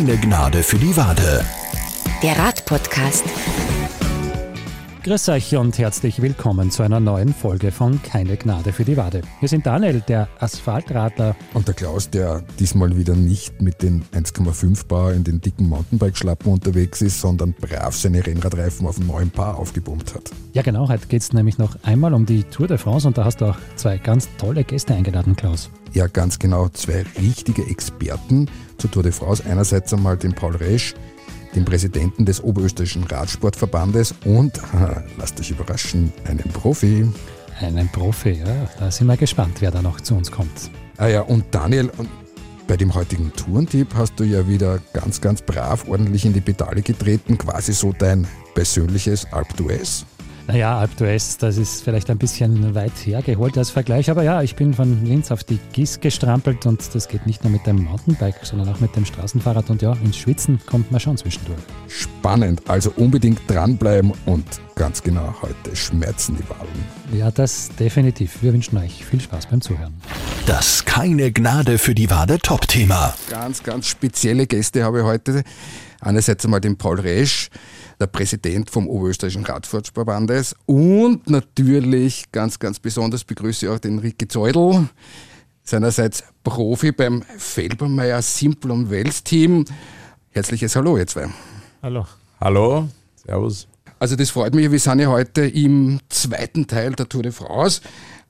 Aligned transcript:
Keine 0.00 0.16
Gnade 0.16 0.62
für 0.62 0.78
die 0.78 0.96
Wade. 0.96 1.44
Der 2.22 2.38
Radpodcast. 2.38 3.22
Grüß 5.02 5.28
euch 5.28 5.54
und 5.56 5.76
herzlich 5.76 6.22
willkommen 6.22 6.70
zu 6.70 6.82
einer 6.82 7.00
neuen 7.00 7.34
Folge 7.34 7.70
von 7.70 8.02
Keine 8.02 8.38
Gnade 8.38 8.72
für 8.72 8.86
die 8.86 8.96
Wade. 8.96 9.20
Wir 9.40 9.48
sind 9.50 9.66
Daniel, 9.66 10.00
der 10.00 10.28
Asphaltradler. 10.38 11.36
Und 11.52 11.68
der 11.68 11.74
Klaus, 11.74 12.08
der 12.08 12.42
diesmal 12.58 12.96
wieder 12.96 13.14
nicht 13.14 13.60
mit 13.60 13.82
den 13.82 14.02
1,5 14.14 14.86
Bar 14.86 15.12
in 15.12 15.22
den 15.22 15.42
dicken 15.42 15.68
Mountainbike-Schlappen 15.68 16.50
unterwegs 16.50 17.02
ist, 17.02 17.20
sondern 17.20 17.52
brav 17.52 17.94
seine 17.94 18.26
Rennradreifen 18.26 18.86
auf 18.86 18.96
dem 18.96 19.06
neuen 19.06 19.30
Paar 19.30 19.58
aufgepumpt 19.58 20.14
hat. 20.14 20.30
Ja 20.54 20.62
genau, 20.62 20.88
heute 20.88 21.08
geht 21.08 21.20
es 21.20 21.34
nämlich 21.34 21.58
noch 21.58 21.76
einmal 21.82 22.14
um 22.14 22.24
die 22.24 22.44
Tour 22.44 22.68
de 22.68 22.78
France 22.78 23.06
und 23.06 23.18
da 23.18 23.26
hast 23.26 23.42
du 23.42 23.50
auch 23.50 23.58
zwei 23.76 23.98
ganz 23.98 24.30
tolle 24.38 24.64
Gäste 24.64 24.94
eingeladen, 24.94 25.36
Klaus. 25.36 25.68
Ja, 25.92 26.06
ganz 26.06 26.38
genau, 26.38 26.68
zwei 26.68 27.04
richtige 27.20 27.66
Experten 27.66 28.46
zur 28.80 28.90
Tour 28.90 29.02
de 29.02 29.12
France. 29.12 29.42
Einerseits 29.48 29.92
einmal 29.92 30.16
den 30.16 30.32
Paul 30.32 30.56
Resch, 30.56 30.94
den 31.54 31.64
Präsidenten 31.64 32.24
des 32.24 32.42
Oberösterreichischen 32.42 33.04
Radsportverbandes 33.04 34.14
und, 34.24 34.60
lasst 35.18 35.38
euch 35.40 35.50
überraschen, 35.50 36.12
einen 36.24 36.50
Profi. 36.52 37.08
Einen 37.60 37.88
Profi, 37.88 38.30
ja. 38.30 38.68
Da 38.78 38.90
sind 38.90 39.06
wir 39.06 39.16
gespannt, 39.16 39.60
wer 39.60 39.70
da 39.70 39.82
noch 39.82 40.00
zu 40.00 40.14
uns 40.14 40.30
kommt. 40.30 40.70
Ah 40.96 41.08
ja, 41.08 41.20
und 41.22 41.44
Daniel, 41.50 41.90
bei 42.66 42.76
dem 42.76 42.94
heutigen 42.94 43.32
Tourentipp 43.34 43.94
hast 43.94 44.18
du 44.18 44.24
ja 44.24 44.46
wieder 44.46 44.78
ganz, 44.92 45.20
ganz 45.20 45.42
brav 45.42 45.88
ordentlich 45.88 46.24
in 46.24 46.32
die 46.32 46.40
Pedale 46.40 46.82
getreten, 46.82 47.36
quasi 47.36 47.72
so 47.72 47.92
dein 47.92 48.26
persönliches 48.54 49.26
Alp 49.32 49.48
d'Huez. 49.58 50.04
Naja, 50.52 50.80
Alp 50.80 50.90
d'Huez, 50.98 51.38
das 51.38 51.58
ist 51.58 51.84
vielleicht 51.84 52.10
ein 52.10 52.18
bisschen 52.18 52.74
weit 52.74 52.90
hergeholt 53.04 53.56
als 53.56 53.70
Vergleich, 53.70 54.10
aber 54.10 54.24
ja, 54.24 54.42
ich 54.42 54.56
bin 54.56 54.74
von 54.74 55.04
Linz 55.04 55.30
auf 55.30 55.44
die 55.44 55.60
Gis 55.72 56.00
gestrampelt 56.00 56.66
und 56.66 56.92
das 56.92 57.06
geht 57.06 57.24
nicht 57.24 57.44
nur 57.44 57.52
mit 57.52 57.68
dem 57.68 57.84
Mountainbike, 57.84 58.40
sondern 58.42 58.68
auch 58.68 58.80
mit 58.80 58.96
dem 58.96 59.04
Straßenfahrrad 59.04 59.70
und 59.70 59.80
ja, 59.80 59.92
ins 60.02 60.16
Schwitzen 60.16 60.58
kommt 60.66 60.90
man 60.90 60.98
schon 60.98 61.16
zwischendurch. 61.16 61.60
Spannend, 61.86 62.68
also 62.68 62.92
unbedingt 62.96 63.40
dranbleiben 63.46 64.12
und 64.26 64.44
ganz 64.74 65.00
genau 65.04 65.32
heute 65.40 65.76
schmerzen 65.76 66.36
die 66.36 66.50
Wahlen. 66.50 67.16
Ja, 67.16 67.30
das 67.30 67.68
definitiv. 67.78 68.42
Wir 68.42 68.52
wünschen 68.52 68.76
euch 68.78 69.04
viel 69.04 69.20
Spaß 69.20 69.46
beim 69.46 69.60
Zuhören. 69.60 69.94
Das 70.46 70.84
Keine 70.84 71.30
Gnade 71.30 71.78
für 71.78 71.94
die 71.94 72.10
Wade 72.10 72.40
Top-Thema. 72.40 73.14
Ganz, 73.28 73.62
ganz 73.62 73.86
spezielle 73.86 74.48
Gäste 74.48 74.82
habe 74.82 74.98
ich 74.98 75.04
heute. 75.04 75.44
Einerseits 76.00 76.44
einmal 76.44 76.60
den 76.60 76.76
Paul 76.76 76.98
Resch, 77.00 77.50
der 78.00 78.06
Präsident 78.06 78.70
vom 78.70 78.88
Oberösterreichischen 78.88 79.44
Radsportverbandes 79.44 80.56
und 80.66 81.28
natürlich 81.28 82.32
ganz, 82.32 82.58
ganz 82.58 82.78
besonders 82.78 83.24
begrüße 83.24 83.66
ich 83.66 83.72
auch 83.72 83.78
den 83.78 83.98
Ricky 83.98 84.26
Zeudel, 84.26 84.88
seinerseits 85.62 86.24
Profi 86.42 86.92
beim 86.92 87.22
Felbermeier 87.36 88.22
Simple 88.22 88.72
und 88.72 88.90
Wels 88.90 89.22
Team. 89.22 89.66
Herzliches 90.30 90.74
Hallo, 90.74 90.96
ihr 90.96 91.06
zwei. 91.06 91.28
Hallo. 91.82 92.06
Hallo, 92.40 92.88
Servus. 93.16 93.68
Also 93.98 94.16
das 94.16 94.30
freut 94.30 94.54
mich, 94.54 94.70
wir 94.70 94.78
sind 94.78 95.00
ja 95.00 95.08
heute 95.08 95.42
im 95.42 96.00
zweiten 96.08 96.66
Teil 96.66 96.92
der 96.92 97.06
Tour 97.06 97.22
de 97.22 97.32
France. 97.32 97.82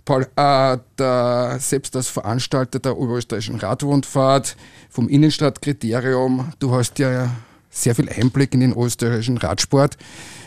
Paul, 0.04 0.26
äh, 0.34 0.78
der, 0.98 1.58
selbst 1.60 1.94
als 1.94 2.08
Veranstalter 2.08 2.80
der 2.80 2.98
Oberösterreichischen 2.98 3.60
Radrundfahrt 3.60 4.56
vom 4.88 5.08
Innenstadtkriterium, 5.08 6.52
du 6.58 6.74
hast 6.74 6.98
ja 6.98 7.30
sehr 7.70 7.94
viel 7.94 8.08
Einblick 8.08 8.52
in 8.52 8.60
den 8.60 8.76
österreichischen 8.76 9.38
Radsport. 9.38 9.96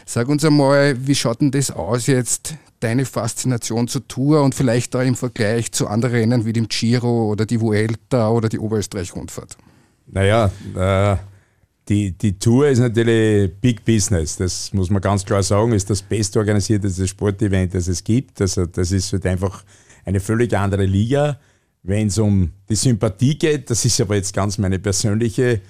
Sag 0.06 0.28
uns 0.28 0.44
einmal, 0.44 0.96
wie 1.08 1.16
schaut 1.16 1.42
denn 1.42 1.52
das 1.52 1.72
aus 1.72 2.08
jetzt, 2.08 2.56
deine 2.82 3.06
Faszination 3.06 3.88
zur 3.88 4.08
Tour 4.08 4.44
und 4.44 4.54
vielleicht 4.54 4.94
da 4.94 5.02
im 5.02 5.16
Vergleich 5.16 5.72
zu 5.72 5.88
anderen 5.88 6.16
Rennen 6.16 6.46
wie 6.46 6.54
dem 6.54 6.68
Giro 6.68 7.32
oder 7.32 7.46
die 7.46 7.62
Vuelta 7.62 8.30
oder 8.30 8.50
die 8.50 8.60
Oberösterreich-Rundfahrt? 8.60 9.58
Naja, 10.08 10.52
äh, 10.76 11.18
die, 11.88 12.12
die 12.12 12.38
Tour 12.38 12.68
ist 12.68 12.80
natürlich 12.80 13.52
Big 13.62 13.86
Business. 13.86 14.36
Das 14.36 14.74
muss 14.74 14.90
man 14.90 15.02
ganz 15.02 15.24
klar 15.24 15.44
sagen, 15.44 15.72
ist 15.72 15.90
das 15.90 16.02
bestorganisierteste 16.02 17.08
Sportevent, 17.08 17.74
das 17.74 17.88
es 17.88 18.04
gibt. 18.04 18.42
Also 18.42 18.66
das 18.66 18.92
ist 18.92 19.14
halt 19.14 19.26
einfach 19.26 19.64
eine 20.06 20.20
völlig 20.20 20.54
andere 20.54 20.86
Liga. 20.86 21.40
Wenn 21.84 22.08
es 22.08 22.18
um 22.18 22.52
die 22.70 22.76
Sympathie 22.76 23.38
geht, 23.38 23.70
das 23.70 23.84
ist 23.84 24.00
aber 24.00 24.16
jetzt 24.16 24.34
ganz 24.34 24.58
meine 24.58 24.80
persönliche 24.80 25.62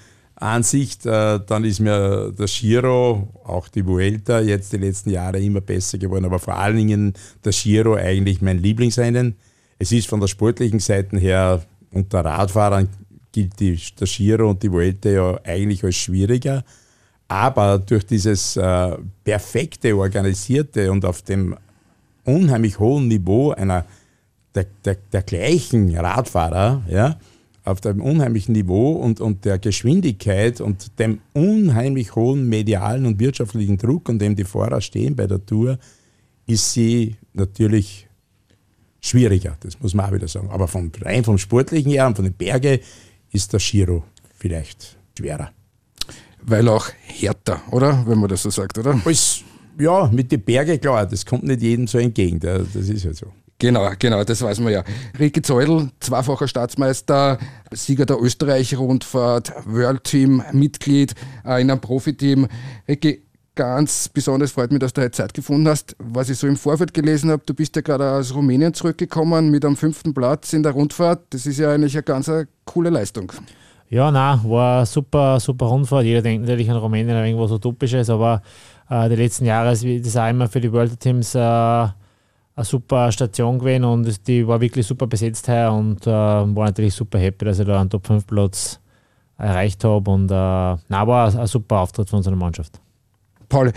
Ansicht, 0.44 1.06
äh, 1.06 1.40
dann 1.46 1.64
ist 1.64 1.80
mir 1.80 2.32
der 2.38 2.48
Giro, 2.48 3.30
auch 3.44 3.68
die 3.68 3.86
Vuelta, 3.86 4.42
jetzt 4.42 4.74
die 4.74 4.78
letzten 4.78 5.10
Jahre 5.10 5.40
immer 5.40 5.62
besser 5.62 5.98
geworden, 5.98 6.26
aber 6.26 6.40
vor 6.40 6.58
allen 6.58 6.78
Dingen 6.78 7.14
der 7.44 7.52
Giro 7.52 7.96
eigentlich 7.96 8.42
mein 8.42 8.60
Lieblingsrennen. 8.60 9.36
Es 9.80 9.92
ist 9.92 10.08
von 10.08 10.20
der 10.20 10.28
sportlichen 10.28 10.80
Seite 10.80 11.18
her 11.18 11.64
unter 11.92 12.26
Radfahrern 12.26 12.90
gilt 13.32 13.60
die, 13.60 13.80
der 14.00 14.08
Giro 14.08 14.50
und 14.50 14.62
die 14.62 14.72
Vuelta 14.72 15.10
ja 15.10 15.40
eigentlich 15.44 15.84
als 15.84 15.96
schwieriger. 15.96 16.64
Aber 17.28 17.80
durch 17.80 18.06
dieses 18.06 18.58
äh, 18.58 18.98
perfekte, 19.24 19.96
organisierte 19.96 20.92
und 20.92 21.04
auf 21.06 21.22
dem 21.24 21.56
unheimlich 22.26 22.80
hohen 22.80 23.08
Niveau 23.08 23.52
einer 23.52 23.86
der, 24.54 24.66
der, 24.86 24.98
der 25.12 25.24
gleichen 25.24 25.96
Radfahrer, 25.98 26.84
ja, 26.88 27.18
auf 27.64 27.82
dem 27.82 28.02
unheimlichen 28.02 28.54
Niveau 28.54 28.92
und, 28.92 29.22
und 29.22 29.46
der 29.46 29.58
Geschwindigkeit 29.58 30.60
und 30.60 31.00
dem 31.00 31.20
unheimlich 31.34 32.16
hohen 32.16 32.50
medialen 32.50 33.06
und 33.06 33.20
wirtschaftlichen 33.20 33.78
Druck, 33.78 34.10
an 34.10 34.20
dem 34.20 34.36
die 34.36 34.44
Fahrer 34.44 34.82
stehen 34.82 35.16
bei 35.16 35.28
der 35.28 35.46
Tour, 35.46 35.78
ist 36.46 36.74
sie 36.74 37.16
natürlich 37.34 38.08
schwieriger, 39.00 39.58
das 39.62 39.80
muss 39.80 39.94
man 39.94 40.08
auch 40.08 40.14
wieder 40.14 40.28
sagen. 40.28 40.50
Aber 40.50 40.68
vom, 40.68 40.92
rein 41.02 41.24
vom 41.24 41.38
Sportlichen 41.38 41.92
her 41.92 42.08
und 42.08 42.16
von 42.16 42.26
den 42.26 42.34
Bergen 42.34 42.80
ist 43.32 43.54
der 43.54 43.60
Giro 43.60 44.04
vielleicht 44.36 44.98
schwerer. 45.18 45.52
Weil 46.42 46.68
auch 46.68 46.88
härter, 47.02 47.62
oder? 47.72 48.04
Wenn 48.06 48.20
man 48.20 48.30
das 48.30 48.44
so 48.44 48.50
sagt, 48.50 48.78
oder? 48.78 49.00
Ja, 49.80 50.10
mit 50.12 50.32
den 50.32 50.42
Bergen, 50.42 50.80
klar, 50.80 51.06
das 51.06 51.26
kommt 51.26 51.44
nicht 51.44 51.62
jedem 51.62 51.88
so 51.88 51.98
entgegen, 51.98 52.40
das 52.40 52.76
ist 52.76 53.06
halt 53.06 53.16
so. 53.16 53.28
Genau, 53.64 53.90
genau, 53.98 54.26
das 54.26 54.42
weiß 54.42 54.60
man 54.60 54.74
ja. 54.74 54.84
Ricky 55.18 55.42
Zeudel, 55.42 55.90
zweifacher 56.02 56.50
Staatsmeister, 56.50 57.38
Sieger 57.72 58.06
der 58.06 58.22
Österreich-Rundfahrt, 58.22 59.54
World 59.66 60.04
Team, 60.04 60.44
Mitglied 60.52 61.14
äh, 61.46 61.62
in 61.62 61.72
einem 61.72 61.80
Profiteam. 61.80 62.50
Ricky, 62.90 63.24
ganz 63.56 64.10
besonders 64.10 64.52
freut 64.52 64.74
mich, 64.74 64.82
dass 64.82 64.92
du 64.92 65.00
heute 65.00 65.12
Zeit 65.12 65.34
gefunden 65.34 65.70
hast. 65.70 65.96
Was 65.98 66.30
ich 66.30 66.40
so 66.40 66.46
im 66.46 66.58
Vorfeld 66.58 66.94
gelesen 66.94 67.32
habe, 67.32 67.42
du 67.46 67.54
bist 67.54 67.74
ja 67.78 67.82
gerade 67.82 68.12
aus 68.12 68.36
Rumänien 68.36 68.74
zurückgekommen 68.74 69.50
mit 69.50 69.64
einem 69.64 69.78
fünften 69.78 70.14
Platz 70.14 70.52
in 70.52 70.62
der 70.62 70.74
Rundfahrt. 70.74 71.22
Das 71.30 71.46
ist 71.46 71.58
ja 71.58 71.72
eigentlich 71.72 71.96
eine 71.96 72.04
ganz 72.04 72.28
eine 72.28 72.50
coole 72.66 72.90
Leistung. 72.90 73.32
Ja, 73.88 74.12
nein, 74.12 74.42
war 74.44 74.80
eine 74.80 74.86
super, 74.86 75.40
super 75.40 75.68
Rundfahrt. 75.68 76.04
Jeder 76.04 76.22
denkt 76.22 76.46
natürlich 76.46 76.70
an 76.70 76.76
Rumänien 76.76 77.16
irgendwas 77.16 77.52
Utopisches, 77.52 78.10
aber 78.10 78.42
äh, 78.90 79.08
die 79.08 79.16
letzten 79.16 79.46
Jahre 79.46 79.72
ist 79.72 79.86
das 80.06 80.18
auch 80.18 80.30
immer 80.30 80.50
für 80.50 80.60
die 80.60 80.74
World 80.74 81.00
Teams 81.00 81.34
äh, 81.34 81.88
eine 82.56 82.66
super 82.66 83.12
Station 83.12 83.60
gewesen 83.60 83.84
und 83.84 84.28
die 84.28 84.48
war 84.48 84.62
wirklich 84.62 84.86
super 84.86 85.08
besetzt 85.08 85.48
heuer 85.48 85.74
und 85.74 86.06
äh, 86.06 86.10
war 86.12 86.66
natürlich 86.66 86.94
super 86.94 87.18
happy, 87.18 87.46
dass 87.46 87.60
ich 87.60 87.66
da 87.66 87.82
einen 87.82 87.90
Top 87.90 88.06
5 88.06 88.28
Platz 88.28 88.80
erreicht 89.38 89.84
habe 89.84 90.10
und 90.12 90.30
äh, 90.30 90.34
na, 90.34 91.08
war 91.08 91.34
ein 91.36 91.48
super 91.48 91.80
Auftritt 91.80 92.10
von 92.10 92.18
unserer 92.18 92.36
Mannschaft. 92.36 92.80
Paul, 93.50 93.72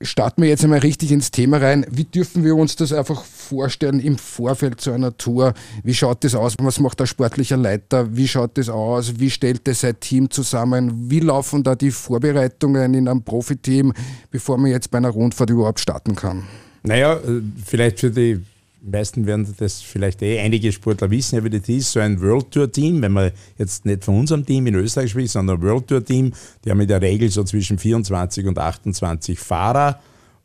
starten 0.00 0.42
wir 0.42 0.48
jetzt 0.48 0.64
einmal 0.64 0.80
richtig 0.80 1.12
ins 1.12 1.30
Thema 1.30 1.58
rein. 1.58 1.86
Wie 1.90 2.04
dürfen 2.04 2.44
wir 2.44 2.56
uns 2.56 2.76
das 2.76 2.92
einfach 2.92 3.24
vorstellen 3.24 4.00
im 4.00 4.18
Vorfeld 4.18 4.80
zu 4.80 4.92
einer 4.92 5.16
Tour? 5.16 5.54
Wie 5.82 5.94
schaut 5.94 6.24
das 6.24 6.34
aus? 6.34 6.54
Was 6.58 6.80
macht 6.80 7.00
der 7.00 7.06
sportliche 7.06 7.56
Leiter? 7.56 8.16
Wie 8.16 8.28
schaut 8.28 8.56
das 8.58 8.68
aus? 8.68 9.18
Wie 9.18 9.30
stellt 9.30 9.66
das 9.66 9.80
sein 9.80 9.98
Team 10.00 10.30
zusammen? 10.30 11.10
Wie 11.10 11.20
laufen 11.20 11.62
da 11.62 11.74
die 11.74 11.90
Vorbereitungen 11.90 12.94
in 12.94 13.08
einem 13.08 13.22
Profiteam, 13.22 13.92
bevor 14.30 14.58
man 14.58 14.70
jetzt 14.70 14.90
bei 14.90 14.98
einer 14.98 15.10
Rundfahrt 15.10 15.50
überhaupt 15.50 15.80
starten 15.80 16.14
kann? 16.14 16.44
Naja, 16.84 17.14
äh, 17.14 17.40
vielleicht 17.64 18.00
für 18.00 18.10
die 18.10 18.40
meisten 18.82 19.26
werden 19.26 19.54
das 19.58 19.80
vielleicht 19.80 20.20
eh 20.22 20.38
einige 20.38 20.70
Sportler 20.70 21.10
wissen, 21.10 21.36
ja, 21.36 21.44
wie 21.44 21.50
das 21.50 21.68
ist, 21.68 21.92
so 21.92 22.00
ein 22.00 22.20
World 22.20 22.50
Tour 22.50 22.70
Team, 22.70 23.00
wenn 23.00 23.12
man 23.12 23.30
jetzt 23.58 23.86
nicht 23.86 24.04
von 24.04 24.18
unserem 24.20 24.44
Team 24.44 24.66
in 24.66 24.74
Österreich 24.74 25.10
spricht, 25.10 25.32
sondern 25.32 25.56
ein 25.56 25.62
World 25.62 25.86
Tour 25.88 26.04
Team, 26.04 26.32
die 26.64 26.70
haben 26.70 26.80
in 26.80 26.88
der 26.88 27.00
Regel 27.00 27.30
so 27.30 27.42
zwischen 27.44 27.78
24 27.78 28.46
und 28.46 28.58
28 28.58 29.38
Fahrer 29.38 29.98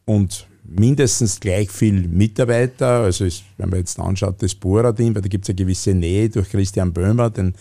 und 0.06 0.48
mindestens 0.64 1.40
gleich 1.40 1.70
viel 1.70 2.08
Mitarbeiter. 2.08 3.02
Also 3.02 3.26
ist, 3.26 3.44
wenn 3.58 3.70
man 3.70 3.80
jetzt 3.80 4.00
anschaut, 4.00 4.42
das 4.42 4.56
Bora-Team, 4.56 5.16
weil 5.16 5.22
da 5.22 5.28
gibt 5.28 5.44
es 5.44 5.50
eine 5.50 5.56
gewisse 5.56 5.94
Nähe 5.94 6.30
durch 6.30 6.50
Christian 6.50 6.94
Böhmer, 6.94 7.30
den, 7.30 7.54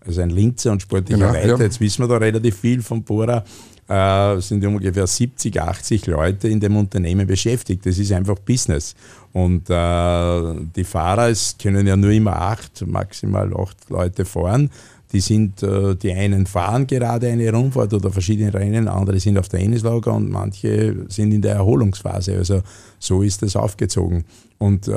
also 0.00 0.22
ein 0.22 0.30
Linzer 0.30 0.72
und 0.72 0.80
sportlicher 0.80 1.18
genau, 1.18 1.32
Leiter, 1.32 1.58
ja. 1.58 1.64
jetzt 1.64 1.80
wissen 1.80 2.02
wir 2.02 2.08
da 2.08 2.16
relativ 2.16 2.56
viel 2.56 2.82
von 2.82 3.02
Bora 3.02 3.44
äh, 3.92 4.40
sind 4.40 4.64
ungefähr 4.64 5.06
70, 5.06 5.60
80 5.60 6.06
Leute 6.06 6.48
in 6.48 6.60
dem 6.60 6.76
Unternehmen 6.76 7.26
beschäftigt. 7.26 7.84
Das 7.84 7.98
ist 7.98 8.12
einfach 8.12 8.38
Business. 8.38 8.94
Und 9.32 9.68
äh, 9.68 10.54
die 10.74 10.84
Fahrer, 10.84 11.28
es 11.28 11.56
können 11.60 11.86
ja 11.86 11.96
nur 11.96 12.10
immer 12.10 12.36
acht, 12.40 12.86
maximal 12.86 13.52
acht 13.54 13.90
Leute 13.90 14.24
fahren. 14.24 14.70
Die 15.12 15.20
sind, 15.20 15.62
äh, 15.62 15.94
die 15.94 16.10
einen 16.10 16.46
fahren 16.46 16.86
gerade 16.86 17.28
eine 17.28 17.52
Rundfahrt 17.52 17.92
oder 17.92 18.10
verschiedene 18.10 18.54
Rennen, 18.54 18.88
andere 18.88 19.20
sind 19.20 19.36
auf 19.36 19.50
der 19.50 19.60
Ennislager 19.60 20.14
und 20.14 20.30
manche 20.30 21.04
sind 21.08 21.32
in 21.32 21.42
der 21.42 21.56
Erholungsphase. 21.56 22.38
Also 22.38 22.62
so 22.98 23.22
ist 23.22 23.42
das 23.42 23.56
aufgezogen. 23.56 24.24
Und 24.56 24.88
äh, 24.88 24.92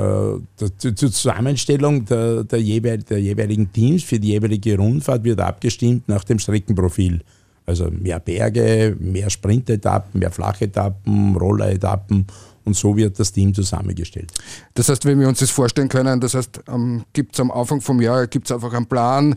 zur 0.78 0.96
Zusammenstellung 0.96 2.06
der, 2.06 2.44
der, 2.44 2.62
jeweil, 2.62 3.02
der 3.02 3.20
jeweiligen 3.20 3.70
Teams 3.72 4.04
für 4.04 4.18
die 4.18 4.28
jeweilige 4.28 4.78
Rundfahrt 4.78 5.22
wird 5.24 5.40
abgestimmt 5.40 6.08
nach 6.08 6.24
dem 6.24 6.38
Streckenprofil. 6.38 7.20
Also 7.66 7.90
mehr 7.90 8.20
Berge, 8.20 8.96
mehr 8.98 9.28
Sprintetappen, 9.28 10.20
mehr 10.20 10.30
Flachetappen, 10.30 11.36
Rolleretappen 11.36 12.26
und 12.64 12.76
so 12.76 12.96
wird 12.96 13.18
das 13.18 13.32
Team 13.32 13.54
zusammengestellt. 13.54 14.32
Das 14.74 14.88
heißt, 14.88 15.04
wenn 15.04 15.20
wir 15.20 15.28
uns 15.28 15.40
das 15.40 15.50
vorstellen 15.50 15.88
können, 15.88 16.20
das 16.20 16.34
heißt, 16.34 16.62
ähm, 16.68 17.04
gibt 17.12 17.34
es 17.34 17.40
am 17.40 17.50
Anfang 17.50 17.80
vom 17.80 18.00
Jahr 18.00 18.26
gibt's 18.26 18.52
einfach 18.52 18.72
einen 18.72 18.86
Plan, 18.86 19.36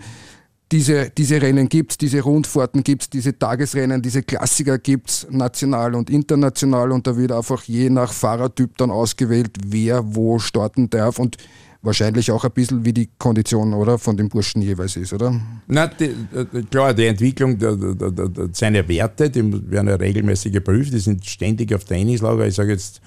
diese, 0.72 1.10
diese 1.10 1.42
Rennen 1.42 1.68
gibt 1.68 1.92
es, 1.92 1.98
diese 1.98 2.22
Rundfahrten 2.22 2.84
gibt 2.84 3.02
es, 3.04 3.10
diese 3.10 3.38
Tagesrennen, 3.38 4.02
diese 4.02 4.22
Klassiker 4.22 4.78
gibt 4.78 5.10
es, 5.10 5.28
national 5.32 5.96
und 5.96 6.12
international. 6.12 6.92
Und 6.92 7.08
da 7.08 7.18
wird 7.18 7.32
einfach 7.32 7.64
je 7.64 7.90
nach 7.90 8.14
Fahrertyp 8.14 8.78
dann 8.78 8.92
ausgewählt, 8.92 9.58
wer 9.66 10.16
wo 10.16 10.38
starten 10.38 10.90
darf. 10.90 11.18
Und 11.18 11.38
wahrscheinlich 11.82 12.32
auch 12.32 12.44
ein 12.44 12.52
bisschen 12.52 12.84
wie 12.84 12.94
die 12.94 13.10
Kondition 13.18 13.74
oder 13.74 13.98
von 13.98 14.18
dem 14.18 14.30
Burschen 14.30 14.62
jeweils 14.62 14.96
ist, 14.98 15.14
oder? 15.14 15.40
Na, 15.68 15.88
die, 15.88 16.06
äh, 16.06 16.64
klar, 16.70 16.94
die 16.94 17.06
Entwicklung, 17.06 17.58
der, 17.58 17.76
der, 17.76 18.12
der, 18.12 18.50
seine 18.52 18.88
Werte, 18.88 19.30
die 19.30 19.72
werden 19.72 19.88
ja 19.88 19.96
regelmäßig 19.96 20.52
geprüft, 20.52 20.94
die 20.94 21.00
sind 21.00 21.26
ständig 21.26 21.74
auf 21.74 21.86
Trainingslager. 21.86 22.48
Ich 22.48 22.56
sage 22.56 22.72
jetzt, 22.72 23.02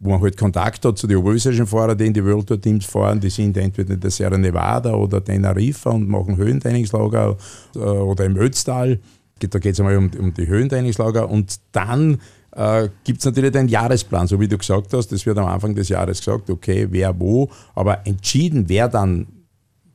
wo 0.00 0.10
man 0.10 0.20
halt 0.20 0.36
Kontakt 0.36 0.84
hat 0.84 0.98
zu 0.98 1.06
den 1.06 1.18
oberösterreichischen 1.18 1.66
Fahrern, 1.66 1.96
die 1.96 2.06
in 2.06 2.12
die 2.12 2.24
World 2.24 2.48
Tour 2.48 2.60
Teams 2.60 2.84
fahren, 2.84 3.20
die 3.20 3.30
sind 3.30 3.56
entweder 3.56 3.94
in 3.94 4.00
der 4.00 4.10
Sierra 4.10 4.36
Nevada 4.36 4.94
oder 4.94 5.22
Teneriffa 5.22 5.90
und 5.90 6.08
machen 6.08 6.36
Höhentrainingslager 6.36 7.36
äh, 7.76 7.78
oder 7.78 8.24
im 8.24 8.36
Ötztal. 8.36 8.98
Da 9.38 9.58
geht 9.58 9.74
es 9.74 9.80
einmal 9.80 9.96
um, 9.96 10.10
um 10.18 10.34
die 10.34 10.46
Höhentrainingslager 10.46 11.28
und 11.28 11.56
dann 11.72 12.18
äh, 12.52 12.88
gibt 13.04 13.20
es 13.20 13.24
natürlich 13.24 13.54
einen 13.56 13.68
Jahresplan, 13.68 14.26
so 14.26 14.38
wie 14.40 14.48
du 14.48 14.58
gesagt 14.58 14.92
hast. 14.92 15.08
Das 15.08 15.26
wird 15.26 15.38
am 15.38 15.46
Anfang 15.46 15.74
des 15.74 15.88
Jahres 15.88 16.18
gesagt, 16.18 16.50
okay, 16.50 16.86
wer 16.90 17.18
wo, 17.18 17.50
aber 17.74 18.06
entschieden, 18.06 18.68
wer 18.68 18.88
dann 18.88 19.26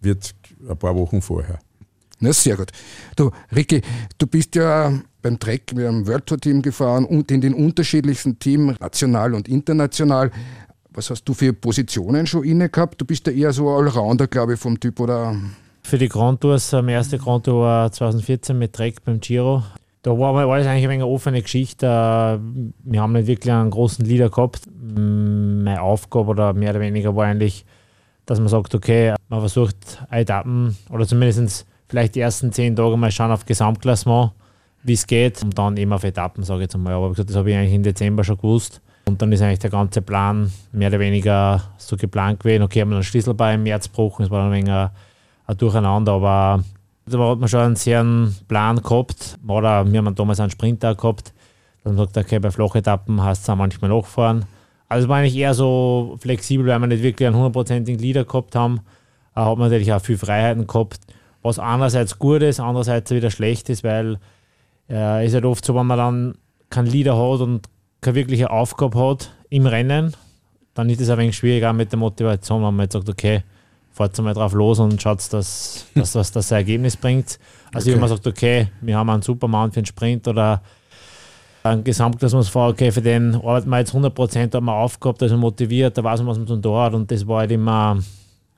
wird 0.02 0.34
ein 0.68 0.78
paar 0.78 0.96
Wochen 0.96 1.22
vorher. 1.22 1.60
Na, 2.20 2.34
sehr 2.34 2.56
gut. 2.56 2.72
Du, 3.16 3.32
Ricky, 3.56 3.82
du 4.18 4.26
bist 4.26 4.56
ja 4.56 4.92
beim 5.22 5.38
Trek 5.38 5.74
mit 5.76 5.86
einem 5.86 6.08
World 6.08 6.26
Tour 6.26 6.40
Team 6.40 6.62
gefahren 6.62 7.06
und 7.06 7.30
in 7.32 7.42
den 7.42 7.54
unterschiedlichsten 7.54 8.40
Teams, 8.40 8.80
national 8.80 9.36
und 9.36 9.48
international. 9.48 10.32
Was 10.92 11.12
hast 11.12 11.26
du 11.26 11.36
für 11.36 11.54
Positionen 11.54 12.26
schon 12.26 12.44
inne 12.44 12.70
gehabt? 12.70 13.00
Du 13.00 13.06
bist 13.06 13.28
ja 13.28 13.34
eher 13.34 13.54
so 13.54 13.70
Allrounder, 13.70 14.26
glaube 14.26 14.56
ich, 14.56 14.60
vom 14.60 14.80
Typ, 14.80 15.00
oder? 15.00 15.36
Für 15.84 16.00
die 16.00 16.10
Grand 16.10 16.42
Tours, 16.42 16.74
am 16.74 16.90
ersten 16.90 17.20
Grand 17.20 17.46
Tour 17.46 17.62
war 17.62 17.92
2014 17.92 18.58
mit 18.58 18.74
Trek 18.74 19.04
beim 19.06 19.20
Giro. 19.20 19.64
Da 20.04 20.18
war 20.18 20.36
alles 20.36 20.68
eigentlich 20.68 20.86
ein 20.86 20.90
wenig 20.92 21.06
offene 21.06 21.42
Geschichte. 21.42 22.40
Wir 22.84 23.02
haben 23.02 23.14
nicht 23.14 23.28
wirklich 23.28 23.54
einen 23.54 23.72
großen 23.72 24.06
Leader 24.06 24.30
gehabt. 24.30 24.62
Meine 24.80 25.82
Aufgabe 25.82 26.30
oder 26.30 26.54
mehr 26.54 26.72
oder 26.72 26.80
weniger 26.80 27.16
war 27.16 27.26
eigentlich, 27.26 27.66
dass 28.26 28.40
man 28.40 28.48
sagt, 28.48 28.74
okay, 28.76 29.16
man 29.30 29.40
versucht 29.40 29.76
Etappen 30.12 30.78
oder 30.90 31.06
zumindest 31.06 31.66
vielleicht 31.88 32.16
die 32.16 32.20
ersten 32.20 32.52
zehn 32.52 32.76
Tage 32.76 32.98
mal 32.98 33.12
schauen 33.12 33.32
auf 33.32 33.46
Gesamtklassement, 33.46 34.32
wie 34.84 34.94
es 34.94 35.08
geht 35.08 35.42
und 35.44 35.58
dann 35.58 35.78
immer 35.78 35.96
auf 35.96 36.04
Etappen, 36.04 36.44
sage 36.44 36.60
ich 36.60 36.64
jetzt 36.66 36.76
einmal. 36.76 36.94
Aber 36.94 37.14
das 37.14 37.36
habe 37.36 37.50
ich 37.50 37.58
eigentlich 37.58 37.74
im 37.74 37.84
Dezember 37.84 38.24
schon 38.24 38.38
gewusst. 38.38 38.82
Und 39.06 39.22
dann 39.22 39.32
ist 39.32 39.42
eigentlich 39.42 39.60
der 39.60 39.70
ganze 39.70 40.02
Plan 40.02 40.52
mehr 40.74 40.90
oder 40.90 41.00
weniger 41.00 41.62
so 41.78 41.96
geplant 41.96 42.42
gewesen. 42.42 42.64
Okay, 42.64 42.82
haben 42.82 42.90
wir 42.90 42.96
einen 42.96 43.04
Schlüssel 43.04 43.36
im 43.40 43.64
März 43.64 43.86
gebrochen, 43.86 44.26
es 44.26 44.30
war 44.30 44.46
ein 44.46 44.52
wenig 44.52 44.70
ein, 44.70 44.90
ein 45.48 45.58
Durcheinander, 45.58 46.12
aber 46.14 46.64
da 47.10 47.20
hat 47.20 47.40
man 47.40 47.50
schon 47.50 47.60
einen 47.62 47.76
sehr 47.76 48.06
Plan 48.48 48.82
gehabt. 48.82 49.38
Oder 49.48 49.92
wir 49.92 50.00
haben 50.00 50.16
damals 50.16 50.40
einen 50.40 50.52
Sprinter 50.52 50.96
gehabt. 50.96 51.34
Dann 51.84 51.98
sagt 51.98 52.18
er, 52.18 52.24
okay, 52.24 52.40
bei 52.40 52.52
Flachetappen 52.52 53.24
heißt 53.24 53.44
es 53.44 53.50
auch 53.50 53.56
manchmal 53.56 53.90
nachfahren. 53.90 54.46
Also 54.90 55.06
es 55.06 55.10
war 55.10 55.18
eigentlich 55.18 55.36
eher 55.36 55.54
so 55.54 56.18
flexibel, 56.20 56.68
weil 56.68 56.80
wir 56.80 56.88
nicht 56.88 57.04
wirklich 57.04 57.28
einen 57.28 57.36
hundertprozentigen 57.36 58.00
Leader 58.00 58.26
gehabt 58.26 58.56
haben. 58.56 58.82
Da 59.36 59.46
hat 59.46 59.58
man 59.58 59.70
natürlich 59.70 59.94
auch 59.94 60.02
viel 60.02 60.18
Freiheiten 60.18 60.68
gehabt 60.68 61.00
was 61.48 61.60
einerseits 61.60 62.20
gut 62.20 62.42
ist, 62.42 62.60
andererseits 62.60 63.10
wieder 63.12 63.32
schlecht 63.32 63.70
ist, 63.70 63.84
weil 63.84 64.20
äh, 64.90 65.26
ist 65.26 65.34
halt 65.34 65.46
oft 65.46 65.66
so, 65.66 65.76
wenn 65.76 65.88
man 65.88 65.98
dann 65.98 66.36
keinen 66.70 66.88
Leader 66.88 67.18
hat 67.18 67.42
und 67.42 67.68
keine 68.02 68.16
wirkliche 68.16 68.52
Aufgabe 68.52 69.00
hat 69.00 69.34
im 69.50 69.66
Rennen, 69.66 70.14
dann 70.74 70.90
ist 70.90 71.02
es 71.02 71.10
ein 71.10 71.18
wenig 71.18 71.38
schwieriger 71.38 71.74
mit 71.74 71.92
der 71.92 72.00
Motivation, 72.00 72.64
wenn 72.64 72.76
man 72.76 72.86
jetzt 72.86 72.94
sagt, 72.94 73.10
okay, 73.10 73.44
fahrt 73.98 74.18
mal 74.20 74.34
drauf 74.34 74.54
los 74.54 74.80
und 74.80 75.02
schaut, 75.02 75.22
dass, 75.34 75.86
dass 75.96 76.12
das 76.14 76.32
das 76.32 76.52
Ergebnis 76.52 76.96
bringt. 76.96 77.40
Also 77.74 77.90
okay. 77.90 77.94
wenn 77.94 78.00
man 78.00 78.10
sagt, 78.10 78.28
okay, 78.28 78.68
wir 78.82 78.96
haben 78.96 79.10
einen 79.10 79.24
Supermann 79.24 79.72
für 79.72 79.82
den 79.82 79.86
Sprint 79.86 80.28
oder 80.28 80.62
ein 81.64 81.84
Gesamtklassungsfahrer, 81.84 82.70
okay, 82.70 82.92
für 82.92 83.02
den 83.02 83.36
arbeiten 83.36 83.70
wir 83.70 83.80
jetzt 83.80 83.94
100%, 83.94 84.54
hat 84.54 84.62
man 84.62 84.76
Aufgabe, 84.76 85.18
da 85.18 85.26
ist 85.26 85.32
man 85.32 85.42
motiviert, 85.42 85.98
da 85.98 86.04
weiß 86.04 86.20
man, 86.20 86.28
was 86.28 86.38
man 86.38 86.62
tun 86.62 86.76
hat 86.78 86.94
und 86.94 87.12
das 87.12 87.28
war 87.28 87.40
halt 87.40 87.52
immer 87.52 87.98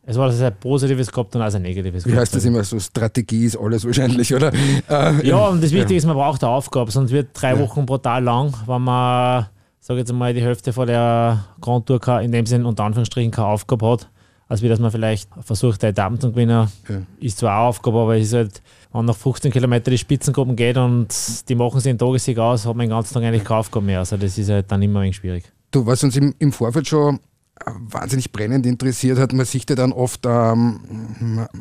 es 0.06 0.18
war 0.18 0.26
also 0.26 0.44
ein 0.44 0.56
Positives 0.60 1.12
gehabt 1.12 1.36
und 1.36 1.42
auch 1.44 1.54
ein 1.54 1.62
Negatives 1.62 2.04
Wie 2.04 2.16
heißt 2.16 2.34
das 2.34 2.44
immer 2.44 2.64
so? 2.64 2.80
Strategie 2.80 3.46
ist 3.46 3.56
alles 3.56 3.86
wahrscheinlich, 3.86 4.34
oder? 4.34 4.52
Äh, 4.90 5.28
ja, 5.28 5.48
und 5.48 5.64
das 5.64 5.72
Wichtige 5.72 5.94
ja. 5.94 5.98
ist, 5.98 6.06
man 6.06 6.16
braucht 6.16 6.44
eine 6.44 6.52
Aufgabe, 6.52 6.90
sonst 6.90 7.12
wird 7.12 7.30
drei 7.34 7.52
ja. 7.52 7.60
Wochen 7.60 7.86
brutal 7.86 8.24
lang, 8.24 8.54
wenn 8.66 8.82
man, 8.82 9.46
sage 9.80 10.00
jetzt 10.00 10.12
mal, 10.12 10.34
die 10.34 10.42
Hälfte 10.42 10.74
von 10.74 10.88
der 10.88 11.46
Grand 11.62 11.86
Tour 11.86 12.22
in 12.22 12.32
dem 12.32 12.48
Sinn 12.48 12.66
unter 12.66 12.86
Anführungsstrichen 12.86 13.30
keine 13.30 13.50
Aufgabe 13.50 13.88
hat, 13.88 14.10
als 14.50 14.64
wie 14.64 14.68
dass 14.68 14.80
man 14.80 14.92
vielleicht 14.92 15.30
versucht, 15.42 15.84
Etappen 15.84 16.20
zu 16.20 16.32
gewinnen. 16.32 16.68
Ja. 16.90 17.02
Ist 17.20 17.38
zwar 17.38 17.52
eine 17.52 17.68
Aufgabe, 17.68 18.00
aber 18.00 18.18
es 18.18 18.26
ist 18.28 18.34
halt, 18.34 18.62
wenn 18.92 19.06
nach 19.06 19.16
15 19.16 19.52
Kilometern 19.52 19.92
die 19.92 19.98
Spitzengruppen 19.98 20.56
geht 20.56 20.76
und 20.76 21.08
die 21.48 21.56
machen 21.56 21.80
sich 21.80 21.92
den 21.92 22.00
Tagessieg 22.00 22.40
aus, 22.40 22.66
hat 22.66 22.76
man 22.76 22.88
den 22.88 22.90
ganzen 22.90 23.14
Tag 23.14 23.24
eigentlich 23.24 23.44
keine 23.44 23.60
Aufgabe 23.60 23.86
mehr. 23.86 24.00
Also 24.00 24.18
das 24.18 24.38
ist 24.38 24.50
halt 24.50 24.72
dann 24.72 24.82
immer 24.82 25.00
ein 25.00 25.04
wenig 25.04 25.18
schwierig. 25.18 25.44
Du, 25.72 25.86
was 25.86 26.04
uns 26.04 26.18
im, 26.18 26.34
im 26.40 26.52
Vorfeld 26.52 26.88
schon 26.88 27.20
wahnsinnig 27.66 28.32
brennend 28.32 28.66
interessiert 28.66 29.18
hat. 29.20 29.34
Man 29.34 29.46
sieht 29.46 29.70
ja 29.70 29.76
dann 29.76 29.92
oft, 29.92 30.26
ähm, 30.26 30.80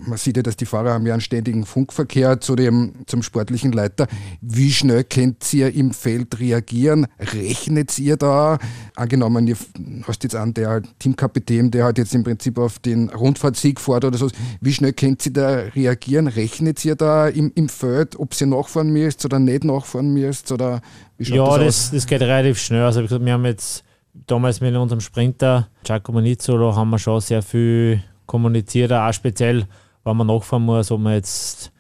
man 0.07 0.19
sieht 0.19 0.37
ja, 0.37 0.43
dass 0.43 0.57
die 0.57 0.67
Fahrer 0.67 0.93
haben 0.93 1.07
ja 1.07 1.15
einen 1.15 1.21
ständigen 1.21 1.65
Funkverkehr 1.65 2.41
zu 2.41 2.57
dem, 2.57 2.95
zum 3.07 3.23
sportlichen 3.23 3.73
Leiter. 3.73 4.07
Wie 4.41 4.73
schnell 4.73 5.05
könnt 5.05 5.53
ihr 5.53 5.75
im 5.75 5.93
Feld 5.93 6.39
reagieren? 6.41 7.07
Rechnet 7.19 7.99
ihr 7.99 8.17
da? 8.17 8.59
Angenommen, 8.95 9.47
ihr 9.47 9.57
hast 10.07 10.23
jetzt 10.23 10.37
einen, 10.37 10.55
der 10.55 10.83
Teamkapitän, 10.99 11.71
der 11.71 11.85
halt 11.85 11.99
jetzt 11.99 12.15
im 12.15 12.25
Prinzip 12.25 12.59
auf 12.59 12.79
den 12.79 13.09
Rundfahrtsieg 13.09 13.81
fährt 13.81 14.05
oder 14.05 14.19
so. 14.19 14.29
Wie 14.61 14.73
schnell 14.73 14.93
könnt 14.93 15.25
ihr 15.27 15.33
da 15.33 15.49
reagieren? 15.75 16.27
Rechnet 16.27 16.85
ihr 16.85 16.97
da 16.97 17.29
im, 17.29 17.53
im 17.55 17.69
Feld, 17.69 18.17
ob 18.17 18.39
ihr 18.41 18.47
nachfahren 18.47 18.91
müsst 18.91 19.25
oder 19.25 19.39
nicht 19.39 19.65
nachfahren 19.65 20.13
müsst? 20.13 20.53
Oder 20.53 20.81
wie 21.17 21.25
schaut 21.25 21.37
ja, 21.37 21.65
das, 21.65 21.77
das, 21.77 21.91
das 21.91 22.07
geht 22.07 22.23
relativ 22.23 22.59
schnell. 22.59 22.83
Also 22.83 23.09
wir 23.09 23.33
haben 23.33 23.45
jetzt 23.45 23.85
damals 24.27 24.61
mit 24.61 24.75
unserem 24.75 25.01
Sprinter 25.01 25.69
Giacomo 25.85 26.21
Nizzolo 26.21 26.75
haben 26.75 26.91
wir 26.91 26.99
schon 26.99 27.21
sehr 27.21 27.43
viel 27.43 28.03
kommuniziert, 28.27 28.93
auch 28.93 29.13
speziell, 29.13 29.67
wenn 30.05 30.17
man 30.17 30.27
nachfahren 30.27 30.65
muss, 30.65 30.91
ob 30.91 31.01
man 31.01 31.15
jetzt 31.15 31.73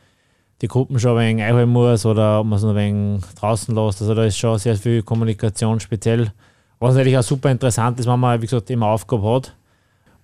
die 0.60 0.68
Gruppen 0.68 0.98
schon 0.98 1.16
ein 1.16 1.28
wenig 1.28 1.44
einholen 1.44 1.68
muss 1.68 2.04
oder 2.04 2.40
ob 2.40 2.46
man 2.46 2.56
es 2.56 2.62
noch 2.62 2.70
ein 2.70 2.76
wenig 2.76 3.24
draußen 3.38 3.74
lässt. 3.74 4.00
Also 4.00 4.14
da 4.14 4.24
ist 4.24 4.38
schon 4.38 4.58
sehr 4.58 4.76
viel 4.76 5.02
Kommunikation 5.02 5.78
speziell. 5.78 6.32
Was 6.80 6.94
natürlich 6.94 7.18
auch 7.18 7.22
super 7.22 7.50
interessant 7.50 7.98
ist, 8.00 8.06
wenn 8.06 8.18
man, 8.18 8.40
wie 8.40 8.46
gesagt, 8.46 8.70
immer 8.70 8.86
Aufgabe 8.86 9.34
hat. 9.34 9.54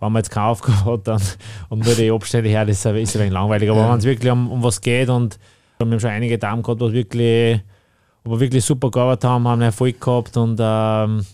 Wenn 0.00 0.12
man 0.12 0.20
jetzt 0.20 0.30
keine 0.30 0.46
Aufgabe 0.46 0.84
hat 0.84 1.06
dann, 1.08 1.22
und 1.68 1.84
nur 1.84 1.94
die 1.94 2.10
Abstände 2.10 2.48
her, 2.48 2.64
das 2.64 2.78
ist 2.78 2.86
ein 2.86 2.94
wenig 2.94 3.32
langweilig. 3.32 3.70
Aber 3.70 3.80
ja. 3.80 3.92
wenn 3.92 3.98
es 3.98 4.04
wirklich 4.04 4.30
um, 4.30 4.50
um 4.50 4.62
was 4.62 4.80
geht 4.80 5.08
und 5.08 5.38
wir 5.78 5.86
haben 5.86 6.00
schon 6.00 6.10
einige 6.10 6.38
Damen 6.38 6.62
gehabt, 6.62 6.80
wo 6.80 6.92
wirklich, 6.92 7.60
wo 8.24 8.32
wir 8.32 8.40
wirklich 8.40 8.64
super 8.64 8.90
gearbeitet 8.90 9.24
haben, 9.24 9.46
haben 9.46 9.54
einen 9.54 9.62
Erfolg 9.62 10.00
gehabt 10.00 10.36
und 10.36 10.58
ähm, 10.60 11.24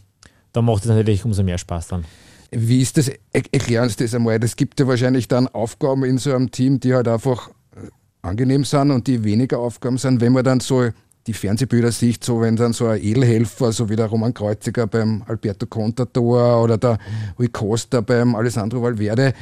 da 0.52 0.62
macht 0.62 0.84
es 0.84 0.88
natürlich 0.88 1.24
umso 1.24 1.42
mehr 1.42 1.58
Spaß 1.58 1.88
dann. 1.88 2.04
Wie 2.50 2.80
ist 2.80 2.96
das? 2.96 3.10
Erklären 3.32 3.88
Sie 3.88 3.96
das 3.96 4.14
einmal. 4.14 4.42
Es 4.42 4.56
gibt 4.56 4.80
ja 4.80 4.86
wahrscheinlich 4.86 5.28
dann 5.28 5.46
Aufgaben 5.48 6.04
in 6.04 6.18
so 6.18 6.34
einem 6.34 6.50
Team, 6.50 6.80
die 6.80 6.94
halt 6.94 7.06
einfach 7.06 7.48
äh, 7.76 7.88
angenehm 8.22 8.64
sind 8.64 8.90
und 8.90 9.06
die 9.06 9.22
weniger 9.22 9.60
Aufgaben 9.60 9.98
sind. 9.98 10.20
Wenn 10.20 10.32
man 10.32 10.44
dann 10.44 10.60
so 10.60 10.88
die 11.26 11.34
Fernsehbilder 11.34 11.92
sieht, 11.92 12.24
so 12.24 12.40
wenn 12.40 12.56
dann 12.56 12.72
so 12.72 12.86
ein 12.86 13.00
Edelhelfer, 13.00 13.72
so 13.72 13.88
wie 13.88 13.96
der 13.96 14.06
Roman 14.06 14.34
Kreuziger 14.34 14.86
beim 14.86 15.22
Alberto 15.28 15.66
Contador 15.66 16.62
oder 16.62 16.78
der 16.78 16.98
Rui 17.38 17.48
Costa 17.48 18.00
beim 18.00 18.34
Alessandro 18.34 18.82
Valverde, 18.82 19.34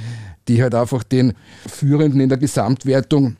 die 0.49 0.63
halt 0.63 0.75
einfach 0.75 1.03
den 1.03 1.35
Führenden 1.67 2.21
in 2.21 2.29
der 2.29 2.39
Gesamtwertung 2.39 3.37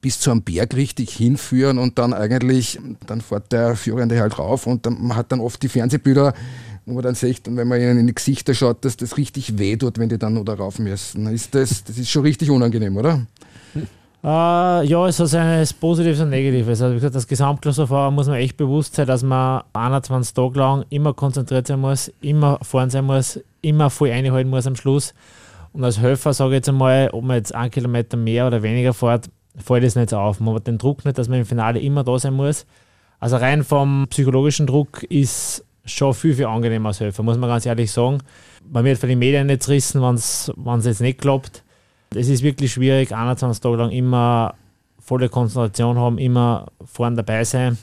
bis 0.00 0.20
zu 0.20 0.30
einem 0.30 0.42
Berg 0.42 0.74
richtig 0.74 1.14
hinführen 1.14 1.78
und 1.78 1.98
dann 1.98 2.12
eigentlich, 2.12 2.78
dann 3.06 3.20
fährt 3.20 3.52
der 3.52 3.76
Führende 3.76 4.20
halt 4.20 4.38
rauf 4.38 4.66
und 4.66 4.84
dann, 4.84 5.00
man 5.00 5.16
hat 5.16 5.32
dann 5.32 5.40
oft 5.40 5.62
die 5.62 5.68
Fernsehbilder 5.68 6.34
wo 6.86 6.94
man 6.94 7.02
dann 7.02 7.14
sieht, 7.16 7.48
und 7.48 7.56
wenn 7.56 7.66
man 7.66 7.80
ihnen 7.80 7.98
in 7.98 8.06
die 8.06 8.14
Gesichter 8.14 8.54
schaut, 8.54 8.84
dass 8.84 8.96
das 8.96 9.16
richtig 9.16 9.58
weh 9.58 9.76
tut, 9.76 9.98
wenn 9.98 10.08
die 10.08 10.18
dann 10.18 10.34
noch 10.34 10.44
da 10.44 10.54
rauf 10.54 10.78
müssen. 10.78 11.26
Ist 11.26 11.54
das, 11.54 11.82
das 11.82 11.98
ist 11.98 12.08
schon 12.08 12.22
richtig 12.22 12.48
unangenehm, 12.48 12.96
oder? 12.96 13.26
Uh, 14.22 14.82
ja, 14.86 15.06
es 15.08 15.18
hat 15.18 15.26
seines 15.26 15.72
Positives 15.72 16.20
und 16.20 16.30
Negatives. 16.30 16.80
Also 16.80 16.92
wie 16.92 16.98
gesagt, 16.98 17.16
das 17.16 17.26
Gesamtklassenfahrer 17.26 18.12
muss 18.12 18.28
man 18.28 18.36
echt 18.36 18.56
bewusst 18.56 18.94
sein, 18.94 19.08
dass 19.08 19.24
man 19.24 19.64
21 19.72 20.32
Tage 20.32 20.58
lang 20.60 20.84
immer 20.88 21.12
konzentriert 21.12 21.66
sein 21.66 21.80
muss, 21.80 22.12
immer 22.20 22.60
vorn 22.62 22.88
sein 22.88 23.04
muss, 23.04 23.40
immer 23.62 23.90
voll 23.90 24.12
einhalten 24.12 24.48
muss 24.48 24.68
am 24.68 24.76
Schluss. 24.76 25.12
Und 25.72 25.82
als 25.82 25.98
Helfer 25.98 26.32
sage 26.32 26.52
ich 26.52 26.58
jetzt 26.58 26.68
einmal, 26.68 27.10
ob 27.12 27.24
man 27.24 27.36
jetzt 27.36 27.52
einen 27.52 27.72
Kilometer 27.72 28.16
mehr 28.16 28.46
oder 28.46 28.62
weniger 28.62 28.94
fährt, 28.94 29.28
fällt 29.56 29.82
es 29.82 29.96
nicht 29.96 30.14
auf. 30.14 30.38
Man 30.38 30.54
hat 30.54 30.68
den 30.68 30.78
Druck 30.78 31.04
nicht, 31.04 31.18
dass 31.18 31.28
man 31.28 31.40
im 31.40 31.46
Finale 31.46 31.80
immer 31.80 32.04
da 32.04 32.16
sein 32.18 32.34
muss. 32.34 32.64
Also 33.18 33.36
rein 33.36 33.64
vom 33.64 34.06
psychologischen 34.08 34.68
Druck 34.68 35.02
ist 35.02 35.64
schon 35.86 36.12
viel, 36.14 36.34
viel 36.34 36.46
angenehmer 36.46 36.88
als 36.88 37.00
Helfer, 37.00 37.22
muss 37.22 37.38
man 37.38 37.48
ganz 37.48 37.64
ehrlich 37.66 37.90
sagen. 37.90 38.18
Man 38.70 38.84
wird 38.84 38.98
von 38.98 39.08
den 39.08 39.18
Medien 39.18 39.46
nicht 39.46 39.62
zerrissen, 39.62 40.02
wenn 40.02 40.14
es 40.14 40.50
jetzt 40.84 41.00
nicht 41.00 41.20
klappt. 41.20 41.62
Es 42.14 42.28
ist 42.28 42.42
wirklich 42.42 42.72
schwierig, 42.72 43.14
21 43.14 43.60
Tage 43.60 43.76
lang 43.76 43.90
immer 43.90 44.54
volle 44.98 45.28
Konzentration 45.28 45.98
haben, 45.98 46.18
immer 46.18 46.66
vorne 46.84 47.16
dabei 47.16 47.44
sein. 47.44 47.78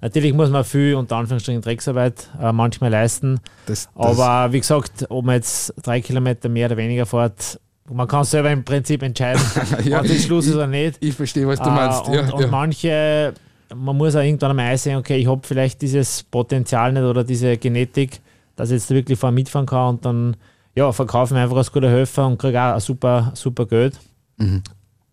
Natürlich 0.00 0.32
muss 0.32 0.48
man 0.50 0.64
viel 0.64 0.94
unter 0.94 1.16
Anführungsstrichen 1.16 1.60
Drecksarbeit 1.60 2.28
äh, 2.40 2.52
manchmal 2.52 2.90
leisten. 2.90 3.40
Das, 3.66 3.88
das 3.96 4.18
Aber 4.20 4.52
wie 4.52 4.60
gesagt, 4.60 5.06
ob 5.08 5.24
man 5.24 5.36
jetzt 5.36 5.74
drei 5.82 6.00
Kilometer 6.00 6.48
mehr 6.48 6.66
oder 6.66 6.76
weniger 6.76 7.04
fährt, 7.04 7.60
man 7.90 8.06
kann 8.06 8.22
selber 8.24 8.50
im 8.50 8.64
Prinzip 8.64 9.02
entscheiden, 9.02 9.40
Ja, 9.84 9.98
wann 9.98 10.06
es 10.06 10.24
Schluss 10.24 10.46
ist 10.46 10.54
oder 10.54 10.66
nicht. 10.68 10.98
ich 11.00 11.14
verstehe, 11.14 11.46
was 11.48 11.58
du 11.58 11.68
Äh, 11.68 11.72
meinst. 11.72 12.06
und, 12.06 12.14
ja, 12.14 12.32
und 12.32 12.40
ja. 12.42 12.46
manche, 12.46 13.34
man 13.74 13.96
muss 13.96 14.16
auch 14.16 14.22
irgendwann 14.22 14.50
einmal 14.50 14.66
einsehen, 14.66 14.96
okay, 14.96 15.16
ich 15.16 15.26
habe 15.26 15.46
vielleicht 15.46 15.82
dieses 15.82 16.22
Potenzial 16.22 16.92
nicht 16.92 17.02
oder 17.02 17.24
diese 17.24 17.56
Genetik, 17.56 18.20
dass 18.56 18.70
ich 18.70 18.74
jetzt 18.76 18.90
wirklich 18.90 19.18
vorne 19.18 19.34
mitfahren 19.34 19.66
kann 19.66 19.96
und 19.96 20.04
dann 20.04 20.36
ja, 20.74 20.92
verkaufe 20.92 21.34
mich 21.34 21.42
einfach 21.42 21.56
als 21.56 21.72
guter 21.72 21.90
Helfer 21.90 22.26
und 22.26 22.38
kriege 22.38 22.60
auch 22.60 22.74
ein 22.74 22.80
super, 22.80 23.32
super 23.34 23.66
Geld. 23.66 23.98
Mhm. 24.36 24.62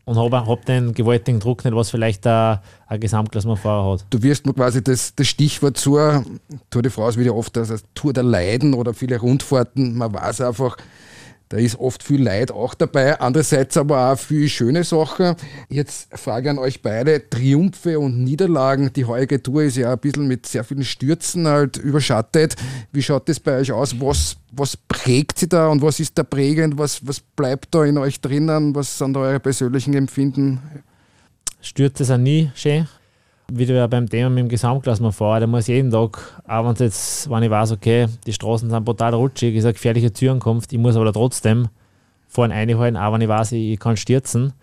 Und 0.05 0.17
habe 0.17 0.45
hab 0.45 0.65
den 0.65 0.93
gewaltigen 0.93 1.39
Druck 1.39 1.65
nicht, 1.65 1.75
was 1.75 1.89
vielleicht 1.89 2.27
ein, 2.27 2.59
ein 2.85 2.99
Gesamtklassementfahrer 2.99 3.93
hat. 3.93 4.05
Du 4.11 4.21
wirst 4.21 4.45
mir 4.45 4.53
quasi 4.53 4.83
das, 4.83 5.15
das 5.15 5.27
Stichwort 5.27 5.77
zur 5.77 6.23
Tour 6.69 6.83
de 6.83 6.91
France 6.91 7.17
wird 7.17 7.25
ja 7.25 7.33
oft 7.33 7.57
als 7.57 7.83
Tour 7.95 8.13
der 8.13 8.21
Leiden 8.21 8.75
oder 8.75 8.93
viele 8.93 9.19
Rundfahrten. 9.19 9.97
Man 9.97 10.13
weiß 10.13 10.41
einfach, 10.41 10.77
da 11.49 11.57
ist 11.57 11.79
oft 11.79 12.01
viel 12.01 12.23
Leid 12.23 12.51
auch 12.51 12.73
dabei, 12.73 13.19
andererseits 13.19 13.77
aber 13.77 14.11
auch 14.11 14.17
viel 14.17 14.49
schöne 14.49 14.83
Sachen. 14.83 15.35
Jetzt 15.69 16.07
Frage 16.17 16.49
an 16.49 16.57
euch 16.57 16.81
beide: 16.81 17.29
Triumphe 17.29 17.99
und 17.99 18.23
Niederlagen. 18.23 18.91
Die 18.93 19.05
heutige 19.05 19.41
Tour 19.43 19.63
ist 19.63 19.77
ja 19.77 19.93
ein 19.93 19.99
bisschen 19.99 20.27
mit 20.27 20.47
sehr 20.47 20.63
vielen 20.63 20.83
Stürzen 20.83 21.47
halt 21.47 21.77
überschattet. 21.77 22.55
Wie 22.91 23.03
schaut 23.03 23.29
das 23.29 23.39
bei 23.39 23.59
euch 23.59 23.71
aus? 23.71 23.99
Was, 24.01 24.37
was 24.51 24.75
prägt 24.75 25.37
sie 25.37 25.47
da 25.47 25.67
und 25.67 25.83
was 25.83 25.99
ist 25.99 26.17
da 26.17 26.23
prägend? 26.23 26.79
Was, 26.79 27.05
was 27.05 27.19
bleibt 27.19 27.75
da 27.75 27.85
in 27.85 27.99
euch 27.99 28.21
drinnen? 28.21 28.73
Was 28.73 28.97
sind 28.97 29.13
da 29.13 29.19
eure 29.19 29.39
persönlichen 29.39 29.93
Empfinden? 29.93 30.59
Stürze 31.61 32.05
sind 32.05 32.23
nie 32.23 32.51
schön. 32.55 32.87
Wieder 33.51 33.87
beim 33.87 34.09
Thema 34.09 34.29
mit 34.29 34.39
dem 34.39 34.49
Gesamtklassementfahrer, 34.49 35.39
der 35.39 35.47
muss 35.47 35.67
jeden 35.67 35.91
Tag, 35.91 36.41
auch 36.47 36.65
wenn 36.65 36.75
jetzt, 36.83 37.29
wenn 37.29 37.43
ich 37.43 37.49
weiß, 37.49 37.73
okay, 37.73 38.07
die 38.25 38.33
Straßen 38.33 38.69
sind 38.69 38.85
brutal 38.85 39.13
rutschig, 39.13 39.55
ist 39.55 39.65
eine 39.65 39.73
gefährliche 39.73 40.11
Türenkunft, 40.11 40.73
ich 40.73 40.79
muss 40.79 40.95
aber 40.95 41.13
trotzdem 41.13 41.67
vorne 42.27 42.55
einhalten, 42.55 42.97
auch 42.97 43.13
wenn 43.13 43.21
ich 43.21 43.27
weiß, 43.27 43.51
ich, 43.51 43.73
ich 43.73 43.79
kann 43.79 43.97
stürzen. 43.97 44.53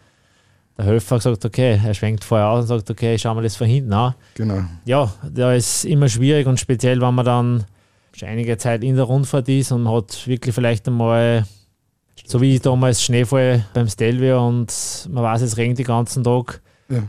Der 0.76 0.86
Helfer 0.86 1.20
sagt, 1.20 1.44
okay, 1.44 1.78
er 1.84 1.94
schwenkt 1.94 2.24
vorher 2.24 2.48
aus 2.48 2.62
und 2.62 2.66
sagt, 2.68 2.90
okay, 2.90 3.18
schauen 3.18 3.36
wir 3.36 3.42
das 3.42 3.56
von 3.56 3.66
hinten 3.66 3.92
an. 3.92 4.14
Genau. 4.34 4.64
Ja, 4.84 5.12
da 5.30 5.52
ist 5.52 5.84
immer 5.84 6.08
schwierig 6.08 6.46
und 6.46 6.58
speziell, 6.58 7.00
wenn 7.00 7.14
man 7.14 7.24
dann 7.24 7.64
schon 8.16 8.28
einige 8.28 8.56
Zeit 8.56 8.82
in 8.82 8.96
der 8.96 9.04
Rundfahrt 9.04 9.48
ist 9.48 9.70
und 9.70 9.82
man 9.82 9.94
hat 9.94 10.26
wirklich 10.26 10.54
vielleicht 10.54 10.88
einmal, 10.88 11.46
so 12.24 12.40
wie 12.40 12.58
damals 12.58 13.02
Schneefall 13.02 13.64
beim 13.74 13.88
Stelvio 13.88 14.46
und 14.46 15.08
man 15.10 15.22
weiß, 15.22 15.42
es 15.42 15.56
regnet 15.56 15.78
den 15.78 15.86
ganzen 15.86 16.24
Tag. 16.24 16.60
Ja. 16.88 17.02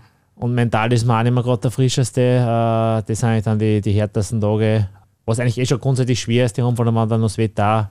Und 0.43 0.55
mental 0.55 0.91
ist 0.91 1.05
man 1.05 1.19
auch 1.19 1.23
nicht 1.23 1.33
mehr 1.33 1.43
gerade 1.43 1.61
der 1.61 1.71
frischeste. 1.71 2.19
Äh, 2.19 3.03
das 3.07 3.19
sind 3.19 3.29
eigentlich 3.29 3.45
dann 3.45 3.59
die, 3.59 3.79
die 3.79 3.93
härtesten 3.93 4.41
Tage. 4.41 4.89
Was 5.25 5.39
eigentlich 5.39 5.57
eh 5.57 5.65
schon 5.65 5.79
grundsätzlich 5.79 6.19
schwer 6.19 6.45
ist, 6.45 6.57
die 6.57 6.63
haben, 6.63 6.77
wenn 6.77 6.93
man 6.93 7.07
dann 7.07 7.21
noch 7.21 7.27
das 7.27 7.37
Wetter 7.37 7.89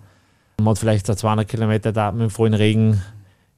man 0.58 0.72
hat 0.72 0.78
vielleicht 0.78 1.06
so 1.06 1.14
200 1.14 1.48
Kilometer 1.48 1.92
da 1.92 2.12
mit 2.12 2.20
dem 2.20 2.30
vollen 2.30 2.52
Regen, 2.52 3.00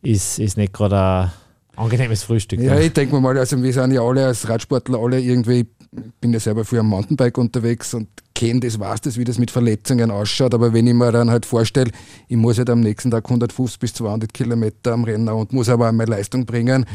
ist, 0.03 0.39
ist 0.39 0.57
nicht 0.57 0.73
gerade 0.73 0.97
ein 0.97 1.31
angenehmes 1.77 2.23
Frühstück. 2.23 2.61
Ja, 2.61 2.79
ich 2.79 2.93
denke 2.93 3.17
mir 3.17 3.21
mal, 3.21 3.37
also 3.37 3.61
wir 3.61 3.73
sind 3.73 3.93
ja 3.93 4.01
alle 4.01 4.27
als 4.27 4.49
Radsportler 4.49 4.99
alle 4.99 5.21
irgendwie, 5.21 5.61
ich 5.61 6.03
bin 6.21 6.33
ja 6.33 6.39
selber 6.39 6.65
für 6.65 6.79
ein 6.79 6.87
Mountainbike 6.87 7.37
unterwegs 7.37 7.95
und 7.95 8.09
kenne 8.33 8.61
das, 8.61 8.79
weiß 8.79 9.01
das, 9.01 9.17
wie 9.19 9.25
das 9.25 9.39
mit 9.39 9.51
Verletzungen 9.51 10.11
ausschaut, 10.11 10.55
aber 10.55 10.73
wenn 10.73 10.87
ich 10.87 10.95
mir 10.95 11.13
dann 11.13 11.31
halt 11.31 11.47
vorstelle, 11.47 11.91
ich 12.29 12.37
muss 12.37 12.59
halt 12.59 12.71
am 12.71 12.81
nächsten 12.81 13.11
Tag 13.11 13.25
150 13.25 13.79
bis 13.79 13.95
200 13.95 14.33
Kilometer 14.33 14.93
am 14.93 15.05
Rennen 15.05 15.29
und 15.29 15.53
muss 15.53 15.69
aber 15.69 15.89
auch 15.89 15.93
meine 15.93 16.11
Leistung 16.11 16.47
bringen, 16.47 16.87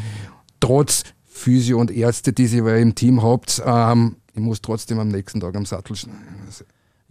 trotz 0.59 1.03
Physio 1.39 1.79
und 1.79 1.89
Ärzte, 1.91 2.33
die 2.33 2.45
ihr 2.45 2.75
im 2.75 2.93
Team 2.95 3.23
habt, 3.23 3.61
ähm, 3.65 4.17
ich 4.33 4.39
muss 4.41 4.61
trotzdem 4.61 4.99
am 4.99 5.07
nächsten 5.07 5.39
Tag 5.39 5.55
am 5.55 5.65
Sattel 5.65 5.95
schneiden. 5.95 6.19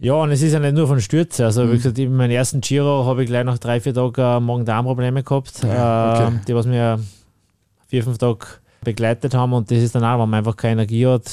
Ja, 0.01 0.13
und 0.13 0.31
es 0.31 0.41
ist 0.41 0.53
ja 0.53 0.59
nicht 0.59 0.75
nur 0.75 0.87
von 0.87 1.01
Stürze. 1.01 1.45
Also, 1.45 1.65
Mhm. 1.65 1.71
wie 1.71 1.75
gesagt, 1.77 1.99
in 1.99 2.15
meinem 2.15 2.31
ersten 2.31 2.61
Giro 2.61 3.05
habe 3.05 3.23
ich 3.23 3.29
gleich 3.29 3.43
nach 3.43 3.57
drei, 3.57 3.81
vier 3.81 3.93
Tagen 3.93 4.21
äh, 4.21 4.39
Magen-Darm-Probleme 4.39 5.23
gehabt, 5.23 5.61
Ja, 5.63 6.13
okay. 6.27 6.35
äh, 6.37 6.39
die 6.47 6.55
was 6.55 6.65
mir 6.65 6.99
vier, 7.87 8.03
fünf 8.03 8.17
Tage 8.17 8.45
begleitet 8.83 9.33
haben. 9.33 9.53
Und 9.53 9.69
das 9.69 9.79
ist 9.79 9.95
dann 9.95 10.03
auch, 10.03 10.21
wenn 10.21 10.29
man 10.29 10.39
einfach 10.39 10.55
keine 10.55 10.81
Energie 10.81 11.05
hat, 11.05 11.29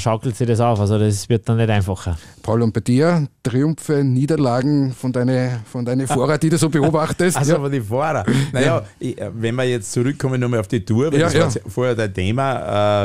schaukelt 0.00 0.36
sich 0.36 0.46
das 0.46 0.60
auf. 0.60 0.80
Also, 0.80 0.98
das 0.98 1.28
wird 1.28 1.48
dann 1.48 1.56
nicht 1.56 1.70
einfacher. 1.70 2.18
Paul, 2.42 2.62
und 2.62 2.72
bei 2.72 2.80
dir, 2.80 3.26
Triumphe, 3.42 4.04
Niederlagen 4.04 4.92
von 4.92 5.12
deinen 5.12 5.60
von 5.64 5.84
deine 5.84 6.06
Fahrer, 6.06 6.38
die 6.38 6.50
du 6.50 6.58
so 6.58 6.68
beobachtest? 6.68 7.36
Also 7.46 7.52
ja. 7.52 7.58
aber 7.58 7.70
die 7.70 7.80
Fahrer. 7.80 8.24
Naja, 8.52 8.82
ich, 8.98 9.20
äh, 9.20 9.30
wenn 9.34 9.54
wir 9.56 9.64
jetzt 9.64 9.92
zurückkommen 9.92 10.40
nochmal 10.40 10.60
auf 10.60 10.68
die 10.68 10.84
Tour, 10.84 11.12
weil 11.12 11.20
Ja, 11.20 11.26
das 11.26 11.34
ja. 11.54 11.64
war 11.64 11.70
vorher 11.70 11.94
der 11.94 12.12
Thema, 12.12 13.04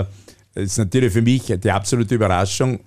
äh, 0.56 0.64
ist 0.64 0.78
natürlich 0.78 1.12
für 1.12 1.22
mich 1.22 1.44
die 1.46 1.72
absolute 1.72 2.16
Überraschung, 2.16 2.80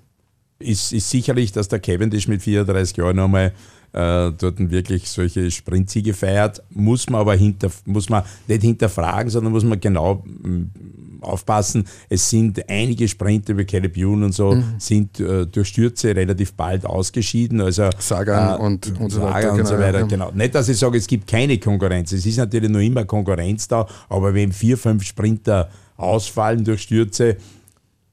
ist, 0.58 0.92
ist 0.92 1.10
sicherlich, 1.10 1.52
dass 1.52 1.68
der 1.68 1.80
Cavendish 1.80 2.28
mit 2.28 2.42
34 2.42 2.96
Jahren 2.96 3.16
nochmal 3.16 3.52
äh, 3.94 4.32
dort 4.36 4.58
wirklich 4.70 5.08
solche 5.08 5.50
Sprintsiege 5.50 6.12
feiert. 6.14 6.62
Muss 6.70 7.08
man 7.08 7.20
aber 7.20 7.34
hinter, 7.36 7.70
muss 7.86 8.08
man 8.08 8.24
nicht 8.48 8.62
hinterfragen, 8.62 9.30
sondern 9.30 9.52
muss 9.52 9.64
man 9.64 9.78
genau 9.80 10.16
mm, 10.26 11.20
aufpassen. 11.20 11.86
Es 12.08 12.28
sind 12.28 12.68
einige 12.68 13.06
Sprinter 13.08 13.56
wie 13.56 13.64
Caleb 13.64 13.96
Ewan 13.96 14.24
und 14.24 14.32
so, 14.32 14.52
Mhm. 14.56 14.64
sind 14.78 15.20
äh, 15.20 15.46
durch 15.46 15.68
Stürze 15.68 16.14
relativ 16.14 16.52
bald 16.54 16.84
ausgeschieden. 16.84 17.60
Also 17.60 17.88
Sagan 17.98 18.60
und- 18.60 18.98
und 19.00 19.10
so 19.10 19.22
weiter, 19.22 19.42
Sagan 19.42 19.60
und 19.60 19.66
so 19.66 19.74
genau, 19.74 19.86
weiter, 19.86 20.06
genau. 20.06 20.30
Nicht, 20.34 20.54
dass 20.54 20.68
ich 20.68 20.76
sage, 20.76 20.98
es 20.98 21.06
gibt 21.06 21.26
keine 21.26 21.56
Konkurrenz. 21.58 22.12
Es 22.12 22.26
ist 22.26 22.36
natürlich 22.36 22.70
noch 22.70 22.80
immer 22.80 23.04
Konkurrenz 23.04 23.68
da, 23.68 23.86
aber 24.08 24.34
wenn 24.34 24.52
vier, 24.52 24.76
fünf 24.76 25.04
Sprinter 25.04 25.70
ausfallen 25.96 26.64
durch 26.64 26.82
Stürze 26.82 27.36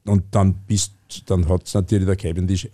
und 0.05 0.23
dann 0.31 0.53
bist 0.67 0.93
dann 1.25 1.49
hat 1.49 1.63
es 1.67 1.73
natürlich 1.73 2.05
der 2.05 2.15
Cavendish 2.15 2.69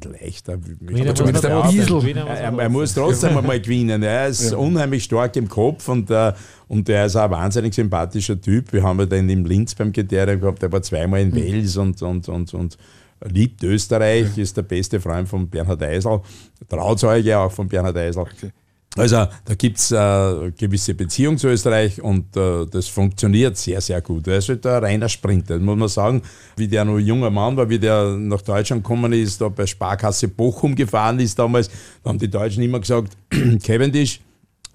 leichter. 0.00 0.58
Wieder 0.80 1.14
zumindest 1.14 1.44
wieder 1.44 1.62
muss 1.62 2.04
Er, 2.04 2.58
er 2.58 2.68
muss 2.68 2.94
trotzdem 2.94 3.36
einmal 3.36 3.60
gewinnen. 3.60 4.02
Er 4.02 4.28
ist 4.28 4.52
unheimlich 4.52 5.04
stark 5.04 5.36
im 5.36 5.48
Kopf 5.48 5.88
und, 5.88 6.10
äh, 6.10 6.32
und 6.68 6.88
er 6.88 7.06
ist 7.06 7.16
auch 7.16 7.24
ein 7.24 7.30
wahnsinnig 7.30 7.74
sympathischer 7.74 8.40
Typ. 8.40 8.72
Wir 8.72 8.82
haben 8.82 8.98
ja 9.00 9.06
den 9.06 9.28
im 9.28 9.44
Linz 9.44 9.74
beim 9.74 9.92
Kriterium 9.92 10.40
gehabt, 10.40 10.62
der 10.62 10.72
war 10.72 10.82
zweimal 10.82 11.20
in 11.20 11.34
Wales 11.34 11.76
und, 11.76 12.00
und, 12.02 12.28
und, 12.28 12.54
und 12.54 12.78
liebt 13.28 13.62
Österreich, 13.62 14.36
ist 14.36 14.56
der 14.56 14.62
beste 14.62 15.00
Freund 15.00 15.28
von 15.28 15.48
Bernhard 15.48 15.82
Eisel, 15.82 16.20
Trauzeuge 16.68 17.38
auch 17.38 17.52
von 17.52 17.68
Bernhard 17.68 17.96
Eisel. 17.96 18.24
Also 18.96 19.26
da 19.44 19.54
gibt 19.56 19.78
es 19.78 19.90
äh, 19.90 20.52
gewisse 20.58 20.92
Beziehung 20.94 21.38
zu 21.38 21.48
Österreich 21.48 22.02
und 22.02 22.36
äh, 22.36 22.66
das 22.70 22.88
funktioniert 22.88 23.56
sehr, 23.56 23.80
sehr 23.80 24.02
gut. 24.02 24.26
Er 24.26 24.36
ist 24.36 24.50
halt 24.50 24.66
ein 24.66 24.84
reiner 24.84 25.08
Sprinter, 25.08 25.58
muss 25.58 25.78
man 25.78 25.88
sagen. 25.88 26.22
Wie 26.56 26.68
der 26.68 26.84
noch 26.84 26.98
junger 26.98 27.30
Mann 27.30 27.56
war, 27.56 27.68
wie 27.70 27.78
der 27.78 28.16
nach 28.18 28.42
Deutschland 28.42 28.82
gekommen 28.82 29.14
ist, 29.14 29.40
da 29.40 29.48
bei 29.48 29.66
Sparkasse 29.66 30.28
Bochum 30.28 30.74
gefahren 30.74 31.18
ist 31.20 31.38
damals, 31.38 31.70
da 32.02 32.10
haben 32.10 32.18
die 32.18 32.28
Deutschen 32.28 32.62
immer 32.62 32.80
gesagt, 32.80 33.16
Cavendish, 33.64 34.20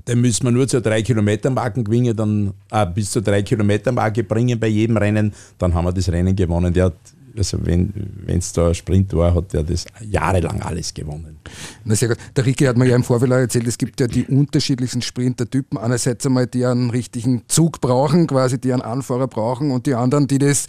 den 0.07 0.21
müssen 0.21 0.45
wir 0.45 0.51
nur 0.51 0.67
zur 0.67 0.79
3-Kilometer-Marken 0.79 1.83
gewinnen, 1.83 2.15
dann 2.15 2.53
äh, 2.71 2.87
bis 2.87 3.11
zur 3.11 3.21
3-Kilometer-Marke 3.21 4.23
bringen 4.23 4.59
bei 4.59 4.67
jedem 4.67 4.97
Rennen, 4.97 5.33
dann 5.59 5.73
haben 5.75 5.85
wir 5.85 5.91
das 5.91 6.09
Rennen 6.09 6.35
gewonnen. 6.35 6.73
Der 6.73 6.85
hat, 6.85 6.95
also 7.37 7.57
wenn 7.61 7.93
es 8.27 8.51
da 8.53 8.69
ein 8.69 8.75
Sprint 8.75 9.13
war, 9.13 9.33
hat 9.33 9.53
er 9.53 9.63
das 9.63 9.85
jahrelang 10.01 10.61
alles 10.61 10.93
gewonnen. 10.93 11.37
Na 11.85 11.95
sehr 11.95 12.09
gut. 12.09 12.17
Der 12.35 12.45
Ricky 12.45 12.65
hat 12.65 12.77
mir 12.77 12.87
ja 12.87 12.95
im 12.95 13.03
Vorfeld 13.03 13.31
auch 13.31 13.37
erzählt, 13.37 13.67
es 13.67 13.77
gibt 13.77 13.99
ja 13.99 14.07
die 14.07 14.25
unterschiedlichsten 14.25 15.01
Sprintertypen. 15.01 15.77
Einerseits 15.77 16.25
einmal, 16.25 16.47
die 16.47 16.65
einen 16.65 16.89
richtigen 16.89 17.43
Zug 17.47 17.81
brauchen, 17.81 18.27
quasi 18.27 18.59
die 18.59 18.73
einen 18.73 18.81
Anfahrer 18.81 19.27
brauchen 19.27 19.71
und 19.71 19.85
die 19.85 19.93
anderen, 19.95 20.27
die 20.27 20.39
das, 20.39 20.67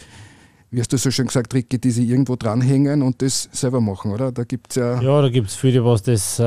wie 0.71 0.79
hast 0.79 0.93
du 0.93 0.97
so 0.97 1.11
schön 1.11 1.27
gesagt, 1.27 1.53
Ricky, 1.53 1.79
die 1.79 1.91
sich 1.91 2.07
irgendwo 2.07 2.35
dranhängen 2.35 3.01
und 3.01 3.21
das 3.21 3.49
selber 3.51 3.81
machen, 3.81 4.11
oder? 4.11 4.31
Da 4.31 4.43
gibt 4.43 4.71
es 4.71 4.75
ja, 4.75 5.01
Ja, 5.01 5.21
da 5.21 5.29
gibt 5.29 5.47
es 5.49 5.55
viele, 5.55 5.83
was 5.83 6.03
das, 6.03 6.39
äh, 6.39 6.43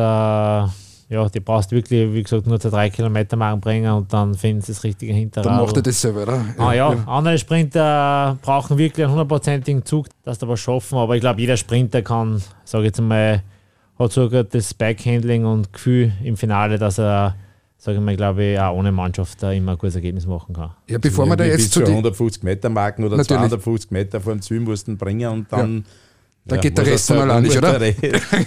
ja, 1.08 1.28
die 1.28 1.40
brauchst 1.40 1.72
wirklich, 1.72 2.12
wie 2.12 2.22
gesagt, 2.22 2.46
nur 2.46 2.58
zur 2.58 2.70
3 2.70 2.90
Kilometer 2.90 3.36
Marken 3.36 3.60
bringen 3.60 3.92
und 3.92 4.12
dann 4.12 4.34
finden 4.34 4.62
sie 4.62 4.72
das 4.72 4.82
richtige 4.84 5.12
Hinterrad. 5.12 5.46
dann 5.46 5.60
macht 5.60 5.76
er 5.76 5.82
das 5.82 6.00
selber, 6.00 6.22
oder? 6.22 6.44
Ah 6.58 6.72
ja, 6.72 6.88
andere 7.06 7.38
Sprinter 7.38 8.38
brauchen 8.42 8.78
wirklich 8.78 9.04
einen 9.04 9.12
hundertprozentigen 9.12 9.84
Zug, 9.84 10.06
dass 10.24 10.40
sie 10.40 10.48
was 10.48 10.60
schaffen, 10.60 10.98
aber 10.98 11.14
ich 11.14 11.20
glaube, 11.20 11.40
jeder 11.40 11.56
Sprinter 11.56 12.02
kann, 12.02 12.42
sage 12.64 12.84
ich 12.84 12.88
jetzt 12.88 13.00
mal, 13.00 13.42
hat 13.98 14.12
so 14.12 14.28
gut 14.28 14.54
das 14.54 14.74
Backhandling 14.74 15.44
und 15.44 15.72
Gefühl 15.72 16.12
im 16.24 16.36
Finale, 16.36 16.78
dass 16.78 16.98
er, 16.98 17.36
sage 17.76 17.98
ich 17.98 18.04
mal, 18.04 18.16
glaube 18.16 18.44
ich, 18.44 18.58
auch 18.58 18.74
ohne 18.74 18.90
Mannschaft 18.90 19.42
da 19.42 19.52
immer 19.52 19.72
ein 19.72 19.78
gutes 19.78 19.96
Ergebnis 19.96 20.26
machen 20.26 20.54
kann. 20.54 20.70
Ja, 20.88 20.98
bevor 20.98 21.26
wir 21.26 21.36
da 21.36 21.44
Wie 21.44 21.48
jetzt 21.48 21.72
zu 21.72 21.80
zu 21.80 21.84
den 21.84 21.90
150 21.90 22.42
Meter 22.42 22.68
Marken 22.68 23.04
oder 23.04 23.16
Natürlich. 23.16 23.40
250 23.40 23.90
Meter 23.90 24.20
vor 24.20 24.32
dem 24.32 24.42
Ziel 24.42 24.60
mussten 24.60 24.96
bringen 24.96 25.30
und 25.30 25.52
dann. 25.52 25.84
Da 26.44 26.56
geht 26.56 26.76
der 26.76 26.84
Rest 26.86 27.06
von 27.06 27.18
allein 27.18 27.44
nicht, 27.44 27.56
oder? 27.56 27.78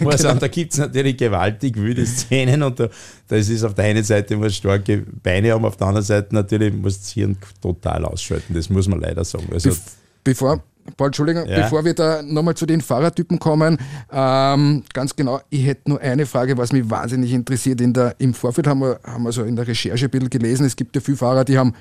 muss 0.02 0.22
er- 0.22 0.36
Da 0.36 0.48
gibt 0.50 0.74
es 0.74 0.80
natürlich 0.80 1.16
gewaltig 1.16 1.78
wilde 1.78 2.06
Szenen 2.06 2.62
und 2.64 2.78
da, 2.80 2.90
das 3.30 3.48
ist 3.48 3.64
auf 3.64 3.74
der 3.74 3.86
einen 3.86 4.04
Seite 4.04 4.36
muss 4.36 4.56
starke 4.56 5.04
Beine 5.24 5.54
haben, 5.54 5.64
auf 5.64 5.78
der 5.78 5.88
anderen 5.88 6.06
Seite 6.06 6.36
natürlich 6.36 6.74
muss 6.74 7.00
das 7.00 7.12
Hirn 7.12 7.38
total 7.62 8.04
ausschalten. 8.06 8.54
Das 8.54 8.70
muss 8.70 8.88
man 8.90 9.00
leider 9.00 9.24
sagen. 9.24 9.48
Also, 9.54 9.70
Bef- 9.70 9.80
Bevor, 10.25 10.62
Paul, 10.98 11.08
Entschuldigung, 11.08 11.46
Ja. 11.48 11.62
bevor 11.62 11.86
wir 11.86 11.94
da 11.94 12.22
nochmal 12.22 12.56
zu 12.56 12.66
den 12.66 12.82
Fahrertypen 12.82 13.40
kommen, 13.40 13.78
ähm, 14.12 14.84
ganz 14.94 15.16
genau, 15.16 15.40
ich 15.50 15.66
hätte 15.66 15.90
nur 15.90 16.02
eine 16.02 16.25
Frage, 16.25 16.58
was 16.58 16.74
mich 16.74 16.90
wahnsinnig 16.90 17.32
interessiert. 17.32 17.80
In 17.80 17.94
der, 17.94 18.16
Im 18.18 18.34
Vorfeld 18.34 18.68
haben 18.68 18.82
wir, 18.82 19.00
haben 19.04 19.24
wir 19.24 19.32
so 19.32 19.44
in 19.44 19.56
der 19.56 19.68
Recherche 19.68 20.06
ein 20.06 20.12
bisschen 20.12 20.30
gelesen, 20.30 20.66
es 20.66 20.75
gibt 20.75 20.96
ja 20.96 21.02
viele 21.02 21.18
Fahrer, 21.18 21.46
die 21.46 21.58
haben 21.58 21.74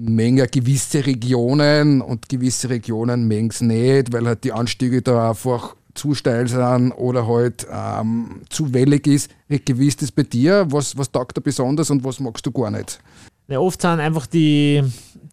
mengen 0.00 0.46
gewisse 0.50 1.04
Regionen 1.04 2.00
und 2.00 2.28
gewisse 2.28 2.70
Regionen 2.70 3.28
mengen 3.28 3.50
es 3.50 3.60
nicht, 3.60 4.12
weil 4.12 4.26
halt 4.26 4.44
die 4.44 4.52
Anstiege 4.52 5.02
da 5.02 5.30
einfach 5.30 5.74
zu 5.94 6.14
steil 6.14 6.48
sind 6.48 6.92
oder 6.92 7.26
halt 7.26 7.66
ähm, 7.70 8.42
zu 8.48 8.72
wellig 8.72 9.06
ist. 9.06 9.30
Ricky, 9.50 9.78
wie 9.78 9.88
ist 9.88 10.02
das 10.02 10.12
bei 10.12 10.22
dir? 10.22 10.66
Was, 10.70 10.96
was 10.96 11.10
taugt 11.10 11.36
da 11.36 11.40
besonders 11.40 11.90
und 11.90 12.04
was 12.04 12.20
magst 12.20 12.46
du 12.46 12.52
gar 12.52 12.70
nicht? 12.70 13.00
Ja, 13.48 13.58
oft 13.58 13.82
sind 13.82 14.00
einfach 14.00 14.26
die, 14.26 14.82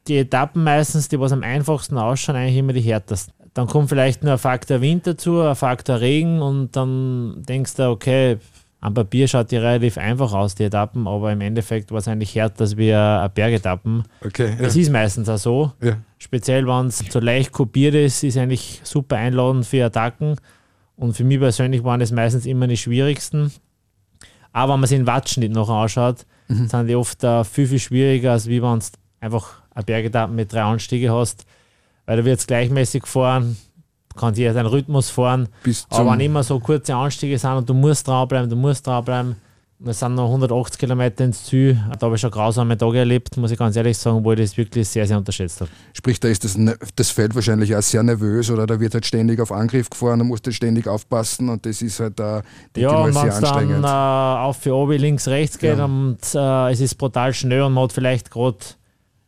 die 0.07 0.17
Etappen 0.17 0.63
meistens, 0.63 1.07
die 1.07 1.19
was 1.19 1.31
am 1.31 1.43
einfachsten 1.43 1.97
ausschauen, 1.97 2.36
eigentlich 2.36 2.57
immer 2.57 2.74
die 2.74 2.81
härtesten. 2.81 3.33
Dann 3.53 3.67
kommt 3.67 3.89
vielleicht 3.89 4.24
nur 4.24 4.33
ein 4.33 4.39
Faktor 4.39 4.81
Wind 4.81 5.07
dazu, 5.07 5.41
ein 5.41 5.55
Faktor 5.55 6.01
Regen 6.01 6.41
und 6.41 6.75
dann 6.75 7.43
denkst 7.47 7.75
du, 7.75 7.89
okay, 7.89 8.38
am 8.79 8.93
Papier 8.93 9.27
schaut 9.27 9.50
die 9.51 9.57
relativ 9.57 9.98
einfach 9.98 10.34
aus, 10.34 10.53
die 10.55 10.63
Etappen, 10.63 11.07
aber 11.07 11.31
im 11.31 11.41
Endeffekt 11.41 11.91
war 11.91 11.98
es 11.98 12.07
eigentlich 12.07 12.36
härter 12.36 12.62
als 12.62 12.77
wie 12.77 12.93
eine 12.93 13.29
Bergetappen. 13.29 14.03
Okay. 14.24 14.55
Das 14.60 14.75
ist 14.75 14.91
meistens 14.91 15.27
auch 15.29 15.38
so. 15.38 15.72
Ja. 15.81 15.98
Speziell, 16.19 16.67
wenn 16.67 16.88
es 16.88 17.00
so 17.00 17.19
leicht 17.19 17.51
kopiert 17.51 17.96
ist, 17.96 18.24
ist 18.24 18.38
eigentlich 18.38 18.81
super 18.84 19.15
einladend 19.17 19.65
für 19.65 19.84
Attacken. 19.86 20.36
Und 20.96 21.13
für 21.13 21.24
mich 21.24 21.39
persönlich 21.39 21.84
waren 21.84 22.01
es 22.01 22.12
meistens 22.12 22.46
immer 22.46 22.67
die 22.67 22.77
schwierigsten. 22.77 23.51
Aber 24.53 24.74
wenn 24.74 24.79
man 24.81 24.88
sich 24.88 24.98
den 24.98 25.07
Wattschnitt 25.07 25.51
noch 25.51 25.69
anschaut, 25.69 26.25
Mhm. 26.50 26.67
sind 26.69 26.88
die 26.88 26.96
oft 26.96 27.24
äh, 27.25 27.43
viel, 27.43 27.67
viel 27.67 27.79
schwieriger, 27.79 28.31
als 28.31 28.48
wie 28.48 28.62
wenn 28.63 28.79
du 28.79 28.86
einfach 29.19 29.62
eine 29.75 29.84
Bergetappe 29.84 30.31
mit 30.31 30.53
drei 30.53 30.62
Anstiege 30.62 31.12
hast. 31.12 31.46
Weil 32.05 32.17
da 32.17 32.25
wird 32.25 32.39
es 32.39 32.48
gleichmäßig 32.48 33.05
fahren, 33.05 33.57
kann 34.17 34.33
jeder 34.33 34.53
seinen 34.53 34.65
Rhythmus 34.67 35.09
fahren. 35.09 35.47
Aber 35.89 36.12
wenn 36.12 36.19
immer 36.19 36.43
so 36.43 36.59
kurze 36.59 36.95
Anstiege 36.95 37.38
sind 37.38 37.51
und 37.51 37.69
du 37.69 37.74
musst 37.74 38.07
dranbleiben, 38.07 38.50
du 38.50 38.55
musst 38.55 38.86
dranbleiben, 38.86 39.36
wir 39.79 39.93
sind 39.93 40.15
noch 40.15 40.25
180 40.25 40.79
Kilometer 40.79 41.24
ins 41.24 41.43
Ziel. 41.43 41.79
Da 42.00 42.07
habe 42.07 42.15
ich 42.15 42.21
schon 42.21 42.31
grausame 42.31 42.75
Tage 42.75 42.97
erlebt, 42.97 43.38
muss 43.38 43.51
ich 43.51 43.59
ganz 43.59 43.75
ehrlich 43.75 43.95
sagen, 43.95 44.24
wo 44.25 44.31
ich 44.31 44.39
das 44.39 44.57
wirklich 44.57 44.89
sehr, 44.89 45.05
sehr 45.05 45.17
unterschätzt 45.19 45.62
habe. 45.62 45.69
sprich, 45.93 46.19
da 46.19 46.29
ist 46.29 46.43
das, 46.43 46.57
ne- 46.57 46.75
das 46.95 47.12
Feld 47.12 47.36
wahrscheinlich 47.36 47.75
auch 47.75 47.81
sehr 47.83 48.01
nervös 48.01 48.50
oder 48.50 48.65
da 48.65 48.79
wird 48.79 48.95
halt 48.95 49.05
ständig 49.05 49.39
auf 49.39 49.51
Angriff 49.51 49.88
gefahren, 49.88 50.17
da 50.17 50.25
musst 50.25 50.47
du 50.47 50.51
ständig 50.51 50.88
aufpassen 50.88 51.47
und 51.50 51.63
das 51.63 51.83
ist 51.83 52.00
halt 52.00 52.19
äh, 52.19 52.41
denke 52.75 52.89
Ja, 52.91 53.03
wenn 53.05 53.27
es 53.29 53.39
dann 53.39 53.83
äh, 53.83 53.88
auf 53.88 54.57
für 54.57 54.74
oben 54.74 54.97
links, 55.00 55.27
rechts 55.27 55.59
geht 55.59 55.77
Ja. 55.77 55.86
und 55.86 56.17
äh, 56.33 56.71
es 56.71 56.79
ist 56.81 56.95
brutal 56.95 57.31
schnell 57.36 57.62
und 57.62 57.74
man 57.74 57.83
hat 57.83 57.93
vielleicht 57.93 58.31
gerade, 58.31 58.57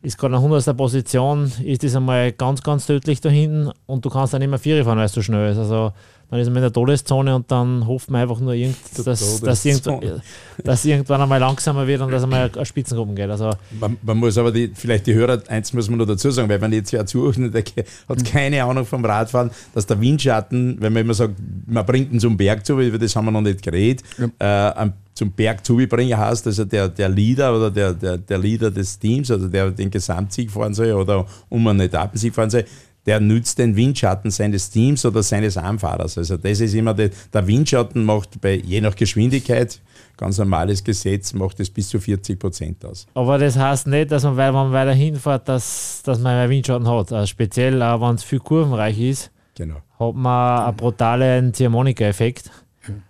ist 0.02 0.18
gerade 0.18 0.36
eine 0.36 0.44
100. 0.46 0.76
Position, 0.78 1.52
ist 1.64 1.84
das 1.84 1.96
einmal 1.96 2.32
ganz, 2.32 2.64
ganz 2.64 2.86
tödlich 2.86 3.20
da 3.22 3.30
hinten 3.30 3.70
und 3.86 4.06
du 4.06 4.10
kannst 4.10 4.34
dann 4.34 4.40
nicht 4.40 4.50
mehr 4.50 4.60
Viere 4.60 4.84
fahren, 4.86 4.98
weil 4.98 5.06
es 5.06 5.14
so 5.14 5.22
schnell 5.22 5.52
ist. 5.52 5.58
Also 5.58 5.92
dann 6.32 6.40
ist 6.40 6.48
man 6.48 6.58
in 6.58 6.62
der 6.62 6.72
Todeszone 6.72 7.36
und 7.36 7.52
dann 7.52 7.86
hofft 7.88 8.10
man 8.12 8.22
einfach 8.22 8.40
nur, 8.40 8.54
irgend, 8.54 8.78
dass, 9.06 9.42
dass, 9.42 9.66
irgend, 9.66 10.22
dass 10.64 10.86
irgendwann 10.86 11.22
einmal 11.22 11.40
langsamer 11.40 11.86
wird 11.86 12.02
und 12.02 12.12
dass 12.12 12.24
einmal 12.24 12.50
eine 12.56 12.66
Spitzengruppen 12.66 13.14
geht. 13.16 13.30
Also 13.30 13.52
Man, 13.78 13.98
man 14.04 14.18
muss 14.18 14.38
aber 14.38 14.52
die, 14.54 14.72
vielleicht 14.74 15.06
die 15.08 15.16
Hörer, 15.16 15.42
eins 15.50 15.74
muss 15.74 15.90
man 15.90 15.98
noch 16.00 16.06
dazu 16.06 16.32
sagen, 16.32 16.48
weil 16.48 16.62
wenn 16.62 16.72
jetzt 16.72 16.94
wer 16.94 17.06
zuhört, 17.06 17.38
der 17.38 17.64
hat 18.08 18.26
keine 18.26 18.64
Ahnung 18.64 18.86
vom 18.86 19.04
Radfahren, 19.04 19.50
dass 19.74 19.86
der 19.86 20.00
Windschatten, 20.00 20.78
wenn 20.80 20.94
man 20.94 21.02
immer 21.02 21.14
sagt, 21.16 21.34
man 21.68 21.86
bringt 21.86 22.14
ihn 22.14 22.20
zum 22.22 22.38
Berg 22.38 22.66
zu, 22.66 22.80
über 22.80 23.00
das 23.00 23.16
haben 23.18 23.26
wir 23.26 23.32
noch 23.32 23.42
nicht 23.42 23.62
geredet, 23.64 24.04
äh, 24.40 24.46
am- 24.46 24.94
zum 25.20 25.32
Berg 25.32 25.66
zu 25.66 25.76
bringen 25.76 26.18
heißt, 26.18 26.48
also 26.48 26.64
der, 26.64 26.88
der 26.88 27.10
Leader 27.10 27.54
oder 27.56 27.70
der, 27.70 27.94
der, 27.94 28.18
der 28.18 28.38
Leader 28.38 28.72
des 28.72 28.98
Teams, 28.98 29.30
also 29.30 29.50
der 29.50 29.70
den 29.70 29.92
Gesamtsieg 29.92 30.50
fahren 30.50 30.74
soll 30.74 30.94
oder 30.94 31.26
um 31.50 31.68
einen 31.68 31.82
Etappensieg 31.82 32.34
fahren 32.34 32.50
soll, 32.50 32.64
der 33.06 33.20
nützt 33.20 33.60
den 33.60 33.76
Windschatten 33.76 34.32
seines 34.32 34.70
Teams 34.70 35.06
oder 35.06 35.22
seines 35.22 35.58
Anfahrers. 35.58 36.18
Also 36.18 36.38
das 36.38 36.62
ist 36.62 36.74
immer, 36.74 36.94
der, 36.94 37.10
der 37.34 37.46
Windschatten 37.46 38.06
macht 38.06 38.40
bei, 38.40 38.56
je 38.56 38.80
nach 38.80 38.96
Geschwindigkeit, 38.96 39.82
ganz 40.16 40.38
normales 40.38 40.84
Gesetz, 40.84 41.34
macht 41.34 41.60
es 41.60 41.70
bis 41.70 41.90
zu 41.90 42.00
40 42.00 42.40
Prozent 42.40 42.86
aus. 42.86 43.06
Aber 43.14 43.38
das 43.38 43.58
heißt 43.58 43.88
nicht, 43.88 44.12
dass 44.12 44.24
man, 44.24 44.38
weil 44.38 44.54
man 44.54 44.72
weiter 44.72 44.94
hinfährt, 44.94 45.50
dass, 45.50 46.02
dass 46.04 46.20
man 46.20 46.34
einen 46.36 46.50
Windschatten 46.50 46.88
hat. 46.88 47.12
Also 47.12 47.28
speziell, 47.28 47.82
äh, 47.82 48.02
wenn 48.02 48.16
es 48.16 48.24
viel 48.24 48.40
kurvenreich 48.40 48.98
ist, 49.00 49.32
Genau. 49.56 49.82
hat 50.00 50.16
man 50.16 50.64
einen 50.68 50.78
brutalen 50.78 51.54
Ziehharmonika-Effekt 51.54 52.50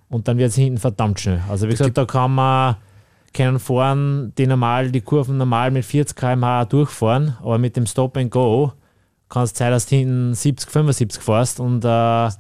und 0.10 0.27
dann 0.27 0.38
wird 0.38 0.49
es 0.49 0.55
hinten 0.55 0.79
verdammt 0.79 1.19
schnell. 1.19 1.41
Also 1.49 1.67
wie 1.67 1.71
gesagt, 1.71 1.97
da 1.97 2.05
kann 2.05 2.36
man 2.36 2.75
können 3.34 3.60
fahren, 3.60 4.34
die 4.38 4.47
normal, 4.47 4.91
die 4.91 5.01
Kurven 5.01 5.38
normal 5.38 5.71
mit 5.71 5.86
40 5.86 6.17
km/h 6.17 6.65
durchfahren, 6.65 7.36
aber 7.39 7.58
mit 7.58 7.75
dem 7.75 7.86
Stop 7.86 8.17
and 8.17 8.32
Go 8.32 8.73
kann 9.29 9.43
es 9.43 9.51
sein, 9.55 9.69
dass 9.69 9.85
du 9.85 9.95
hinten 9.95 10.33
70, 10.33 10.69
75 10.71 11.21
fährst 11.21 11.59
und 11.59 11.85
äh, 11.85 11.87
das 11.87 12.37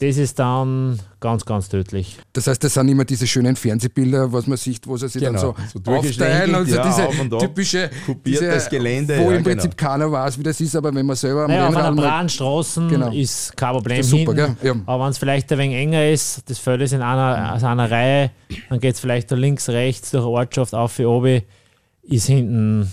ist 0.00 0.38
dann 0.38 1.00
ganz, 1.18 1.46
ganz 1.46 1.70
tödlich. 1.70 2.18
Das 2.34 2.46
heißt, 2.46 2.62
das 2.62 2.74
sind 2.74 2.88
immer 2.88 3.06
diese 3.06 3.26
schönen 3.26 3.56
Fernsehbilder, 3.56 4.30
was 4.30 4.46
man 4.46 4.58
sieht, 4.58 4.86
wo 4.86 4.98
sie 4.98 5.08
sich 5.08 5.22
Genau, 5.22 5.54
dann 5.54 5.68
so 5.72 5.80
so, 5.82 5.90
aufteilen 5.92 6.54
und 6.54 6.68
so 6.68 6.76
ja, 6.76 6.86
diese 6.86 7.08
auf 7.08 7.18
und 7.18 7.32
ab, 7.32 7.40
typische 7.40 7.88
kopiertes 8.04 8.64
diese, 8.64 8.68
Gelände, 8.70 9.16
wo 9.18 9.30
ja, 9.30 9.38
im 9.38 9.44
genau. 9.44 9.56
Prinzip 9.56 9.76
keiner 9.78 10.12
weiß, 10.12 10.38
wie 10.38 10.42
das 10.42 10.60
ist, 10.60 10.76
aber 10.76 10.94
wenn 10.94 11.06
man 11.06 11.16
selber 11.16 11.44
am 11.44 11.50
Naja, 11.50 11.68
auf 11.68 11.74
einer 11.74 11.86
Rennrad 11.88 11.94
mal- 11.96 12.02
breiten 12.16 12.28
Straßen 12.28 12.88
Genau. 12.90 13.10
ist 13.12 13.56
kein 13.56 13.72
Problem 13.72 14.00
ist 14.00 14.10
super, 14.10 14.34
hinten. 14.34 14.66
Ja. 14.66 14.74
Aber 14.84 15.04
wenn 15.04 15.10
es 15.12 15.18
vielleicht 15.18 15.50
ein 15.52 15.58
wenig 15.58 15.76
enger 15.76 16.06
ist, 16.10 16.42
das 16.50 16.58
Feld 16.58 16.82
ist 16.82 16.92
in 16.92 17.00
einer, 17.00 17.50
also 17.52 17.64
einer 17.66 17.90
Reihe, 17.90 18.30
dann 18.68 18.78
geht 18.80 18.94
es 18.94 19.00
vielleicht 19.00 19.30
da 19.32 19.36
links, 19.36 19.70
rechts 19.70 20.10
durch 20.10 20.24
Ortschaft 20.24 20.74
auf 20.74 20.92
für 20.92 21.08
oben, 21.08 21.40
ist 22.02 22.26
hinten 22.26 22.92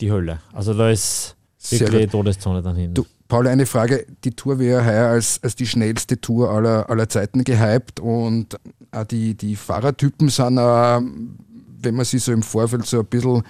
die 0.00 0.10
Hölle. 0.10 0.40
Also 0.52 0.74
da 0.74 0.90
ist 0.90 1.36
Sehr. 1.62 2.08
Todeszone 2.08 2.62
dann 2.62 2.74
hinten. 2.74 2.94
Du, 2.94 3.04
Paul, 3.28 3.46
eine 3.46 3.66
Frage. 3.66 4.06
Die 4.24 4.30
Tour 4.30 4.58
wäre 4.58 4.84
heuer 4.84 5.08
als, 5.10 5.40
als 5.42 5.54
die 5.54 5.66
schnellste 5.66 6.18
Tour 6.18 6.50
aller, 6.50 6.88
aller 6.88 7.08
Zeiten 7.08 7.44
gehypt 7.44 8.00
und 8.00 8.56
auch 8.92 9.04
die, 9.04 9.34
die 9.34 9.56
Fahrertypen 9.56 10.30
sind, 10.30 10.56
äh, 10.56 11.00
wenn 11.82 11.94
man 11.94 12.04
sie 12.06 12.18
so 12.18 12.32
im 12.32 12.42
Vorfeld 12.42 12.86
so 12.86 13.00
ein 13.00 13.06
bisschen 13.06 13.42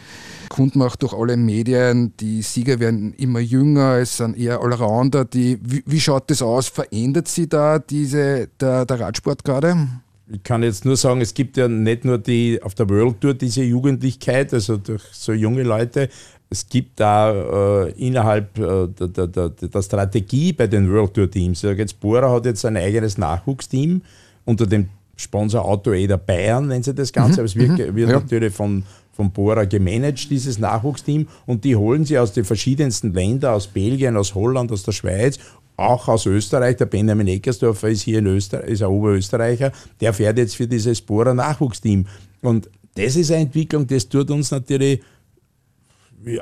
kundmacht 0.49 1.03
durch 1.03 1.13
alle 1.13 1.37
Medien, 1.37 2.13
die 2.19 2.43
Sieger 2.43 2.81
werden 2.81 3.15
immer 3.15 3.41
jünger, 3.41 3.99
es 3.99 4.17
sind 4.17 4.37
eher 4.37 4.61
Allrounder. 4.61 5.25
Die, 5.25 5.59
wie, 5.63 5.83
wie 5.87 6.01
schaut 6.01 6.31
das 6.31 6.43
aus? 6.43 6.69
Verändert 6.69 7.29
sich 7.29 7.49
da 7.49 7.79
diese, 7.79 8.49
der, 8.61 8.87
der 8.87 9.01
Radsport 9.01 9.45
gerade? 9.45 9.89
Ich 10.33 10.43
kann 10.43 10.63
jetzt 10.63 10.85
nur 10.85 10.97
sagen, 10.97 11.21
es 11.21 11.35
gibt 11.35 11.57
ja 11.57 11.69
nicht 11.69 12.05
nur 12.05 12.19
die 12.19 12.61
auf 12.63 12.75
der 12.75 12.89
World 12.89 13.21
Tour 13.21 13.35
diese 13.35 13.63
Jugendlichkeit, 13.63 14.53
also 14.53 14.77
durch 14.77 15.03
so 15.13 15.33
junge 15.33 15.63
Leute. 15.63 16.09
Es 16.53 16.69
gibt 16.69 16.99
da 16.99 17.85
äh, 17.85 17.93
innerhalb 17.93 18.59
äh, 18.59 18.89
der, 18.89 19.27
der, 19.29 19.49
der, 19.51 19.83
Strategie 19.83 20.53
bei 20.53 20.67
den 20.67 20.93
World 20.93 21.15
Tour 21.15 21.31
Teams. 21.31 21.63
Ja, 21.63 21.71
jetzt 21.71 22.01
Bora 22.01 22.29
hat 22.33 22.45
jetzt 22.45 22.65
ein 22.65 22.77
eigenes 22.77 23.17
Nachwuchsteam 23.19 24.03
unter 24.45 24.67
dem 24.67 24.89
Sponsor 25.15 25.65
Auto 25.65 25.93
Eder 25.93 26.19
Bayern, 26.19 26.67
nennen 26.67 26.83
sie 26.83 26.93
das 26.93 27.13
Ganze, 27.13 27.41
aber 27.41 27.45
es 27.45 27.55
wird, 27.55 27.79
wird 27.79 28.11
Ja. 28.11 28.19
natürlich 28.19 28.53
von, 28.53 28.83
von 29.13 29.31
Bora 29.31 29.65
gemanagt, 29.65 30.29
dieses 30.31 30.59
Nachwuchsteam, 30.59 31.29
und 31.47 31.63
die 31.63 31.77
holen 31.77 32.05
sie 32.05 32.19
aus 32.19 32.33
den 32.33 32.45
verschiedensten 32.45 33.13
Ländern, 33.13 33.55
aus 33.55 33.69
Belgien, 33.69 34.17
aus 34.17 34.35
Holland, 34.35 34.73
aus 34.73 34.83
der 34.83 34.93
Schweiz, 34.93 35.39
auch 35.77 36.09
aus 36.09 36.27
Österreich. 36.27 36.77
Der 36.79 36.87
Benjamin 36.87 37.29
Eckersdorfer 37.29 37.91
ist 37.91 38.03
hier 38.03 38.19
in 38.19 38.27
Österreich, 38.27 38.71
ist 38.71 38.83
ein 38.83 38.89
Oberösterreicher, 38.89 39.71
der 40.01 40.13
fährt 40.13 40.39
jetzt 40.39 40.57
für 40.57 40.67
dieses 40.67 41.01
Bora 41.01 41.33
Nachwuchsteam. 41.33 42.07
Und 42.43 42.69
das 42.95 43.15
ist 43.15 43.31
eine 43.31 43.43
Entwicklung, 43.43 43.87
das 43.87 44.09
tut 44.09 44.31
uns 44.31 44.51
natürlich 44.51 45.01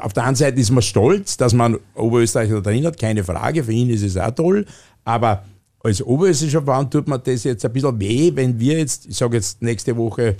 auf 0.00 0.12
der 0.12 0.24
einen 0.24 0.36
Seite 0.36 0.60
ist 0.60 0.70
man 0.70 0.82
stolz, 0.82 1.36
dass 1.36 1.52
man 1.52 1.78
Oberösterreicher 1.94 2.60
drin 2.60 2.86
hat, 2.86 2.98
keine 2.98 3.24
Frage, 3.24 3.64
für 3.64 3.72
ihn 3.72 3.90
ist 3.90 4.02
es 4.02 4.16
auch 4.16 4.30
toll, 4.30 4.66
aber 5.04 5.44
als 5.80 6.02
oberösterreichischer 6.02 6.62
Verein 6.62 6.90
tut 6.90 7.06
man 7.06 7.20
das 7.22 7.44
jetzt 7.44 7.64
ein 7.64 7.72
bisschen 7.72 8.00
weh, 8.00 8.32
wenn 8.34 8.58
wir 8.58 8.78
jetzt, 8.78 9.06
ich 9.06 9.16
sage 9.16 9.36
jetzt 9.36 9.62
nächste 9.62 9.96
Woche, 9.96 10.36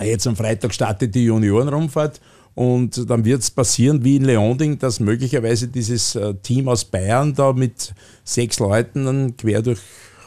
jetzt 0.00 0.26
am 0.26 0.36
Freitag 0.36 0.72
startet 0.72 1.14
die 1.14 1.24
Juniorenrundfahrt 1.24 2.20
und 2.54 3.08
dann 3.10 3.24
wird 3.24 3.40
es 3.40 3.50
passieren 3.50 4.04
wie 4.04 4.16
in 4.16 4.24
Leonding, 4.24 4.78
dass 4.78 5.00
möglicherweise 5.00 5.68
dieses 5.68 6.14
äh, 6.14 6.34
Team 6.34 6.68
aus 6.68 6.84
Bayern 6.84 7.34
da 7.34 7.52
mit 7.52 7.94
sechs 8.24 8.58
Leuten 8.58 9.04
dann 9.04 9.36
quer 9.36 9.62
durch 9.62 9.80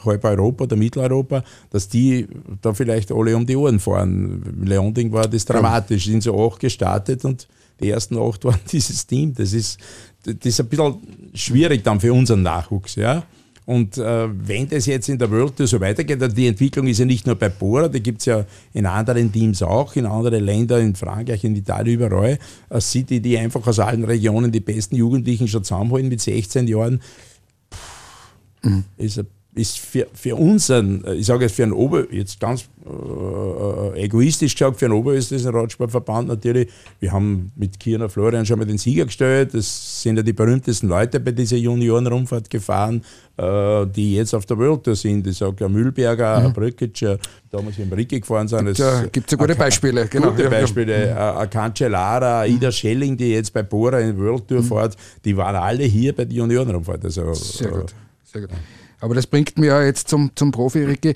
halb 0.04 0.24
Europa 0.24 0.64
oder 0.64 0.76
Mitteleuropa, 0.76 1.42
dass 1.70 1.88
die 1.88 2.28
da 2.62 2.74
vielleicht 2.74 3.10
alle 3.10 3.36
um 3.36 3.46
die 3.46 3.56
Ohren 3.56 3.80
fahren. 3.80 4.42
In 4.60 4.66
Leonding 4.66 5.12
war 5.12 5.26
das 5.26 5.44
dramatisch, 5.44 6.04
sind 6.04 6.22
so 6.22 6.46
acht 6.46 6.60
gestartet 6.60 7.24
und 7.24 7.48
die 7.80 7.90
ersten 7.90 8.18
acht 8.18 8.44
waren 8.44 8.60
dieses 8.72 9.06
Team. 9.06 9.34
Das 9.34 9.52
ist, 9.52 9.78
das 10.24 10.34
ist 10.42 10.60
ein 10.60 10.66
bisschen 10.68 10.96
schwierig 11.34 11.84
dann 11.84 12.00
für 12.00 12.12
unseren 12.12 12.42
Nachwuchs. 12.42 12.94
Ja? 12.96 13.24
Und 13.66 13.98
äh, 13.98 14.28
wenn 14.46 14.68
das 14.68 14.86
jetzt 14.86 15.08
in 15.08 15.18
der 15.18 15.28
World 15.30 15.56
Tour 15.56 15.66
so 15.66 15.80
weitergeht, 15.80 16.20
die 16.36 16.46
Entwicklung 16.46 16.86
ist 16.86 16.98
ja 16.98 17.04
nicht 17.04 17.26
nur 17.26 17.34
bei 17.34 17.48
Bora, 17.48 17.88
die 17.88 18.00
gibt 18.00 18.20
es 18.20 18.26
ja 18.26 18.44
in 18.72 18.86
anderen 18.86 19.32
Teams 19.32 19.60
auch, 19.60 19.96
in 19.96 20.06
anderen 20.06 20.44
Ländern, 20.44 20.82
in 20.82 20.94
Frankreich, 20.94 21.42
in 21.42 21.56
Italien, 21.56 22.00
überall. 22.00 22.38
Eine 22.70 22.80
City, 22.80 23.20
die 23.20 23.36
einfach 23.36 23.66
aus 23.66 23.80
allen 23.80 24.04
Regionen 24.04 24.52
die 24.52 24.60
besten 24.60 24.94
Jugendlichen 24.94 25.48
schon 25.48 25.64
zusammenholen 25.64 26.08
mit 26.08 26.20
16 26.20 26.68
Jahren, 26.68 27.00
pff, 27.74 28.82
ist, 28.98 29.18
ein- 29.18 29.26
ist 29.56 29.78
für, 29.78 30.06
für 30.12 30.36
unseren, 30.36 31.02
ich 31.16 31.26
sage 31.26 31.44
jetzt 31.44 31.56
für 31.56 31.62
einen 31.62 31.72
Ober, 31.72 32.12
jetzt 32.12 32.38
ganz 32.38 32.66
äh, 32.84 34.04
egoistisch 34.04 34.54
gesagt, 34.54 34.78
für 34.78 34.84
einen 34.84 34.94
oberösterreichischen 34.94 35.54
Radsportverband 35.54 36.28
natürlich, 36.28 36.68
wir 37.00 37.10
haben 37.10 37.50
mit 37.56 37.80
Kirna 37.80 38.08
Florian 38.08 38.44
schon 38.44 38.58
mal 38.58 38.66
den 38.66 38.76
Sieger 38.76 39.06
gestellt, 39.06 39.54
das 39.54 40.02
sind 40.02 40.16
ja 40.16 40.22
die 40.22 40.34
berühmtesten 40.34 40.88
Leute 40.88 41.20
bei 41.20 41.32
dieser 41.32 41.56
Juniorenrundfahrt 41.56 42.50
gefahren, 42.50 43.02
äh, 43.38 43.86
die 43.86 44.16
jetzt 44.16 44.34
auf 44.34 44.44
der 44.44 44.58
World 44.58 44.84
Tour 44.84 44.94
sind. 44.94 45.26
Ich 45.26 45.38
sage 45.38 45.56
ja 45.60 45.68
Mühlberger, 45.68 46.48
mhm. 46.48 46.52
Brückitsch, 46.52 47.04
damals 47.50 47.78
im 47.78 47.92
Ricky 47.92 48.20
gefahren 48.20 48.48
sind. 48.48 48.66
Gibt 48.66 48.78
ja, 48.78 49.04
gibt 49.06 49.32
ja 49.32 49.38
gute 49.38 49.54
Beispiele, 49.54 50.06
genau. 50.06 50.32
Gute 50.32 50.50
Beispiele, 50.50 51.08
ja. 51.08 51.42
Mhm. 51.42 51.50
Cancellara, 51.50 52.46
Ida 52.46 52.70
Schelling, 52.70 53.16
die 53.16 53.32
jetzt 53.32 53.54
bei 53.54 53.62
Bora 53.62 54.00
in 54.00 54.18
World 54.18 54.46
Tour 54.48 54.60
mhm. 54.60 54.64
fährt, 54.64 54.96
die 55.24 55.34
waren 55.34 55.56
alle 55.56 55.84
hier 55.84 56.14
bei 56.14 56.26
der 56.26 56.36
Juniorenrundfahrt. 56.36 57.04
Also, 57.04 57.32
sehr 57.32 57.70
gut, 57.70 57.94
sehr 58.22 58.42
gut. 58.42 58.50
Aber 59.00 59.14
das 59.14 59.26
bringt 59.26 59.58
mir 59.58 59.66
ja 59.66 59.82
jetzt 59.82 60.08
zum, 60.08 60.30
zum 60.34 60.52
Profi, 60.52 60.84
Ricky. 60.84 61.14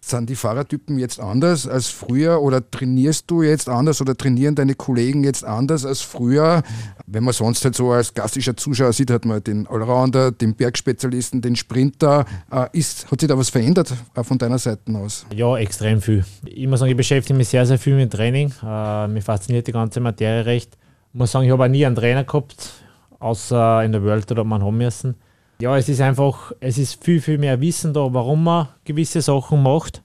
Sind 0.00 0.30
die 0.30 0.36
Fahrertypen 0.36 1.00
jetzt 1.00 1.18
anders 1.18 1.66
als 1.66 1.88
früher 1.88 2.40
oder 2.40 2.70
trainierst 2.70 3.28
du 3.28 3.42
jetzt 3.42 3.68
anders 3.68 4.00
oder 4.00 4.16
trainieren 4.16 4.54
deine 4.54 4.76
Kollegen 4.76 5.24
jetzt 5.24 5.44
anders 5.44 5.84
als 5.84 6.00
früher? 6.00 6.62
Wenn 7.08 7.24
man 7.24 7.34
sonst 7.34 7.64
halt 7.64 7.74
so 7.74 7.90
als 7.90 8.14
klassischer 8.14 8.56
Zuschauer 8.56 8.92
sieht, 8.92 9.10
hat 9.10 9.24
man 9.24 9.42
den 9.42 9.66
Allrounder, 9.66 10.30
den 10.30 10.54
Bergspezialisten, 10.54 11.40
den 11.40 11.56
Sprinter. 11.56 12.24
Äh, 12.52 12.66
ist, 12.72 13.10
hat 13.10 13.18
sich 13.18 13.28
da 13.28 13.36
was 13.36 13.50
verändert 13.50 13.92
äh, 14.14 14.22
von 14.22 14.38
deiner 14.38 14.58
Seite 14.58 14.96
aus? 14.96 15.26
Ja, 15.34 15.56
extrem 15.56 16.00
viel. 16.00 16.24
Ich 16.44 16.68
muss 16.68 16.78
sagen, 16.78 16.92
ich 16.92 16.96
beschäftige 16.96 17.36
mich 17.36 17.48
sehr, 17.48 17.66
sehr 17.66 17.78
viel 17.78 17.96
mit 17.96 18.12
Training. 18.12 18.52
Äh, 18.62 19.08
mir 19.08 19.22
fasziniert 19.22 19.66
die 19.66 19.72
ganze 19.72 19.98
Materie 19.98 20.46
recht. 20.46 20.78
Ich 21.12 21.18
muss 21.18 21.32
sagen, 21.32 21.46
ich 21.46 21.50
habe 21.50 21.64
auch 21.64 21.68
nie 21.68 21.84
einen 21.84 21.96
Trainer 21.96 22.22
gehabt, 22.22 22.74
außer 23.18 23.82
in 23.82 23.90
der 23.90 24.04
World 24.04 24.30
oder 24.30 24.44
man 24.44 24.62
haben 24.62 24.76
müssen 24.76 25.16
ja, 25.58 25.76
es 25.76 25.88
ist 25.88 26.00
einfach, 26.00 26.52
es 26.60 26.78
ist 26.78 27.02
viel, 27.02 27.20
viel 27.20 27.38
mehr 27.38 27.60
Wissen 27.60 27.92
da, 27.92 28.12
warum 28.12 28.44
man 28.44 28.68
gewisse 28.84 29.22
Sachen 29.22 29.62
macht. 29.62 30.02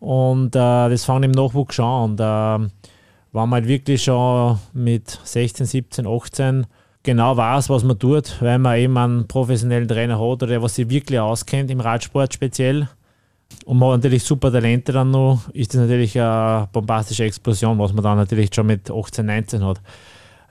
Und 0.00 0.54
äh, 0.54 0.88
das 0.88 1.04
fängt 1.04 1.24
im 1.24 1.32
Nachwuchs 1.32 1.74
schon 1.74 1.84
an. 1.84 2.10
Und 2.10 2.20
äh, 2.20 2.70
wenn 3.32 3.48
man 3.48 3.52
halt 3.52 3.68
wirklich 3.68 4.02
schon 4.04 4.58
mit 4.72 5.18
16, 5.24 5.66
17, 5.66 6.06
18 6.06 6.66
genau 7.02 7.36
weiß, 7.36 7.68
was 7.70 7.82
man 7.82 7.98
tut, 7.98 8.40
weil 8.40 8.58
man 8.58 8.78
eben 8.78 8.96
einen 8.96 9.26
professionellen 9.26 9.88
Trainer 9.88 10.14
hat 10.14 10.20
oder 10.20 10.46
der, 10.46 10.62
was 10.62 10.76
sich 10.76 10.88
wirklich 10.88 11.18
auskennt 11.18 11.70
im 11.70 11.80
Radsport 11.80 12.32
speziell. 12.32 12.88
Und 13.64 13.78
man 13.78 13.92
hat 13.92 13.98
natürlich 13.98 14.24
super 14.24 14.52
Talente 14.52 14.92
dann 14.92 15.10
noch, 15.10 15.48
ist 15.52 15.74
das 15.74 15.80
natürlich 15.80 16.20
eine 16.20 16.68
bombastische 16.72 17.24
Explosion, 17.24 17.78
was 17.78 17.92
man 17.92 18.04
dann 18.04 18.18
natürlich 18.18 18.54
schon 18.54 18.66
mit 18.66 18.90
18, 18.90 19.26
19 19.26 19.64
hat. 19.64 19.80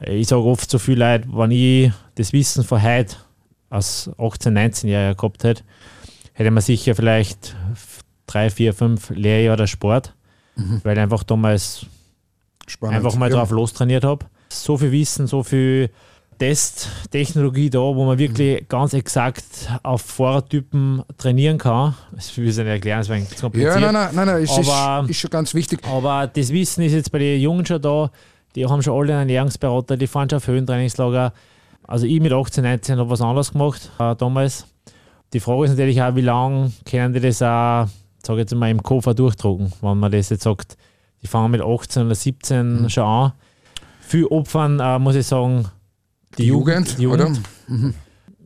Ich 0.01 0.27
sage 0.27 0.43
oft 0.43 0.69
zu 0.69 0.79
viel 0.79 0.99
Leute, 0.99 1.27
wenn 1.31 1.51
ich 1.51 1.91
das 2.15 2.33
Wissen 2.33 2.63
von 2.63 2.81
heute 2.81 3.15
als 3.69 4.09
18-, 4.17 4.51
19-Jähriger 4.51 5.15
gehabt 5.15 5.43
hätte, 5.43 5.63
hätte 6.33 6.51
man 6.51 6.61
sicher 6.61 6.95
vielleicht 6.95 7.55
drei, 8.27 8.49
vier, 8.49 8.73
fünf 8.73 9.09
Lehrjahre 9.09 9.67
Sport, 9.67 10.13
mhm. 10.55 10.81
weil 10.83 10.97
ich 10.97 11.03
einfach 11.03 11.23
damals 11.23 11.85
Spannend. 12.67 12.97
einfach 12.97 13.15
mal 13.15 13.29
ja. 13.29 13.37
drauf 13.37 13.51
lostrainiert 13.51 14.03
habe. 14.03 14.25
So 14.49 14.77
viel 14.77 14.91
Wissen, 14.91 15.27
so 15.27 15.43
viel 15.43 15.89
Testtechnologie 16.37 17.69
da, 17.69 17.79
wo 17.79 18.05
man 18.05 18.17
wirklich 18.17 18.61
mhm. 18.61 18.65
ganz 18.69 18.93
exakt 18.93 19.43
auf 19.83 20.01
Fahrertypen 20.01 21.03
trainieren 21.17 21.57
kann. 21.57 21.95
Das 22.13 22.35
will 22.37 22.47
ich 22.47 22.57
nicht 22.57 22.67
erklären, 22.67 22.99
das 22.99 23.09
ist 23.09 23.41
kompliziert. 23.41 23.75
Ja, 23.75 23.79
nein, 23.79 23.93
nein, 23.93 24.09
nein, 24.13 24.27
nein 24.27 24.43
ist, 24.43 24.51
aber, 24.51 25.03
ist, 25.05 25.11
ist, 25.11 25.17
schon 25.17 25.29
ganz 25.31 25.53
wichtig. 25.53 25.79
Aber 25.85 26.27
das 26.27 26.49
Wissen 26.51 26.83
ist 26.83 26.93
jetzt 26.93 27.11
bei 27.11 27.19
den 27.19 27.41
Jungen 27.41 27.65
schon 27.65 27.81
da. 27.81 28.11
Die 28.55 28.65
haben 28.65 28.81
schon 28.81 28.93
alle 28.93 29.13
einen 29.13 29.29
Ernährungsberater, 29.29 29.97
die 29.97 30.07
fahren 30.07 30.29
schon 30.29 30.37
auf 30.37 30.47
Höhentrainingslager. 30.47 31.33
Also 31.87 32.05
ich 32.05 32.19
mit 32.19 32.33
18, 32.33 32.65
19 32.65 32.99
habe 32.99 33.09
was 33.09 33.21
anderes 33.21 33.53
gemacht 33.53 33.89
äh, 33.97 34.13
damals. 34.15 34.67
Die 35.33 35.39
Frage 35.39 35.65
ist 35.65 35.71
natürlich 35.71 36.01
auch, 36.01 36.15
wie 36.15 36.21
lange 36.21 36.71
können 36.85 37.13
die 37.13 37.21
das 37.21 37.41
auch, 37.41 37.87
sage 38.21 38.41
jetzt 38.41 38.53
mal, 38.53 38.69
im 38.69 38.83
Koffer 38.83 39.13
durchdrucken, 39.13 39.71
wenn 39.81 39.97
man 39.97 40.11
das 40.11 40.29
jetzt 40.29 40.43
sagt, 40.43 40.77
die 41.21 41.27
fangen 41.27 41.51
mit 41.51 41.61
18 41.61 42.05
oder 42.05 42.15
17 42.15 42.81
mhm. 42.83 42.89
schon 42.89 43.03
an. 43.03 43.31
Viel 44.01 44.25
Opfern, 44.25 44.79
äh, 44.81 44.99
muss 44.99 45.15
ich 45.15 45.25
sagen, 45.25 45.65
die, 46.37 46.43
die 46.43 46.47
Jugend. 46.49 46.99
Jugend, 46.99 46.99
die 46.99 47.03
Jugend. 47.03 47.41
Mhm. 47.67 47.93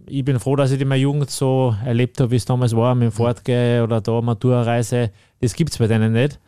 Ich 0.06 0.24
bin 0.24 0.40
froh, 0.40 0.56
dass 0.56 0.72
ich 0.72 0.82
in 0.82 0.88
meiner 0.88 1.02
Jugend 1.02 1.30
so 1.30 1.76
erlebt 1.84 2.20
habe, 2.20 2.32
wie 2.32 2.36
es 2.36 2.46
damals 2.46 2.76
war, 2.76 2.94
mit 2.96 3.06
dem 3.06 3.12
Fortgehen 3.12 3.84
oder 3.84 4.02
da 4.02 4.22
Maturreise. 4.22 5.12
Das 5.40 5.54
gibt 5.54 5.72
es 5.72 5.78
bei 5.78 5.88
denen 5.88 6.14
nicht. 6.14 6.40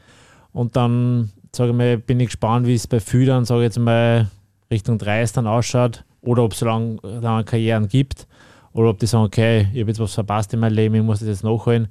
Und 0.51 0.75
dann, 0.75 1.31
sage 1.55 1.71
ich 1.71 1.75
mal, 1.75 1.97
bin 1.97 2.19
ich 2.19 2.27
gespannt, 2.27 2.67
wie 2.67 2.75
es 2.75 2.87
bei 2.87 2.99
Füdern, 2.99 3.45
sage 3.45 3.61
ich 3.61 3.65
jetzt 3.65 3.79
mal, 3.79 4.27
Richtung 4.69 4.97
30 4.97 5.35
dann 5.35 5.47
ausschaut 5.47 6.03
oder 6.23 6.43
ob 6.43 6.53
es 6.53 6.61
lange, 6.61 6.97
lange 7.03 7.43
Karrieren 7.43 7.87
gibt 7.87 8.27
oder 8.73 8.89
ob 8.89 8.99
die 8.99 9.05
sagen, 9.05 9.25
okay, 9.25 9.67
ich 9.73 9.81
habe 9.81 9.91
jetzt 9.91 9.99
was 9.99 10.13
verpasst 10.13 10.53
in 10.53 10.59
meinem 10.59 10.73
Leben, 10.73 10.95
ich 10.95 11.03
muss 11.03 11.19
das 11.19 11.27
jetzt 11.27 11.43
nachholen. 11.43 11.87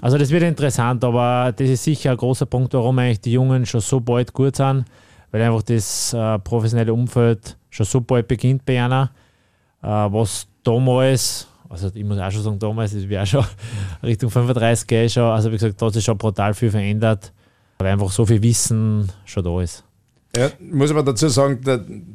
Also 0.00 0.18
das 0.18 0.30
wird 0.30 0.42
interessant, 0.42 1.04
aber 1.04 1.52
das 1.56 1.68
ist 1.68 1.84
sicher 1.84 2.10
ein 2.10 2.16
großer 2.16 2.46
Punkt, 2.46 2.74
warum 2.74 2.98
eigentlich 2.98 3.20
die 3.20 3.32
Jungen 3.32 3.64
schon 3.64 3.80
so 3.80 4.00
bald 4.00 4.32
gut 4.32 4.56
sind, 4.56 4.84
weil 5.30 5.42
einfach 5.42 5.62
das 5.62 6.12
äh, 6.12 6.38
professionelle 6.40 6.92
Umfeld 6.92 7.56
schon 7.70 7.86
so 7.86 8.00
bald 8.00 8.26
beginnt 8.26 8.64
bei 8.64 8.82
einer, 8.82 9.10
äh, 9.80 9.86
was 9.86 10.48
damals, 10.64 11.46
also 11.68 11.88
ich 11.94 12.04
muss 12.04 12.18
auch 12.18 12.30
schon 12.32 12.42
sagen, 12.42 12.58
damals, 12.58 12.92
das 12.92 13.08
wäre 13.08 13.24
schon 13.24 13.44
Richtung 14.02 14.28
35 14.28 14.86
gehen 14.88 15.08
schon, 15.08 15.22
also 15.22 15.50
wie 15.50 15.54
gesagt, 15.54 15.80
da 15.80 15.86
hat 15.86 15.94
sich 15.94 16.04
schon 16.04 16.18
brutal 16.18 16.52
viel 16.52 16.70
verändert, 16.70 17.32
weil 17.78 17.92
einfach 17.92 18.10
so 18.10 18.26
viel 18.26 18.42
Wissen 18.42 19.08
schon 19.24 19.44
da 19.44 19.60
ist. 19.60 19.84
Ja, 20.34 20.50
muss 20.60 20.90
aber 20.90 21.02
dazu 21.02 21.28
sagen, 21.28 21.60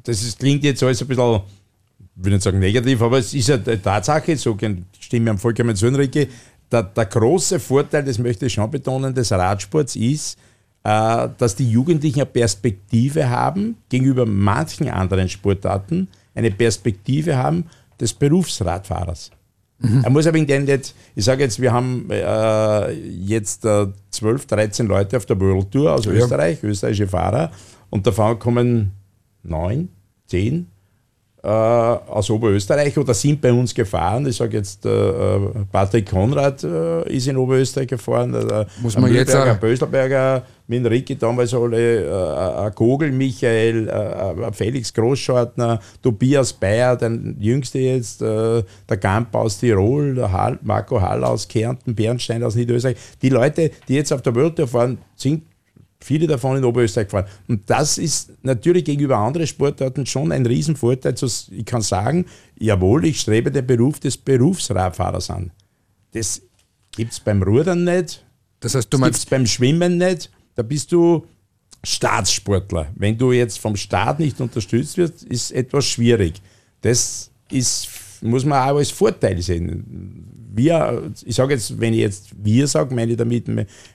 das 0.04 0.24
ist, 0.24 0.40
klingt 0.40 0.64
jetzt 0.64 0.82
alles 0.82 1.02
ein 1.02 1.08
bisschen, 1.08 1.36
ich 1.36 2.24
will 2.24 2.34
nicht 2.34 2.44
sagen 2.44 2.60
negativ, 2.60 3.02
aber 3.02 3.20
es 3.20 3.34
ist 3.34 3.48
ja 3.48 3.56
eine 3.56 3.82
Tatsache, 3.82 4.36
so 4.38 4.58
stimme 5.00 5.34
ich 5.34 5.40
vollkommen 5.40 5.76
zu, 5.76 5.88
Enrique. 5.88 6.28
Der, 6.72 6.84
der 6.84 7.06
große 7.06 7.60
Vorteil, 7.60 8.04
das 8.04 8.18
möchte 8.18 8.48
ich 8.48 8.54
schon 8.54 8.70
betonen, 8.70 9.14
des 9.14 9.32
Radsports 9.32 9.96
ist, 9.96 10.38
äh, 10.84 11.30
dass 11.38 11.56
die 11.56 11.70
Jugendlichen 11.70 12.22
eine 12.22 12.26
Perspektive 12.26 13.30
haben 13.30 13.78
gegenüber 13.88 14.26
manchen 14.26 14.90
anderen 14.90 15.30
Sportarten, 15.30 16.08
eine 16.34 16.52
Perspektive 16.52 17.38
haben 17.38 17.66
des 18.00 18.14
Berufsradfahrers. 18.14 19.32
Mhm. 19.80 20.02
Er 20.04 20.10
muss 20.10 20.26
aber 20.26 20.38
nicht, 20.40 20.96
ich 21.16 21.24
sage 21.24 21.44
jetzt, 21.44 21.62
wir 21.62 21.72
haben 21.72 22.10
äh, 22.10 22.92
jetzt 22.92 23.64
äh, 23.66 23.88
12, 24.10 24.46
13 24.48 24.88
Leute 24.88 25.18
auf 25.18 25.26
der 25.26 25.40
World 25.40 25.72
Tour 25.72 25.94
aus 25.94 26.06
ja. 26.06 26.14
Österreich, 26.14 26.64
österreichische 26.64 27.08
Fahrer. 27.08 27.52
Und 27.90 28.06
davon 28.06 28.38
kommen 28.40 28.92
neun, 29.44 29.90
zehn 30.26 30.68
äh, 31.44 31.50
aus 31.50 32.30
Oberösterreich 32.30 32.98
oder 32.98 33.14
sind 33.14 33.40
bei 33.40 33.54
uns 33.54 33.74
gefahren. 33.74 34.26
Ich 34.28 34.36
sage 34.36 34.58
jetzt, 34.58 34.86
äh, 34.86 34.90
äh 34.90 35.40
Patrick 35.72 36.10
Konrad 36.10 36.64
äh, 36.64 37.10
ist 37.10 37.28
in 37.28 37.38
Oberösterreich 37.38 37.88
gefahren. 37.88 38.34
Äh, 38.34 38.66
Muss 38.82 38.98
man 38.98 39.14
jetzt 39.14 39.32
sagen. 39.32 39.58
Böselberger, 39.60 40.44
mit 40.68 40.86
Ricky 40.86 41.16
damals 41.16 41.54
alle, 41.54 42.66
äh, 42.68 42.72
Kogel 42.72 43.12
Michael, 43.12 43.88
äh, 43.88 44.52
Felix 44.52 44.94
Großschartner, 44.94 45.80
Tobias 46.02 46.52
Bayer, 46.52 46.98
der 46.98 47.18
jüngste 47.40 47.80
jetzt, 47.80 48.22
äh, 48.22 48.64
der 48.90 48.98
Gamp 48.98 49.34
aus 49.34 49.60
Tirol, 49.60 50.16
der 50.16 50.32
Hall, 50.32 50.60
Marco 50.64 51.00
Hall 51.00 51.24
aus 51.24 51.48
Kärnten, 51.48 51.96
Bernstein 51.96 52.44
aus 52.44 52.56
Niederösterreich. 52.56 52.98
Die 53.22 53.30
Leute, 53.30 53.72
die 53.88 53.96
jetzt 53.96 54.12
auf 54.12 54.22
der 54.22 54.36
World 54.36 54.60
fahren, 54.68 54.98
sind 55.16 55.44
viele 56.00 56.28
davon 56.28 56.58
in 56.58 56.64
Oberösterreich 56.64 57.08
gefahren. 57.08 57.28
Und 57.48 57.70
das 57.70 57.98
ist 57.98 58.32
natürlich 58.44 58.86
gegenüber 58.86 59.18
anderen 59.18 59.48
Sportarten 59.48 60.06
schon 60.06 60.32
ein 60.32 60.46
Riesenvorteil. 60.46 61.16
Ich 61.52 61.66
kann 61.66 61.82
sagen, 61.82 62.26
jawohl, 62.60 63.06
ich 63.06 63.20
strebe 63.20 63.52
den 63.52 63.66
Beruf 63.66 64.00
des 64.00 64.18
Berufsradfahrers 64.18 65.30
an. 65.30 65.52
Das 66.12 66.42
gibt 66.92 67.14
es 67.14 67.20
beim 67.20 67.42
Rudern 67.42 67.84
nicht. 67.84 68.26
Das 68.60 68.76
heißt, 68.76 68.92
du 68.92 68.98
meinst 68.98 69.30
beim 69.30 69.46
Schwimmen 69.46 69.98
nicht. 69.98 70.32
Da 70.56 70.64
bist 70.64 70.92
du 70.92 71.26
Staatssportler. 71.84 72.88
Wenn 72.96 73.18
du 73.18 73.32
jetzt 73.32 73.60
vom 73.60 73.76
Staat 73.76 74.20
nicht 74.20 74.42
unterstützt 74.42 74.98
wirst, 74.98 75.24
ist 75.24 75.52
etwas 75.52 75.86
schwierig. 75.86 76.42
Das 76.82 77.32
ist, 77.52 77.88
muss 78.22 78.46
man 78.46 78.70
auch 78.70 78.78
als 78.78 78.92
Vorteil 78.92 79.42
sehen 79.42 80.37
wir, 80.58 81.12
ich 81.26 81.36
sage 81.36 81.54
jetzt, 81.54 81.80
wenn 81.80 81.94
ich 81.94 82.00
jetzt 82.00 82.30
wir 82.44 82.68
sage, 82.68 82.94
meine 82.94 83.12
ich 83.12 83.18
damit 83.18 83.46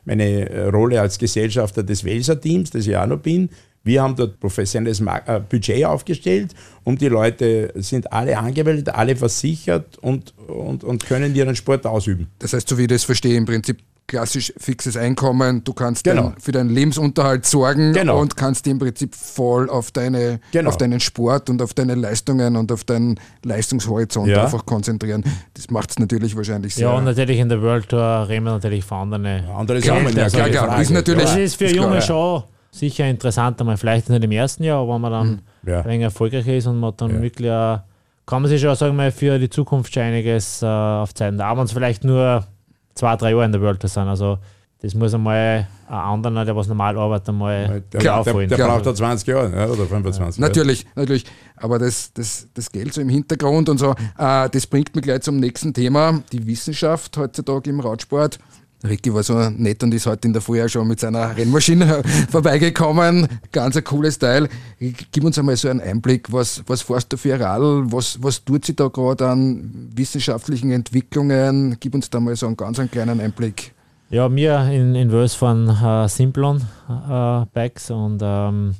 meine 0.04 0.70
Rolle 0.70 1.00
als 1.00 1.18
Gesellschafter 1.18 1.82
des 1.82 2.04
Welser-Teams, 2.04 2.70
das 2.70 2.86
ich 2.86 2.96
auch 2.96 3.06
noch 3.06 3.18
bin. 3.18 3.50
Wir 3.84 4.02
haben 4.02 4.14
dort 4.14 4.38
professionelles 4.38 5.00
äh, 5.00 5.40
Budget 5.48 5.84
aufgestellt 5.84 6.54
und 6.84 7.00
die 7.00 7.08
Leute 7.08 7.72
sind 7.76 8.12
alle 8.12 8.38
angemeldet, 8.38 8.90
alle 8.90 9.16
versichert 9.16 9.98
und, 9.98 10.32
und, 10.46 10.84
und 10.84 11.04
können 11.04 11.34
ihren 11.34 11.56
Sport 11.56 11.84
ausüben. 11.84 12.28
Das 12.38 12.52
heißt, 12.52 12.68
so 12.68 12.78
wie 12.78 12.82
ich 12.82 12.88
das 12.88 13.02
verstehe, 13.02 13.36
im 13.36 13.44
Prinzip 13.44 13.78
klassisch 14.06 14.52
fixes 14.58 14.96
Einkommen, 14.96 15.64
du 15.64 15.72
kannst 15.72 16.04
genau. 16.04 16.30
dein, 16.30 16.40
für 16.40 16.52
deinen 16.52 16.70
Lebensunterhalt 16.70 17.46
sorgen 17.46 17.92
genau. 17.92 18.20
und 18.20 18.36
kannst 18.36 18.66
im 18.66 18.78
Prinzip 18.78 19.14
voll 19.14 19.70
auf, 19.70 19.90
deine, 19.90 20.40
genau. 20.50 20.68
auf 20.68 20.76
deinen 20.76 21.00
Sport 21.00 21.48
und 21.48 21.62
auf 21.62 21.74
deine 21.74 21.94
Leistungen 21.94 22.56
und 22.56 22.70
auf 22.72 22.84
deinen 22.84 23.18
Leistungshorizont 23.44 24.28
ja. 24.28 24.44
einfach 24.44 24.66
konzentrieren. 24.66 25.24
Das 25.54 25.70
macht 25.70 25.90
es 25.90 25.98
natürlich 25.98 26.36
wahrscheinlich 26.36 26.74
sehr. 26.74 26.88
Ja, 26.88 26.94
und 26.94 27.04
natürlich 27.04 27.38
in 27.38 27.48
der 27.48 27.62
World 27.62 27.88
Tour 27.88 28.26
reden 28.28 28.44
wir 28.44 28.52
natürlich 28.52 28.84
von 28.84 29.12
anderen. 29.12 29.46
Andere 29.48 29.80
Sachen, 29.80 30.16
ja, 30.16 30.28
klar, 30.28 30.48
klar. 30.48 30.80
Ist 30.80 30.90
natürlich, 30.90 31.24
das 31.24 31.36
ist 31.36 31.56
für 31.56 31.64
ist 31.66 31.76
Junge 31.76 32.02
schon 32.02 32.42
sicher 32.70 33.06
interessant, 33.06 33.60
einmal 33.60 33.76
vielleicht 33.76 34.08
nicht 34.08 34.24
im 34.24 34.32
ersten 34.32 34.64
Jahr, 34.64 34.80
aber 34.80 34.94
wenn 34.94 35.00
man 35.00 35.12
dann 35.12 35.28
mhm. 35.28 35.68
ja. 35.70 35.80
ein 35.80 35.84
wenig 35.86 36.04
erfolgreicher 36.04 36.54
ist 36.54 36.66
und 36.66 36.80
man 36.80 36.94
dann 36.96 37.10
ja. 37.10 37.22
wirklich, 37.22 37.50
kann 37.50 38.42
man 38.42 38.46
sich 38.46 38.60
schon 38.60 38.74
sagen, 38.74 38.96
mal 38.96 39.10
für 39.10 39.38
die 39.38 39.50
Zukunft 39.50 39.92
schon 39.92 40.02
einiges 40.02 40.62
äh, 40.62 40.66
auf 40.66 41.14
Zeit. 41.14 41.38
Da 41.38 41.46
haben 41.46 41.58
wir 41.58 41.62
uns 41.62 41.72
vielleicht 41.72 42.04
nur 42.04 42.46
zwei, 42.94 43.16
drei 43.16 43.30
Jahre 43.30 43.44
in 43.44 43.52
der 43.52 43.60
World 43.60 43.82
sind. 43.82 44.08
Also 44.08 44.38
das 44.82 44.94
muss 44.94 45.14
einmal 45.14 45.68
ein 45.86 45.94
anderer, 45.94 46.44
der 46.44 46.56
was 46.56 46.66
normal 46.66 46.98
arbeitet, 46.98 47.28
einmal 47.28 47.82
Der, 47.92 48.00
Klar, 48.00 48.24
der, 48.24 48.32
aufholen. 48.32 48.48
der 48.48 48.56
braucht 48.56 48.84
da 48.84 48.92
20 48.92 49.28
Jahre 49.28 49.56
ja, 49.56 49.66
oder 49.68 49.86
25 49.86 50.18
Jahre. 50.40 50.50
Natürlich, 50.50 50.86
natürlich. 50.96 51.24
Aber 51.56 51.78
das, 51.78 52.12
das, 52.12 52.48
das 52.52 52.72
Geld 52.72 52.92
so 52.92 53.00
im 53.00 53.08
Hintergrund 53.08 53.68
und 53.68 53.78
so, 53.78 53.94
äh, 54.18 54.48
das 54.50 54.66
bringt 54.66 54.94
mich 54.96 55.04
gleich 55.04 55.20
zum 55.20 55.36
nächsten 55.36 55.72
Thema. 55.72 56.20
Die 56.32 56.44
Wissenschaft 56.46 57.16
heutzutage 57.16 57.70
im 57.70 57.78
Radsport. 57.78 58.40
Ricky 58.84 59.14
war 59.14 59.22
so 59.22 59.34
nett 59.50 59.82
und 59.82 59.94
ist 59.94 60.06
heute 60.06 60.26
in 60.26 60.32
der 60.32 60.42
Früh 60.42 60.62
auch 60.62 60.68
schon 60.68 60.88
mit 60.88 60.98
seiner 60.98 61.36
Rennmaschine 61.36 62.02
vorbeigekommen. 62.30 63.28
Ganz 63.52 63.76
ein 63.76 63.84
cooles 63.84 64.18
Teil. 64.18 64.48
Gib 64.78 65.24
uns 65.24 65.38
einmal 65.38 65.56
so 65.56 65.68
einen 65.68 65.80
Einblick, 65.80 66.32
was, 66.32 66.62
was 66.66 66.82
fährst 66.82 67.12
du 67.12 67.16
für 67.16 67.34
ein 67.34 67.42
Radl? 67.42 67.84
Was, 67.92 68.22
was 68.22 68.44
tut 68.44 68.64
sie 68.64 68.74
da 68.74 68.88
gerade 68.88 69.28
an 69.28 69.90
wissenschaftlichen 69.94 70.72
Entwicklungen? 70.72 71.76
Gib 71.78 71.94
uns 71.94 72.10
da 72.10 72.18
mal 72.18 72.34
so 72.34 72.46
einen 72.46 72.56
ganz 72.56 72.78
einen 72.78 72.90
kleinen 72.90 73.20
Einblick. 73.20 73.72
Ja, 74.10 74.34
wir 74.34 74.70
in, 74.70 74.94
in 74.94 75.10
Wels 75.10 75.34
fahren 75.34 75.68
äh, 75.68 76.08
Simplon 76.08 76.60
äh, 76.88 77.46
Bikes 77.54 77.90
und 77.90 78.20
ähm, 78.22 78.74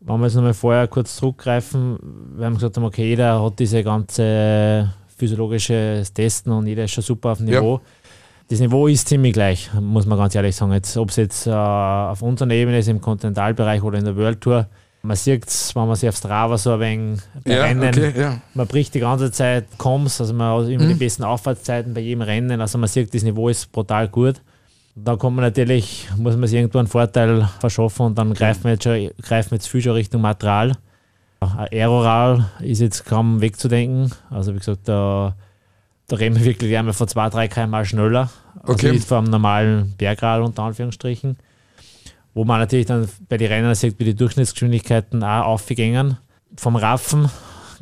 wenn 0.00 0.20
wir 0.20 0.26
jetzt 0.26 0.36
nochmal 0.36 0.54
vorher 0.54 0.86
kurz 0.86 1.16
zurückgreifen, 1.16 1.98
wir 2.36 2.46
haben 2.46 2.54
gesagt, 2.54 2.78
okay, 2.78 3.08
jeder 3.08 3.42
hat 3.42 3.58
diese 3.58 3.82
ganze 3.82 4.92
physiologische 5.16 6.04
Testen 6.14 6.52
und 6.52 6.68
jeder 6.68 6.84
ist 6.84 6.92
schon 6.92 7.02
super 7.02 7.30
auf 7.30 7.38
dem 7.38 7.48
Ja. 7.48 7.60
Das 8.48 8.60
Niveau 8.60 8.86
ist 8.86 9.08
ziemlich 9.08 9.32
gleich, 9.32 9.70
muss 9.80 10.06
man 10.06 10.18
ganz 10.18 10.34
ehrlich 10.34 10.54
sagen. 10.54 10.72
Jetzt, 10.72 10.96
Ob 10.96 11.10
es 11.10 11.16
jetzt 11.16 11.46
äh, 11.46 11.50
auf 11.50 12.22
unserer 12.22 12.50
Ebene 12.50 12.78
ist, 12.78 12.88
im 12.88 13.00
Kontinentalbereich 13.00 13.82
oder 13.82 13.98
in 13.98 14.04
der 14.04 14.16
World 14.16 14.40
Tour, 14.40 14.68
man 15.02 15.16
sieht 15.16 15.46
es, 15.46 15.74
wenn 15.74 15.86
man 15.86 15.96
sich 15.96 16.08
auf 16.08 16.16
Strava 16.16 16.58
so 16.58 16.72
ein 16.72 16.80
wenig 16.80 17.20
Rennen 17.44 17.88
okay, 17.88 18.12
ja. 18.16 18.40
man 18.54 18.66
bricht 18.66 18.94
die 18.94 19.00
ganze 19.00 19.30
Zeit 19.30 19.66
Koms, 19.78 20.20
also 20.20 20.34
man 20.34 20.62
hat 20.62 20.68
immer 20.68 20.86
die 20.86 20.94
besten 20.94 21.22
Auffahrtszeiten 21.22 21.94
bei 21.94 22.00
jedem 22.00 22.22
Rennen, 22.22 22.60
also 22.60 22.78
man 22.78 22.88
sieht, 22.88 23.14
das 23.14 23.22
Niveau 23.22 23.48
ist 23.48 23.70
brutal 23.70 24.08
gut. 24.08 24.40
Da 24.94 25.16
kommt 25.16 25.36
man 25.36 25.44
natürlich, 25.44 26.08
muss 26.16 26.36
man 26.36 26.48
sich 26.48 26.58
irgendwo 26.58 26.78
einen 26.78 26.88
Vorteil 26.88 27.48
verschaffen 27.60 28.06
und 28.06 28.18
dann 28.18 28.32
greifen 28.34 28.64
wir 28.64 28.72
jetzt, 28.72 28.84
schon, 28.84 29.10
greifen 29.22 29.50
wir 29.50 29.56
jetzt 29.56 29.68
viel 29.68 29.82
schon 29.82 29.92
Richtung 29.92 30.22
Material. 30.22 30.72
Aeroral 31.40 32.50
ist 32.60 32.80
jetzt 32.80 33.04
kaum 33.04 33.40
wegzudenken, 33.40 34.10
also 34.30 34.54
wie 34.54 34.58
gesagt, 34.58 34.88
da, 34.88 35.36
da 36.08 36.16
reden 36.16 36.36
wir 36.36 36.44
wirklich 36.44 36.76
einmal 36.76 36.94
von 36.94 37.08
2, 37.08 37.30
3 37.30 37.48
km 37.48 37.84
schneller, 37.84 38.30
also 38.62 38.72
Okay. 38.72 38.92
nicht 38.92 39.06
vom 39.06 39.24
normalen 39.24 39.94
Bergrad 39.96 40.42
unter 40.42 40.62
Anführungsstrichen. 40.62 41.36
Wo 42.34 42.44
man 42.44 42.60
natürlich 42.60 42.86
dann 42.86 43.08
bei 43.28 43.38
den 43.38 43.48
Rennen 43.50 43.74
sieht, 43.74 43.98
wie 43.98 44.04
die 44.04 44.14
Durchschnittsgeschwindigkeiten 44.14 45.22
auch 45.24 45.46
aufgängen. 45.46 46.18
Vom 46.56 46.76
Raffen 46.76 47.30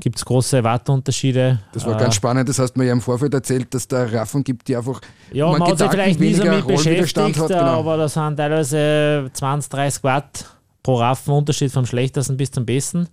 gibt 0.01 0.17
es 0.17 0.25
große 0.25 0.63
Wattunterschiede. 0.63 1.61
Das 1.73 1.85
war 1.87 1.97
Äh, 1.97 2.01
ganz 2.05 2.15
spannend. 2.15 2.49
Das 2.49 2.59
hast 2.59 2.73
du 2.75 2.81
mir 2.81 2.87
ja 2.87 2.93
im 2.93 3.01
Vorfeld 3.01 3.35
erzählt, 3.35 3.73
dass 3.75 3.87
da 3.89 4.05
Raffen 4.05 4.45
gibt, 4.45 4.69
die 4.69 4.77
einfach 4.77 5.01
Ja, 5.33 5.47
man, 5.47 5.63
einen 5.63 5.71
hat 5.73 5.79
sich 5.79 5.91
vielleicht 5.91 6.21
nie 6.21 6.35
so 6.35 6.45
mit 6.45 6.67
beschäftigt, 6.67 7.39
hat, 7.39 7.49
genau. 7.49 7.81
aber 7.81 7.97
da 7.97 8.09
sind 8.09 8.37
teilweise 8.37 9.29
20, 9.33 9.71
30 9.71 10.05
Watt 10.05 10.47
pro 10.83 10.95
Raffen 10.97 11.33
Unterschied 11.35 11.73
vom 11.73 11.87
schlechtesten 11.87 12.37
bis 12.37 12.51
zum 12.53 12.65
besten. 12.65 13.09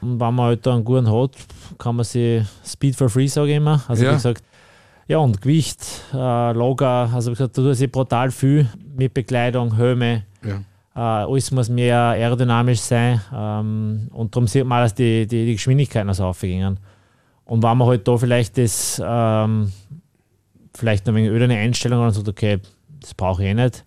Und 0.00 0.18
wenn 0.20 0.34
man 0.34 0.46
halt 0.46 0.66
da 0.66 0.74
einen 0.74 0.84
guten 0.84 1.10
hat, 1.12 1.30
kann 1.82 1.96
man 1.96 2.04
sich 2.04 2.44
Speed 2.64 2.94
for 2.96 3.08
Free, 3.08 3.26
sage 3.26 3.50
ich 3.50 3.56
immer. 3.56 3.82
Also 3.88 4.04
Ja. 4.04 4.10
wie 4.10 4.14
gesagt, 4.14 4.44
ja 5.08 5.18
und 5.18 5.40
Gewicht, 5.42 5.80
äh, 6.12 6.16
Lager, 6.52 7.10
also 7.12 7.30
wie 7.30 7.34
gesagt, 7.34 7.58
da 7.58 7.74
sich 7.74 7.90
brutal 7.90 8.30
viel 8.30 8.68
mit 8.96 9.12
Bekleidung, 9.14 9.74
Helme, 9.76 10.22
Ja. 10.44 10.56
äh, 10.94 11.24
alles 11.26 11.50
muss 11.50 11.68
mehr 11.68 11.98
aerodynamisch 11.98 12.80
sein 12.80 13.20
ähm, 13.34 14.08
und 14.12 14.34
darum 14.34 14.46
sieht 14.46 14.64
man, 14.64 14.82
dass 14.84 14.94
die, 14.94 15.26
die, 15.26 15.46
die 15.46 15.52
Geschwindigkeiten 15.54 16.08
also 16.08 16.24
aufgehen. 16.26 16.78
Und 17.44 17.62
wenn 17.62 17.76
man 17.76 17.88
halt 17.88 18.06
da 18.06 18.16
vielleicht 18.16 18.56
das 18.56 19.02
ähm, 19.04 19.72
vielleicht 20.74 21.06
noch 21.06 21.12
ein 21.12 21.16
wenig 21.16 21.30
öderne 21.30 21.56
Einstellung 21.56 22.04
und 22.04 22.12
sagt, 22.12 22.28
okay, 22.28 22.60
das 23.00 23.12
brauche 23.14 23.42
ich 23.42 23.48
eh 23.50 23.54
nicht, 23.54 23.84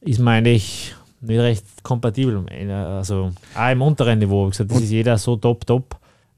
ist 0.00 0.18
man 0.18 0.34
eigentlich 0.34 0.94
nicht 1.20 1.38
recht 1.40 1.64
kompatibel. 1.82 2.44
Also 2.68 3.30
auch 3.54 3.70
im 3.70 3.82
unteren 3.82 4.18
Niveau. 4.18 4.46
Wie 4.46 4.50
gesagt, 4.50 4.70
das 4.70 4.80
ist 4.80 4.90
jeder 4.90 5.16
so 5.16 5.36
top, 5.36 5.64
top, 5.66 5.96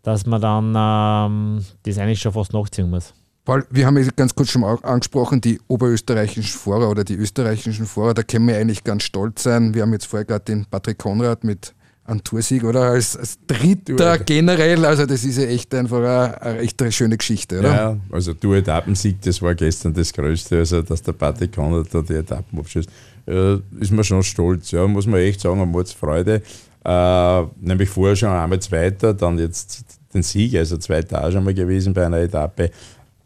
dass 0.08 0.26
man 0.26 0.40
dann 0.40 0.74
ähm, 0.74 1.64
das 1.82 1.98
eigentlich 1.98 2.20
schon 2.20 2.32
fast 2.32 2.52
nachziehen 2.52 2.88
muss. 2.88 3.12
Paul, 3.44 3.64
wir 3.70 3.86
haben 3.86 3.96
ja 3.96 4.06
ganz 4.16 4.34
kurz 4.34 4.50
schon 4.50 4.62
mal 4.62 4.78
angesprochen, 4.82 5.40
die 5.40 5.58
oberösterreichischen 5.68 6.58
Fahrer 6.58 6.90
oder 6.90 7.04
die 7.04 7.14
österreichischen 7.14 7.86
Fahrer, 7.86 8.14
da 8.14 8.22
können 8.22 8.48
wir 8.48 8.56
eigentlich 8.56 8.84
ganz 8.84 9.04
stolz 9.04 9.42
sein. 9.42 9.74
Wir 9.74 9.82
haben 9.82 9.92
jetzt 9.92 10.06
vorher 10.06 10.24
gerade 10.24 10.44
den 10.44 10.66
Patrick 10.66 10.98
Konrad 10.98 11.44
mit 11.44 11.74
einem 12.04 12.24
Toursieg 12.24 12.64
oder 12.64 12.90
als, 12.90 13.16
als 13.16 13.38
Dritter 13.46 14.18
generell. 14.18 14.84
Also 14.84 15.04
das 15.04 15.24
ist 15.24 15.36
ja 15.36 15.44
echt 15.44 15.74
einfach 15.74 15.98
eine, 15.98 16.42
eine 16.42 16.58
echt 16.60 16.80
eine 16.80 16.90
schöne 16.92 17.16
Geschichte, 17.16 17.58
oder? 17.60 17.74
Ja, 17.74 17.96
also 18.10 18.32
du 18.32 18.54
Etappensieg, 18.54 19.20
das 19.22 19.42
war 19.42 19.54
gestern 19.54 19.92
das 19.92 20.12
Größte, 20.12 20.58
also 20.58 20.82
dass 20.82 21.02
der 21.02 21.12
Patrick 21.12 21.54
Konrad 21.54 21.88
da 21.92 22.00
die 22.00 22.14
Etappen 22.14 22.58
abschießt, 22.58 22.88
äh, 23.26 23.56
ist 23.80 23.92
man 23.92 24.04
schon 24.04 24.22
stolz, 24.22 24.70
ja, 24.70 24.86
muss 24.86 25.06
man 25.06 25.20
echt 25.20 25.40
sagen, 25.40 25.60
eine 25.60 25.84
Freude. 25.86 26.42
Äh, 26.84 27.42
nämlich 27.60 27.88
vorher 27.90 28.16
schon 28.16 28.30
einmal 28.30 28.60
Zweiter, 28.60 29.12
dann 29.12 29.38
jetzt 29.38 29.97
den 30.14 30.22
Sieg, 30.22 30.54
also 30.56 30.76
zweiter 30.78 31.24
auch 31.24 31.30
schon 31.32 31.44
mal 31.44 31.54
gewesen 31.54 31.92
bei 31.94 32.06
einer 32.06 32.18
Etappe. 32.18 32.70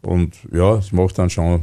Und 0.01 0.35
ja, 0.51 0.75
es 0.77 0.91
macht 0.91 1.17
dann 1.17 1.29
schon 1.29 1.61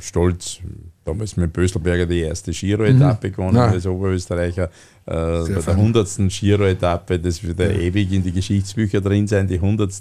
stolz. 0.00 0.58
Damals 1.04 1.36
mit 1.36 1.52
Böselberger 1.52 2.04
die 2.04 2.20
erste 2.22 2.50
Giro-Etappe 2.50 3.30
gewonnen 3.30 3.54
Ja. 3.54 3.68
als 3.68 3.86
Oberösterreicher. 3.86 4.64
Äh, 4.64 4.70
bei 5.06 5.44
der 5.46 5.62
fein. 5.62 5.76
100. 5.76 6.08
Giro-Etappe, 6.28 7.20
das 7.20 7.40
wird 7.44 7.60
ja 7.60 7.70
ewig 7.70 8.10
in 8.12 8.24
die 8.24 8.32
Geschichtsbücher 8.32 9.00
drin 9.00 9.28
sein, 9.28 9.46
die 9.46 9.54
100. 9.54 9.92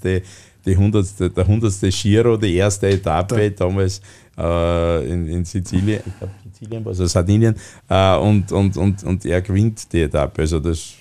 Die 0.65 0.71
100. 0.71 1.37
Der 1.37 1.43
100. 1.47 1.73
Giro, 1.91 2.37
die 2.37 2.55
erste 2.55 2.87
Etappe 2.87 3.51
damals 3.51 4.01
äh, 4.35 5.07
in, 5.07 5.27
in 5.27 5.45
Sizilien, 5.45 6.01
ich 6.07 6.17
glaube 6.17 6.33
Sizilien, 6.51 6.87
also 6.87 7.05
Sardinien, 7.05 7.55
äh, 7.87 8.15
und, 8.17 8.51
und, 8.51 8.75
und, 8.75 9.03
und 9.03 9.25
er 9.25 9.41
gewinnt 9.43 9.93
die 9.93 10.01
Etappe. 10.01 10.41
Also 10.41 10.59
das, 10.59 10.95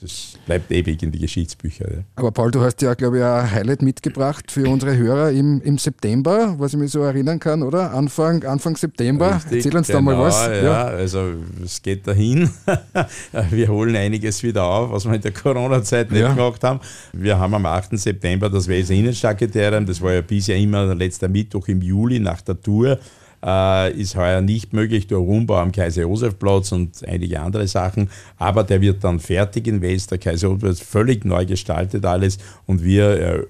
das 0.00 0.34
bleibt 0.46 0.70
ewig 0.70 1.02
in 1.02 1.12
die 1.12 1.18
Geschichtsbücher. 1.18 1.90
Ja. 1.92 1.98
Aber 2.16 2.30
Paul, 2.30 2.50
du 2.50 2.60
hast 2.60 2.80
ja, 2.80 2.94
glaube 2.94 3.18
ich, 3.18 3.24
ein 3.24 3.50
Highlight 3.50 3.82
mitgebracht 3.82 4.50
für 4.50 4.68
unsere 4.68 4.96
Hörer 4.96 5.30
im, 5.30 5.60
im 5.62 5.76
September, 5.78 6.54
was 6.58 6.72
ich 6.72 6.78
mich 6.78 6.90
so 6.90 7.02
erinnern 7.02 7.38
kann, 7.38 7.62
oder? 7.62 7.92
Anfang, 7.92 8.42
Anfang 8.44 8.76
September. 8.76 9.36
Richtig, 9.36 9.64
Erzähl 9.66 9.76
uns 9.76 9.88
da 9.88 10.00
mal 10.00 10.12
genau, 10.12 10.24
was. 10.24 10.46
Ja, 10.62 10.84
also 10.84 11.32
es 11.64 11.82
geht 11.82 12.06
dahin. 12.06 12.48
wir 13.50 13.68
holen 13.68 13.94
einiges 13.96 14.42
wieder 14.42 14.64
auf, 14.64 14.90
was 14.90 15.04
wir 15.04 15.14
in 15.14 15.20
der 15.20 15.32
Corona-Zeit 15.32 16.10
nicht 16.10 16.20
Ja. 16.20 16.32
gemacht 16.32 16.64
haben. 16.64 16.80
Wir 17.12 17.38
haben 17.38 17.54
am 17.54 17.66
8. 17.66 17.98
September 17.98 18.48
das 18.48 18.68
Weser 18.68 18.94
Innenstadtkriterium, 18.94 19.84
das 19.84 20.00
war 20.00 20.14
ja 20.14 20.20
bisher 20.22 20.56
immer 20.56 20.86
der 20.86 20.94
letzte 20.94 21.28
Mittwoch 21.28 21.68
im 21.68 21.82
Juli 21.82 22.18
nach 22.20 22.40
der 22.40 22.60
Tour. 22.60 22.98
Äh, 23.42 23.92
ist 23.98 24.16
heuer 24.16 24.42
nicht 24.42 24.74
möglich 24.74 25.06
durch 25.06 25.26
Umbau 25.26 25.56
am 25.56 25.72
Kaiser-Josef-Platz 25.72 26.72
und 26.72 27.06
einige 27.06 27.40
andere 27.40 27.66
Sachen. 27.66 28.10
Aber 28.36 28.64
der 28.64 28.82
wird 28.82 29.02
dann 29.02 29.18
fertig 29.18 29.66
in 29.66 29.80
Wels. 29.80 30.06
Der 30.08 30.18
Kaiser-Josef 30.18 30.86
völlig 30.86 31.24
neu 31.24 31.46
gestaltet 31.46 32.04
alles 32.04 32.38
und 32.66 32.84
wir 32.84 33.08
äh, 33.20 33.46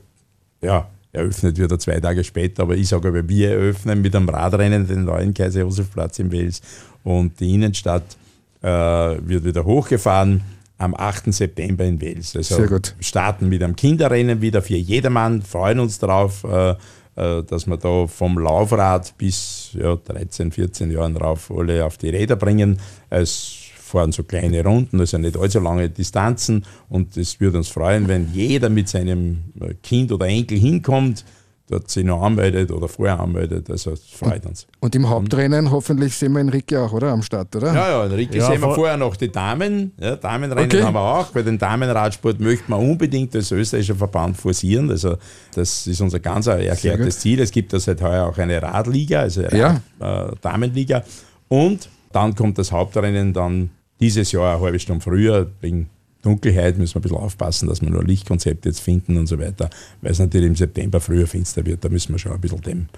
ja, 0.66 0.88
eröffnet 1.12 1.58
wird 1.58 1.72
er 1.72 1.78
zwei 1.78 1.98
Tage 1.98 2.22
später, 2.22 2.62
aber 2.62 2.76
ich 2.76 2.88
sage 2.88 3.08
aber, 3.08 3.28
wir 3.28 3.50
eröffnen 3.50 4.00
mit 4.00 4.14
einem 4.14 4.28
Radrennen 4.28 4.86
den 4.86 5.04
neuen 5.04 5.34
Kaiser-Josef-Platz 5.34 6.18
in 6.20 6.30
Wels 6.30 6.60
und 7.02 7.40
die 7.40 7.54
Innenstadt 7.54 8.16
äh, 8.62 8.68
wird 8.68 9.44
wieder 9.44 9.64
hochgefahren 9.64 10.42
am 10.78 10.94
8. 10.94 11.32
September 11.32 11.84
in 11.84 12.00
Wels. 12.00 12.36
Also 12.36 12.56
Sehr 12.56 12.66
gut. 12.66 12.94
starten 13.00 13.48
mit 13.48 13.62
einem 13.62 13.76
Kinderrennen 13.76 14.40
wieder 14.40 14.62
für 14.62 14.76
jedermann, 14.76 15.42
freuen 15.42 15.80
uns 15.80 15.98
darauf, 15.98 16.44
äh, 16.44 16.70
äh, 16.70 16.74
dass 17.14 17.66
wir 17.66 17.76
da 17.76 18.06
vom 18.06 18.38
Laufrad 18.38 19.16
bis 19.18 19.70
ja, 19.74 19.96
13, 19.96 20.52
14 20.52 20.90
Jahren 20.90 21.16
rauf 21.16 21.50
alle 21.50 21.84
auf 21.84 21.98
die 21.98 22.10
Räder 22.10 22.36
bringen. 22.36 22.78
Es 23.10 23.60
fahren 23.90 24.12
so 24.12 24.22
kleine 24.22 24.64
Runden, 24.64 25.00
also 25.00 25.18
nicht 25.18 25.36
allzu 25.36 25.60
lange 25.60 25.90
Distanzen 25.90 26.64
und 26.88 27.16
es 27.16 27.40
würde 27.40 27.58
uns 27.58 27.68
freuen, 27.68 28.08
wenn 28.08 28.32
jeder 28.32 28.70
mit 28.70 28.88
seinem 28.88 29.52
äh, 29.60 29.74
Kind 29.82 30.12
oder 30.12 30.26
Enkel 30.26 30.58
hinkommt, 30.58 31.24
dort 31.70 31.90
sich 31.90 32.04
noch 32.04 32.22
anmeldet 32.22 32.70
oder 32.72 32.88
vorher 32.88 33.20
anmeldet, 33.20 33.70
also 33.70 33.92
es 33.92 34.00
freut 34.10 34.44
uns. 34.44 34.66
Und 34.80 34.94
im 34.94 35.08
Hauptrennen 35.08 35.70
hoffentlich 35.70 36.14
sehen 36.14 36.32
wir 36.32 36.40
Enrique 36.40 36.76
auch, 36.76 36.92
oder? 36.92 37.12
Am 37.12 37.22
Start, 37.22 37.54
oder? 37.54 37.72
Ja, 37.72 37.90
ja, 37.90 38.04
Enrique 38.06 38.36
Ja, 38.38 38.46
sehen 38.46 38.60
wir 38.60 38.74
vorher 38.74 38.96
noch 38.96 39.14
die 39.16 39.30
Damen. 39.30 39.92
Ja, 40.00 40.16
Damenrennen 40.16 40.64
Okay. 40.66 40.82
haben 40.82 40.94
wir 40.94 41.00
auch. 41.00 41.26
Bei 41.28 41.42
den 41.42 41.58
Damenradsport 41.58 42.40
möchte 42.40 42.70
man 42.70 42.80
unbedingt 42.80 43.34
als 43.36 43.52
österreichischer 43.52 43.94
Verband 43.94 44.36
forcieren. 44.36 44.90
Also 44.90 45.16
das 45.54 45.86
ist 45.86 46.00
unser 46.00 46.18
ganz 46.20 46.46
erklärtes 46.48 47.20
Ziel. 47.20 47.40
Es 47.40 47.50
gibt 47.50 47.72
ja 47.72 47.78
seit 47.78 48.02
heuer 48.02 48.26
auch 48.26 48.36
eine 48.38 48.60
Radliga, 48.60 49.20
also 49.20 49.44
eine 49.44 49.58
Ja. 49.58 49.80
Rad, 50.00 50.32
äh, 50.32 50.36
Damenliga. 50.42 51.04
Und 51.48 51.88
dann 52.12 52.34
kommt 52.34 52.58
das 52.58 52.72
Hauptrennen 52.72 53.32
dann 53.32 53.70
dieses 54.00 54.32
Jahr 54.32 54.54
eine 54.56 54.60
halbe 54.64 54.78
Stunde 54.80 55.02
früher. 55.02 55.46
Wegen 55.60 55.88
Dunkelheit 56.22 56.76
müssen 56.78 56.94
wir 56.94 56.98
ein 57.00 57.02
bisschen 57.02 57.16
aufpassen, 57.18 57.68
dass 57.68 57.80
wir 57.80 57.90
nur 57.90 58.00
ein 58.00 58.06
Lichtkonzept 58.06 58.66
jetzt 58.66 58.80
finden 58.80 59.16
und 59.16 59.26
so 59.26 59.38
weiter. 59.38 59.70
Weil 60.02 60.12
es 60.12 60.18
natürlich 60.18 60.48
im 60.48 60.56
September 60.56 61.00
früher 61.00 61.26
finster 61.26 61.64
wird. 61.64 61.84
Da 61.84 61.88
müssen 61.88 62.12
wir 62.12 62.18
schon 62.18 62.32
ein 62.32 62.40
bisschen 62.40 62.60
dem 62.62 62.88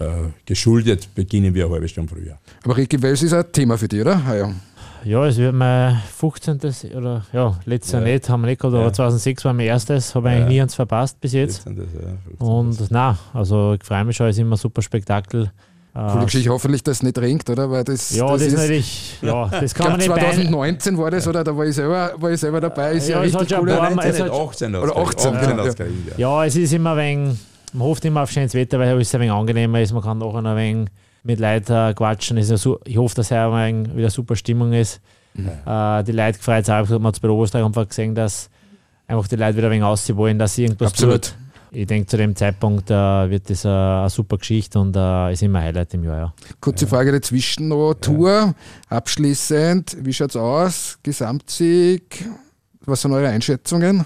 äh, 0.00 0.06
geschuldet 0.44 1.08
beginnen 1.14 1.54
wir 1.54 1.66
eine 1.66 1.74
halbe 1.74 1.86
Stunde 1.88 2.12
früher. 2.14 2.36
Aber 2.64 2.76
Ricky 2.76 3.00
Wels 3.00 3.22
ist 3.22 3.32
ein 3.32 3.44
Thema 3.52 3.78
für 3.78 3.86
dich, 3.86 4.00
oder? 4.00 4.20
Ah, 4.26 4.34
ja. 4.34 4.52
Ja, 5.04 5.26
es 5.26 5.36
wird 5.36 5.54
mein 5.54 6.00
15. 6.16 6.58
oder 6.96 7.24
ja, 7.32 7.60
letztes 7.66 7.92
Jahr 7.92 8.04
Ja. 8.06 8.12
nicht, 8.14 8.28
haben 8.28 8.40
wir 8.40 8.46
nicht 8.48 8.60
gehabt, 8.60 8.74
aber 8.74 8.86
Ja. 8.86 8.92
2006 8.92 9.44
war 9.44 9.52
mein 9.52 9.66
erstes, 9.66 10.14
habe 10.14 10.28
ich 10.28 10.32
Ja. 10.34 10.38
eigentlich 10.40 10.54
nie 10.56 10.62
eins 10.62 10.74
verpasst 10.74 11.20
bis 11.20 11.32
jetzt. 11.34 11.56
Jetzt 11.56 11.64
sind 11.64 11.78
das, 11.78 11.86
ja, 11.94 12.08
15. 12.38 12.46
Und 12.48 12.90
na, 12.90 13.18
also 13.34 13.74
ich 13.74 13.84
freue 13.84 14.04
mich 14.04 14.16
schon, 14.16 14.26
es 14.28 14.36
ist 14.36 14.40
immer 14.40 14.56
ein 14.56 14.58
super 14.58 14.82
Spektakel 14.82 15.52
Coole 15.94 16.24
Geschichte, 16.24 16.50
hoffentlich, 16.50 16.82
dass 16.82 16.96
es 16.96 17.02
nicht 17.04 17.16
regnet, 17.18 17.48
oder? 17.50 17.70
Weil 17.70 17.84
das, 17.84 18.10
Ja, 18.16 18.26
das, 18.26 18.40
das 18.40 18.48
ist 18.48 18.56
natürlich, 18.58 19.18
ja, 19.22 19.46
das 19.48 19.74
kann 19.74 19.90
man 19.92 19.96
nicht 19.98 20.08
bein- 20.08 20.18
2019 20.20 20.98
war 20.98 21.10
das, 21.12 21.28
oder? 21.28 21.44
Da 21.44 21.56
war 21.56 21.64
ich 21.66 21.74
selber, 21.76 22.12
war 22.16 22.30
ich 22.32 22.40
selber 22.40 22.60
dabei. 22.60 22.94
Ist 22.94 23.08
ja, 23.08 23.18
Ja, 23.18 23.24
es 23.24 23.32
hat 23.32 23.42
richtig 23.42 23.56
schon 23.56 23.64
cool. 23.66 23.72
ein 23.72 23.78
paar 23.78 23.90
Mal- 23.90 23.94
Nein, 23.96 24.08
es 24.10 24.18
nicht 24.18 24.32
hat- 24.32 24.40
18 24.40 24.74
Oder 24.74 24.96
18, 24.96 25.36
18 25.36 25.50
ja. 25.58 25.64
hat's 25.64 25.76
gekriegt, 25.76 26.18
ja. 26.18 26.28
Ja, 26.40 26.44
es 26.44 26.56
ist 26.56 26.72
immer 26.72 26.92
ein 26.92 26.96
wenig, 27.28 27.38
man 27.72 27.82
hofft 27.86 28.04
immer 28.04 28.22
auf 28.22 28.30
schönes 28.32 28.54
Wetter, 28.54 28.78
weil 28.80 29.00
es 29.00 29.14
ein 29.14 29.20
wenig 29.20 29.32
angenehmer 29.32 29.80
ist. 29.80 29.92
Man 29.92 30.02
kann 30.02 30.20
auch 30.20 30.34
ein 30.34 30.56
wenig 30.56 30.88
mit 31.22 31.38
Leuten 31.38 31.72
äh, 31.72 31.94
quatschen. 31.94 32.38
Ist 32.38 32.50
ja 32.50 32.56
so, 32.56 32.80
ich 32.84 32.96
hoffe, 32.98 33.14
dass 33.14 33.30
er 33.30 33.52
ein 33.52 33.84
wenig 33.86 33.96
wieder 33.96 34.10
super 34.10 34.34
Stimmung 34.34 34.72
ist. 34.72 35.00
Äh, 35.36 36.02
die 36.04 36.12
Leute 36.12 36.38
gefreut 36.38 36.66
sich 36.66 36.74
auch. 36.74 36.88
Man 36.88 37.04
hat 37.06 37.14
es 37.14 37.20
bei 37.20 37.28
der 37.28 37.34
Oberösterreich 37.34 37.64
einfach 37.64 37.88
gesehen, 37.88 38.14
dass 38.16 38.50
einfach 39.06 39.28
die 39.28 39.36
Leute 39.36 39.56
wieder 39.56 39.68
ein 39.68 39.72
wenig 39.72 39.84
aussehen 39.84 40.16
wollen, 40.16 40.38
dass 40.40 40.54
sie 40.56 40.64
irgendwas 40.64 40.90
Absolut. 40.92 41.22
tut. 41.22 41.34
Ich 41.76 41.86
denke, 41.88 42.06
zu 42.06 42.16
dem 42.16 42.36
Zeitpunkt 42.36 42.88
äh, 42.90 42.94
wird 43.30 43.50
das 43.50 43.64
äh, 43.64 43.68
eine 43.68 44.08
super 44.08 44.38
Geschichte 44.38 44.78
und 44.78 44.94
äh, 44.96 45.32
ist 45.32 45.42
immer 45.42 45.58
ein 45.58 45.64
Highlight 45.66 45.92
im 45.94 46.04
Jahr. 46.04 46.18
Ja. 46.18 46.34
Kurze 46.60 46.86
Frage 46.86 47.10
dazwischen 47.10 47.66
noch. 47.68 47.94
Tour, 47.94 48.54
abschließend, 48.88 49.96
wie 50.00 50.12
schaut 50.12 50.30
es 50.30 50.36
aus? 50.36 50.98
Gesamtsieg? 51.02 52.24
Was 52.86 53.02
sind 53.02 53.12
eure 53.12 53.28
Einschätzungen? 53.28 54.04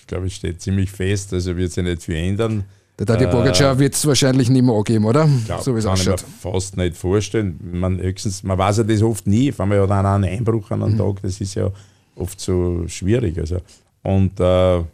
Ich 0.00 0.06
glaube, 0.06 0.26
es 0.26 0.34
steht 0.34 0.60
ziemlich 0.62 0.90
fest, 0.90 1.32
also 1.34 1.56
wird 1.56 1.72
sich 1.72 1.84
nicht 1.84 2.02
viel 2.02 2.16
ändern. 2.16 2.64
Der 2.98 3.06
Tadej 3.06 3.26
Äh, 3.26 3.30
Pogacar 3.30 3.78
wird 3.78 3.94
es 3.94 4.06
wahrscheinlich 4.06 4.48
nicht 4.48 4.62
mehr 4.62 4.74
angeben, 4.74 5.04
oder? 5.04 5.26
Ich 5.40 5.44
glaub, 5.46 5.60
so 5.62 5.74
wie 5.74 5.80
es 5.80 5.84
kann 5.84 5.94
ich 5.96 6.06
mir 6.06 6.14
ausschaut. 6.14 6.28
fast 6.54 6.76
nicht 6.76 6.96
vorstellen. 6.96 7.58
Man, 7.72 7.98
höchstens, 7.98 8.42
man 8.44 8.56
weiß 8.56 8.78
ja 8.78 8.84
das 8.84 9.02
oft 9.02 9.26
nie. 9.26 9.50
Auf 9.50 9.60
einmal 9.60 9.80
hat 9.82 9.90
einer 9.90 10.10
einen 10.14 10.24
Einbruch 10.24 10.70
an 10.70 10.78
Mhm. 10.78 10.84
einem 10.84 10.98
Tag, 10.98 11.22
das 11.22 11.40
ist 11.40 11.54
ja 11.54 11.70
oft 12.16 12.40
so 12.40 12.84
schwierig. 12.86 13.36
Also. 13.38 13.58
Und, 14.02 14.38
äh, 14.40 14.44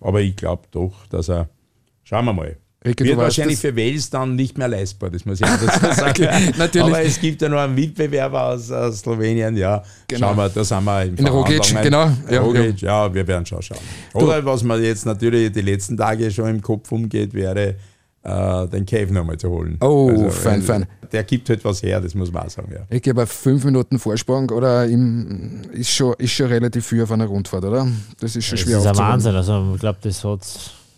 aber 0.01 0.20
ich 0.23 0.35
glaube 0.37 0.62
doch, 0.70 1.07
dass 1.11 1.29
er, 1.29 1.49
schauen 2.11 2.25
wir 2.25 2.33
mal, 2.33 2.57
Ricky, 2.85 3.05
wird 3.05 3.18
du 3.18 3.23
wahrscheinlich 3.23 3.61
das- 3.61 3.70
für 3.70 3.77
Wales 3.77 4.09
dann 4.11 4.35
nicht 4.37 4.57
mehr 4.59 4.66
leistbar, 4.68 5.11
das 5.11 5.25
muss 5.27 5.38
ich 5.40 5.46
auch 5.46 5.51
dazu 5.59 5.94
sagen. 6.01 6.55
Natürlich. 6.59 6.87
Aber 6.88 7.03
es 7.03 7.20
gibt 7.20 7.40
ja 7.42 7.49
noch 7.51 7.59
einen 7.59 7.75
Mitbewerber 7.75 8.49
aus, 8.49 8.70
aus 8.70 9.01
Slowenien, 9.01 9.55
ja. 9.57 9.83
Genau. 10.09 10.29
Schauen 10.29 10.37
wir, 10.38 10.49
da 10.49 10.64
sind 10.64 10.85
wir 10.85 11.03
im 11.05 11.14
In 11.16 11.27
Verhandlungen. 11.27 11.83
genau. 11.83 12.11
Ja, 12.31 12.40
Roglic, 12.40 12.81
ja, 12.81 13.12
wir 13.14 13.27
werden 13.27 13.44
schon 13.46 13.61
schauen. 13.62 13.79
Oder 14.14 14.44
was 14.44 14.62
mir 14.62 14.79
jetzt 14.81 15.05
natürlich 15.07 15.53
die 15.53 15.61
letzten 15.61 15.96
Tage 15.96 16.31
schon 16.31 16.49
im 16.49 16.62
Kopf 16.62 16.90
umgeht, 16.90 17.35
wäre, 17.35 17.75
äh, 18.23 18.66
den 18.68 18.85
Cave 18.87 19.12
nochmal 19.12 19.37
zu 19.37 19.51
holen. 19.51 19.77
Oh, 19.83 20.29
fein, 20.31 20.61
äh, 20.61 20.62
fein. 20.62 20.87
Der 21.12 21.25
gibt 21.25 21.49
halt 21.51 21.62
was 21.64 21.83
her, 21.83 22.01
das 22.01 22.14
muss 22.14 22.33
man 22.33 22.44
auch 22.46 22.51
sagen, 22.51 22.73
ja. 22.73 22.81
Ich 22.88 23.03
gebe 23.03 23.27
fünf 23.27 23.62
Minuten 23.64 23.99
Vorsprung 23.99 24.49
oder 24.51 24.87
im, 24.87 25.62
ist, 25.73 25.90
schon, 25.90 26.14
ist 26.16 26.33
schon 26.33 26.46
relativ 26.46 26.87
viel 26.87 27.03
auf 27.03 27.12
einer 27.12 27.27
Rundfahrt, 27.27 27.64
oder? 27.64 27.87
Das 28.20 28.37
ist 28.37 28.46
schon 28.46 28.57
Das 28.57 28.61
schwer 28.66 28.79
ist 28.79 28.87
ein. 28.87 28.96
Wahnsinn. 28.96 29.35
Also, 29.35 29.73
ich 29.75 29.81
glaube, 29.81 29.99
das 30.03 30.25
hat 30.25 30.40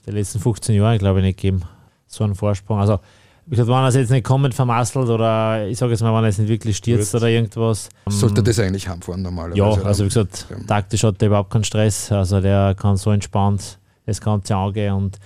es 0.02 0.06
die 0.06 0.10
letzten 0.12 0.40
15 0.40 0.74
Jahre, 0.74 0.98
glaube 0.98 1.20
ich, 1.20 1.24
nicht 1.26 1.36
gegeben. 1.36 1.62
So 2.06 2.24
einen 2.24 2.34
Vorsprung. 2.34 2.78
Also, 2.78 3.00
wie 3.46 3.50
gesagt, 3.50 3.68
wenn 3.68 3.74
er 3.76 3.88
es 3.88 3.94
jetzt 3.94 4.10
nicht 4.10 4.24
komplett 4.24 4.54
vermasselt 4.54 5.08
oder 5.08 5.66
ich 5.66 5.76
sage 5.78 5.92
jetzt 5.92 6.02
mal, 6.02 6.12
wenn 6.14 6.24
er 6.24 6.28
jetzt 6.28 6.38
nicht 6.38 6.48
wirklich 6.48 6.76
stürzt 6.76 7.14
oder 7.14 7.28
irgendwas. 7.28 7.88
Sollte 8.06 8.42
das 8.42 8.58
eigentlich 8.60 8.88
heimfahren 8.88 9.22
normalerweise? 9.22 9.58
Ja, 9.58 9.84
also 9.84 10.04
wie 10.04 10.08
gesagt, 10.08 10.46
Ja. 10.50 10.56
taktisch 10.66 11.02
hat 11.02 11.20
er 11.20 11.26
überhaupt 11.28 11.50
keinen 11.50 11.64
Stress. 11.64 12.12
Also 12.12 12.40
der 12.40 12.74
kann 12.74 12.96
so 12.96 13.10
entspannt 13.10 13.78
das 14.06 14.20
Ganze 14.20 14.54
angehen 14.54 14.94
und 14.94 15.18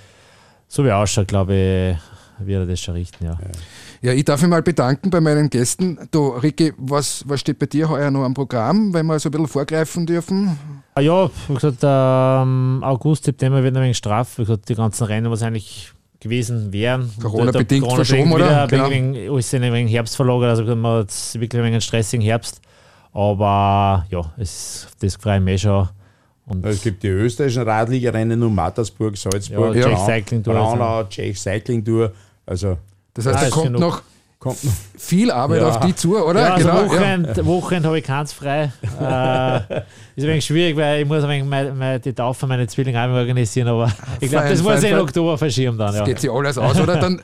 so 0.68 0.84
wie 0.84 0.88
er 0.88 0.98
ausschaut, 0.98 1.28
glaube 1.28 1.54
ich, 1.54 1.96
wird 2.38 2.60
er 2.62 2.66
das 2.66 2.80
schon 2.80 2.94
richten, 2.94 3.24
ja. 3.24 3.38
Ja, 4.02 4.12
ich 4.12 4.24
darf 4.24 4.40
mich 4.42 4.50
mal 4.50 4.62
bedanken 4.62 5.10
bei 5.10 5.20
meinen 5.20 5.48
Gästen. 5.50 5.98
Du, 6.10 6.28
Ricky, 6.28 6.72
was, 6.76 7.24
was 7.26 7.40
steht 7.40 7.58
bei 7.58 7.66
dir 7.66 7.88
heuer 7.88 8.10
noch 8.10 8.24
am 8.24 8.34
Programm, 8.34 8.92
wenn 8.92 9.06
wir 9.06 9.18
so 9.18 9.28
ein 9.28 9.32
bisschen 9.32 9.48
vorgreifen 9.48 10.06
dürfen? 10.06 10.58
Ah 10.94 11.00
ja, 11.00 11.30
wie 11.48 11.54
gesagt, 11.54 11.78
ähm, 11.82 12.80
August, 12.84 13.24
September 13.24 13.62
wird 13.62 13.76
ein 13.76 13.82
wenig 13.82 13.96
straff. 13.96 14.38
Wie 14.38 14.42
gesagt, 14.42 14.68
die 14.68 14.74
ganzen 14.74 15.04
Rennen, 15.04 15.30
was 15.30 15.42
eigentlich 15.42 15.92
gewesen 16.20 16.72
wären. 16.72 17.10
Corona-bedingt 17.22 17.86
Da- 17.86 17.94
verschoben, 17.94 18.32
oder? 18.32 18.66
Genau. 18.66 18.84
alles 19.34 19.52
in 19.52 19.62
ein 19.62 19.72
wenig 19.72 19.92
Herbst 19.92 20.16
verlagert. 20.16 20.50
Also 20.50 20.64
man 20.76 21.00
hat 21.00 21.02
jetzt 21.08 21.38
wirklich 21.40 21.60
ein 21.60 21.66
wenig 21.66 21.84
stressigen 21.84 22.24
Herbst. 22.24 22.60
Aber 23.12 24.04
ja, 24.10 24.20
es, 24.36 24.88
das 25.00 25.16
freue 25.16 25.38
ich 25.38 25.44
mich 25.44 25.62
schon. 25.62 25.88
Und 26.46 26.64
Es 26.64 26.82
gibt 26.82 27.02
die 27.02 27.08
österreichischen 27.08 27.62
Radliga-Rennen 27.62 28.40
um 28.42 28.54
Mattersburg, 28.54 29.16
Salzburg, 29.16 29.74
Ja, 29.74 29.82
Czech 29.82 29.94
Braun- 29.94 30.06
Cycling 30.06 30.42
Tour, 30.44 30.54
Braunau, 30.54 31.04
Czech 31.04 31.38
Cycling 31.38 31.84
Tour. 31.84 32.12
Also 32.46 32.78
Das 33.14 33.26
heißt, 33.26 33.36
Ah, 33.38 33.40
da 33.44 33.50
kommt 33.50 33.66
genug. 33.66 33.80
noch 33.80 34.02
kommt 34.38 34.62
noch. 34.64 34.72
viel 34.96 35.30
Arbeit 35.30 35.60
Ja. 35.62 35.68
auf 35.68 35.80
die 35.80 35.94
zu, 35.94 36.16
oder? 36.16 36.40
Ja, 36.40 36.54
also 36.54 36.68
genau. 36.68 36.80
ja. 36.82 36.86
Wochenend, 36.90 37.46
Wochenend 37.46 37.86
habe 37.86 37.98
ich 37.98 38.04
keins 38.04 38.32
frei. 38.32 38.70
äh, 38.82 39.56
ist 40.16 40.24
ein 40.24 40.28
wenig 40.28 40.44
schwierig, 40.44 40.76
weil 40.76 41.02
ich 41.02 41.08
muss 41.08 41.22
ein 41.24 41.28
wenig 41.30 41.48
meine, 41.48 41.72
meine, 41.72 41.98
die 42.00 42.12
Taufe 42.12 42.46
meiner 42.46 42.68
Zwillinge 42.68 43.00
auch 43.02 43.08
organisieren, 43.08 43.68
aber 43.68 43.90
ich 44.20 44.30
glaube, 44.30 44.44
Fein, 44.46 44.52
das 44.52 44.62
muss 44.62 44.72
fein, 44.72 44.78
ich 44.78 44.84
in 44.90 44.96
fein. 44.96 45.00
Oktober 45.04 45.38
verschieben 45.38 45.78
dann. 45.78 45.88
Das 45.88 45.96
Ja. 45.96 46.04
geht 46.04 46.20
sich 46.20 46.30
alles 46.30 46.58
aus, 46.58 46.78
oder? 46.78 46.96
Dann 46.98 47.20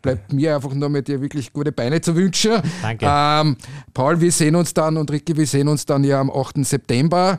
bleibt 0.00 0.32
mir 0.32 0.54
einfach 0.54 0.72
nur 0.72 0.88
mit 0.88 1.08
dir 1.08 1.20
wirklich 1.20 1.52
gute 1.52 1.72
Beine 1.72 2.00
zu 2.00 2.14
wünschen. 2.14 2.52
Danke. 2.82 3.06
Ähm, 3.08 3.56
Paul, 3.92 4.20
wir 4.20 4.30
sehen 4.30 4.54
uns 4.54 4.72
dann 4.74 4.96
und 4.96 5.10
Ricky, 5.10 5.36
wir 5.36 5.46
sehen 5.46 5.66
uns 5.66 5.84
dann 5.86 6.04
ja 6.04 6.20
am 6.20 6.30
8. 6.30 6.64
September 6.64 7.38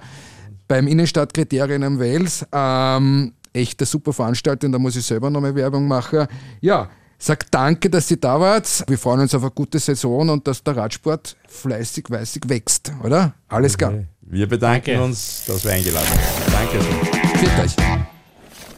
beim 0.68 0.88
Innenstadtkriterium 0.88 1.84
am 1.84 2.00
Wales. 2.00 2.46
Ähm, 2.52 3.34
echt 3.54 3.80
eine 3.80 3.86
super 3.86 4.12
Veranstaltung, 4.14 4.72
da 4.72 4.80
muss 4.80 4.96
ich 4.96 5.06
selber 5.06 5.30
nochmal 5.30 5.56
Werbung 5.56 5.88
machen. 5.88 6.26
Ja, 6.60 6.90
sag 7.26 7.50
danke, 7.52 7.90
dass 7.90 8.12
ihr 8.12 8.18
da 8.18 8.40
wart. 8.40 8.84
Wir 8.88 8.98
freuen 8.98 9.22
uns 9.22 9.34
auf 9.34 9.42
eine 9.42 9.52
gute 9.52 9.80
Saison 9.80 10.30
und 10.30 10.48
dass 10.48 10.64
der 10.64 10.78
Radsport 10.78 11.36
fleißig, 11.48 12.06
weißig 12.10 12.44
wächst, 12.48 12.92
oder? 13.04 13.34
Alles 13.48 13.78
klar. 13.78 13.94
Wir 14.22 14.48
bedanken 14.48 14.92
Danke. 14.92 15.04
uns, 15.04 15.44
dass 15.48 15.64
wir 15.64 15.72
eingeladen 15.72 16.08
haben. 16.08 16.52
Dankeschön. 16.52 17.40
Viert 17.40 17.60
euch. 17.60 17.76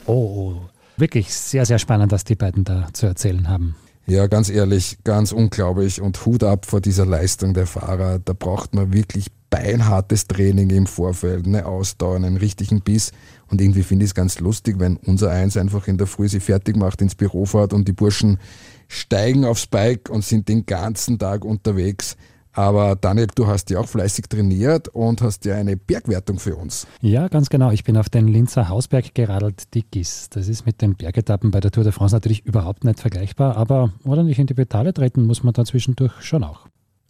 Oh, 0.05 0.13
oh, 0.13 0.61
wirklich 0.95 1.33
sehr, 1.33 1.65
sehr 1.65 1.79
spannend, 1.79 2.11
was 2.11 2.23
die 2.23 2.35
beiden 2.35 2.63
da 2.63 2.87
zu 2.93 3.05
erzählen 3.05 3.49
haben. 3.49 3.75
Ja, 4.05 4.27
ganz 4.27 4.49
ehrlich, 4.49 4.99
ganz 5.03 5.33
unglaublich 5.33 5.99
und 5.99 6.25
Hut 6.25 6.43
ab 6.43 6.65
vor 6.65 6.79
dieser 6.79 7.05
Leistung 7.05 7.53
der 7.53 7.67
Fahrer. 7.67 8.19
Da 8.19 8.31
braucht 8.31 8.73
man 8.73 8.93
wirklich 8.93 9.27
beinhartes 9.49 10.27
Training 10.27 10.69
im 10.71 10.87
Vorfeld, 10.87 11.45
eine 11.45 11.65
Ausdauer, 11.65 12.15
einen 12.15 12.37
richtigen 12.37 12.81
Biss. 12.81 13.11
Und 13.49 13.61
irgendwie 13.61 13.83
finde 13.83 14.05
ich 14.05 14.11
es 14.11 14.15
ganz 14.15 14.39
lustig, 14.39 14.79
wenn 14.79 14.97
unser 14.97 15.31
Eins 15.31 15.57
einfach 15.57 15.87
in 15.87 15.97
der 15.97 16.07
Früh 16.07 16.27
sie 16.27 16.39
fertig 16.39 16.75
macht, 16.75 17.01
ins 17.01 17.15
Büro 17.15 17.45
fährt 17.45 17.73
und 17.73 17.87
die 17.87 17.93
Burschen 17.93 18.39
steigen 18.87 19.45
aufs 19.45 19.67
Bike 19.67 20.09
und 20.09 20.23
sind 20.23 20.47
den 20.49 20.65
ganzen 20.65 21.17
Tag 21.19 21.45
unterwegs. 21.45 22.17
Aber 22.57 22.95
Daniel, 22.95 23.27
du 23.35 23.45
hast 23.45 23.69
ja 23.69 23.79
auch 23.79 23.87
fleißig 23.87 24.25
trainiert 24.29 24.87
und 24.87 25.21
hast 25.21 25.45
ja 25.45 25.55
eine 25.55 25.77
Bergwertung 25.77 26.39
für 26.39 26.55
uns. 26.55 26.87
Ja, 27.01 27.27
ganz 27.27 27.49
genau. 27.49 27.69
Ich 27.69 27.83
bin 27.83 27.95
auf 27.97 28.09
den 28.09 28.27
Linzer 28.27 28.67
Hausberg 28.67 29.13
geradelt, 29.13 29.75
die 29.75 29.83
GIS. 29.83 30.29
Das 30.31 30.47
ist 30.47 30.65
mit 30.65 30.81
den 30.81 30.95
Bergetappen 30.95 31.51
bei 31.51 31.59
der 31.59 31.69
Tour 31.69 31.83
de 31.83 31.93
France 31.93 32.15
natürlich 32.15 32.47
überhaupt 32.47 32.83
nicht 32.83 32.99
vergleichbar, 32.99 33.57
aber 33.57 33.93
ordentlich 34.03 34.39
in 34.39 34.47
die 34.47 34.55
Pedale 34.55 34.91
treten 34.91 35.27
muss 35.27 35.43
man 35.43 35.53
da 35.53 35.65
zwischendurch 35.65 36.13
schon 36.21 36.43
auch. 36.43 36.67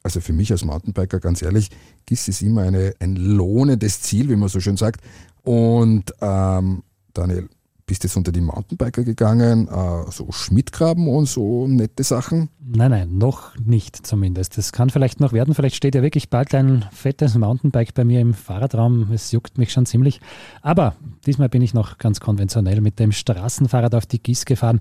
Also 0.08 0.22
für 0.22 0.32
mich 0.32 0.54
als 0.54 0.63
Mountainbiker, 0.63 1.20
ganz 1.20 1.41
ehrlich, 1.41 1.70
GIS 2.06 2.30
ist 2.30 2.41
immer 2.41 2.62
eine, 2.62 2.93
ein 3.02 3.17
lohnendes 3.17 4.00
Ziel, 4.00 4.30
wie 4.30 4.38
man 4.38 4.48
so 4.48 4.62
schön 4.62 4.78
sagt. 4.78 5.02
Und 5.43 6.13
ähm, 6.22 6.84
Daniel, 7.13 7.50
bist 7.86 8.06
jetzt 8.06 8.15
unter 8.15 8.32
die 8.32 8.39
Mountainbiker 8.39 9.04
gegangen, 9.04 9.67
äh, 9.67 10.10
so 10.10 10.32
Schmidtgraben 10.32 11.10
und 11.10 11.26
so 11.26 11.67
nette 11.67 12.06
Sachen? 12.06 12.48
Nein, 12.65 12.91
nein, 12.91 13.17
noch 13.17 13.54
nicht 13.58 14.08
zumindest. 14.08 14.58
Das 14.58 14.72
kann 14.72 14.89
vielleicht 14.89 15.20
noch 15.20 15.34
werden. 15.34 15.54
Vielleicht 15.54 15.76
steht 15.76 15.93
ja 15.93 16.02
wirklich 16.02 16.30
bald 16.30 16.56
ein 16.56 16.86
fettes 16.93 17.36
Mountainbike 17.36 17.93
bei 17.93 18.06
mir 18.06 18.22
im 18.22 18.34
Fahrradraum. 18.34 19.12
Es 19.12 19.34
juckt 19.34 19.58
mich 19.58 19.74
schon 19.74 19.86
ziemlich. 19.86 20.22
Aber 20.62 20.96
diesmal 21.26 21.50
bin 21.50 21.62
ich 21.62 21.74
noch 21.74 21.98
ganz 21.98 22.22
konventionell 22.22 22.80
mit 22.80 22.98
dem 22.98 23.12
Straßenfahrrad 23.12 23.93
auf 23.93 24.06
die 24.06 24.24
GIS 24.24 24.46
gefahren. 24.46 24.80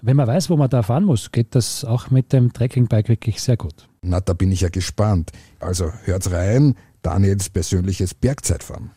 Wenn 0.00 0.16
man 0.16 0.28
weiß, 0.28 0.48
wo 0.48 0.56
man 0.56 0.70
da 0.70 0.82
fahren 0.82 1.04
muss, 1.04 1.32
geht 1.32 1.56
das 1.56 1.84
auch 1.84 2.10
mit 2.10 2.32
dem 2.32 2.52
Trekkingbike 2.52 3.08
wirklich 3.08 3.42
sehr 3.42 3.56
gut. 3.56 3.88
Na, 4.02 4.20
da 4.20 4.32
bin 4.32 4.52
ich 4.52 4.60
ja 4.60 4.68
gespannt. 4.68 5.32
Also 5.58 5.90
hört's 6.04 6.30
rein, 6.30 6.76
Daniels 7.02 7.48
persönliches 7.50 8.14
Bergzeitfahren. 8.14 8.92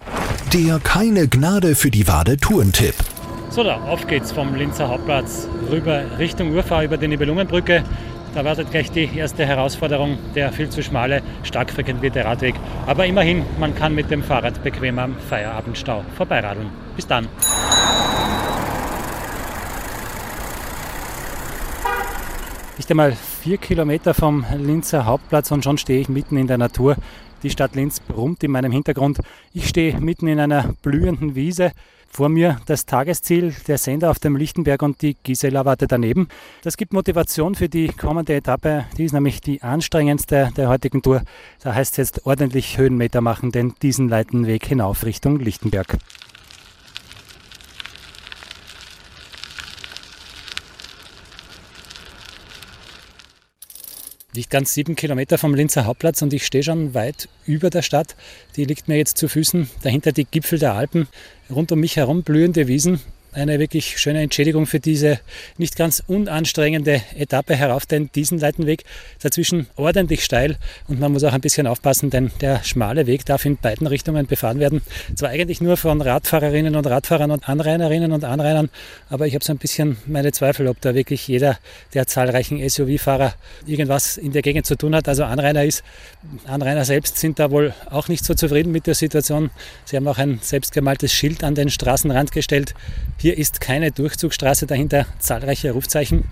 Der 0.53 0.79
keine 0.79 1.27
Gnade 1.27 1.73
für 1.73 1.89
die 1.89 2.07
Wade 2.07 2.37
Tourentipp. 2.37 2.93
So, 3.49 3.63
da, 3.63 3.81
auf 3.81 4.05
geht's 4.05 4.31
vom 4.31 4.53
Linzer 4.53 4.89
Hauptplatz 4.89 5.47
rüber 5.71 6.19
Richtung 6.19 6.53
Urfahr 6.53 6.83
über 6.83 6.97
die 6.97 7.07
Nibelungenbrücke. 7.07 7.83
Da 8.35 8.45
wartet 8.45 8.69
gleich 8.69 8.91
die 8.91 9.09
erste 9.13 9.45
Herausforderung, 9.45 10.19
der 10.35 10.53
viel 10.53 10.69
zu 10.69 10.83
schmale, 10.83 11.21
stark 11.43 11.71
frequentierte 11.71 12.23
Radweg. 12.23 12.55
Aber 12.85 13.07
immerhin, 13.07 13.43
man 13.59 13.73
kann 13.73 13.95
mit 13.95 14.11
dem 14.11 14.23
Fahrrad 14.23 14.63
bequem 14.63 14.99
am 14.99 15.15
Feierabendstau 15.17 16.05
vorbeiradeln. 16.15 16.69
Bis 16.95 17.07
dann. 17.07 17.27
Nicht 22.81 22.89
einmal 22.89 23.11
vier 23.11 23.59
Kilometer 23.59 24.15
vom 24.15 24.43
Linzer 24.57 25.05
Hauptplatz 25.05 25.51
und 25.51 25.63
schon 25.63 25.77
stehe 25.77 26.01
ich 26.01 26.09
mitten 26.09 26.35
in 26.35 26.47
der 26.47 26.57
Natur. 26.57 26.95
Die 27.43 27.51
Stadt 27.51 27.75
Linz 27.75 27.99
brummt 27.99 28.43
in 28.43 28.49
meinem 28.49 28.71
Hintergrund. 28.71 29.19
Ich 29.53 29.67
stehe 29.67 30.01
mitten 30.01 30.25
in 30.25 30.39
einer 30.39 30.73
blühenden 30.81 31.35
Wiese. 31.35 31.73
Vor 32.09 32.27
mir 32.27 32.59
das 32.65 32.87
Tagesziel, 32.87 33.53
der 33.67 33.77
Sender 33.77 34.09
auf 34.09 34.17
dem 34.17 34.35
Lichtenberg 34.35 34.81
und 34.81 35.03
die 35.03 35.15
Gisela 35.21 35.63
wartet 35.63 35.91
daneben. 35.91 36.27
Das 36.63 36.75
gibt 36.75 36.91
Motivation 36.91 37.53
für 37.53 37.69
die 37.69 37.89
kommende 37.89 38.33
Etappe. 38.33 38.85
Die 38.97 39.05
ist 39.05 39.13
nämlich 39.13 39.41
die 39.41 39.61
anstrengendste 39.61 40.49
der 40.57 40.67
heutigen 40.67 41.03
Tour. 41.03 41.21
Da 41.61 41.75
heißt 41.75 41.93
es 41.93 41.97
jetzt 41.97 42.25
ordentlich 42.25 42.79
Höhenmeter 42.79 43.21
machen, 43.21 43.51
denn 43.51 43.75
diesen 43.83 44.09
leiten 44.09 44.47
Weg 44.47 44.65
hinauf 44.65 45.05
Richtung 45.05 45.37
Lichtenberg. 45.37 45.99
Nicht 54.35 54.49
ganz 54.49 54.73
sieben 54.73 54.95
Kilometer 54.95 55.37
vom 55.37 55.53
Linzer 55.53 55.85
Hauptplatz 55.85 56.21
und 56.21 56.33
ich 56.33 56.45
stehe 56.45 56.63
schon 56.63 56.93
weit 56.93 57.27
über 57.45 57.69
der 57.69 57.81
Stadt. 57.81 58.15
Die 58.55 58.65
liegt 58.65 58.87
mir 58.87 58.97
jetzt 58.97 59.17
zu 59.17 59.27
Füßen. 59.27 59.69
Dahinter 59.83 60.11
die 60.11 60.25
Gipfel 60.25 60.59
der 60.59 60.73
Alpen, 60.73 61.07
rund 61.49 61.71
um 61.71 61.79
mich 61.79 61.97
herum 61.97 62.23
blühende 62.23 62.67
Wiesen 62.67 63.01
eine 63.33 63.59
wirklich 63.59 63.97
schöne 63.97 64.21
Entschädigung 64.21 64.65
für 64.65 64.79
diese 64.79 65.19
nicht 65.57 65.75
ganz 65.75 66.03
unanstrengende 66.07 67.01
Etappe 67.17 67.55
herauf 67.55 67.85
den 67.85 68.11
Diesenleitenweg. 68.11 68.83
Dazwischen 69.21 69.67
ordentlich 69.75 70.23
steil 70.23 70.57
und 70.87 70.99
man 70.99 71.11
muss 71.11 71.23
auch 71.23 71.33
ein 71.33 71.41
bisschen 71.41 71.67
aufpassen, 71.67 72.09
denn 72.09 72.31
der 72.41 72.63
schmale 72.63 73.07
Weg 73.07 73.25
darf 73.25 73.45
in 73.45 73.57
beiden 73.57 73.87
Richtungen 73.87 74.27
befahren 74.27 74.59
werden. 74.59 74.81
Zwar 75.15 75.29
eigentlich 75.29 75.61
nur 75.61 75.77
von 75.77 76.01
Radfahrerinnen 76.01 76.75
und 76.75 76.87
Radfahrern 76.87 77.31
und 77.31 77.47
Anrainerinnen 77.47 78.11
und 78.11 78.23
Anrainern, 78.23 78.69
aber 79.09 79.27
ich 79.27 79.33
habe 79.33 79.43
so 79.43 79.53
ein 79.53 79.57
bisschen 79.57 79.97
meine 80.05 80.31
Zweifel, 80.31 80.67
ob 80.67 80.81
da 80.81 80.95
wirklich 80.95 81.27
jeder 81.27 81.57
der 81.93 82.07
zahlreichen 82.07 82.67
SUV-Fahrer 82.67 83.33
irgendwas 83.65 84.17
in 84.17 84.31
der 84.31 84.41
Gegend 84.41 84.65
zu 84.65 84.75
tun 84.75 84.95
hat. 84.95 85.07
Also 85.07 85.23
Anrainer 85.23 85.63
ist. 85.63 85.83
Anrainer 86.45 86.85
selbst 86.85 87.17
sind 87.17 87.39
da 87.39 87.51
wohl 87.51 87.73
auch 87.89 88.07
nicht 88.07 88.25
so 88.25 88.33
zufrieden 88.33 88.71
mit 88.71 88.87
der 88.87 88.95
Situation. 88.95 89.49
Sie 89.85 89.95
haben 89.95 90.07
auch 90.07 90.17
ein 90.17 90.39
selbstgemaltes 90.41 91.13
Schild 91.13 91.43
an 91.43 91.55
den 91.55 91.69
Straßenrand 91.69 92.31
gestellt. 92.31 92.73
Hier 93.21 93.37
ist 93.37 93.61
keine 93.61 93.91
Durchzugsstraße 93.91 94.65
dahinter, 94.65 95.05
zahlreiche 95.19 95.73
Rufzeichen. 95.73 96.23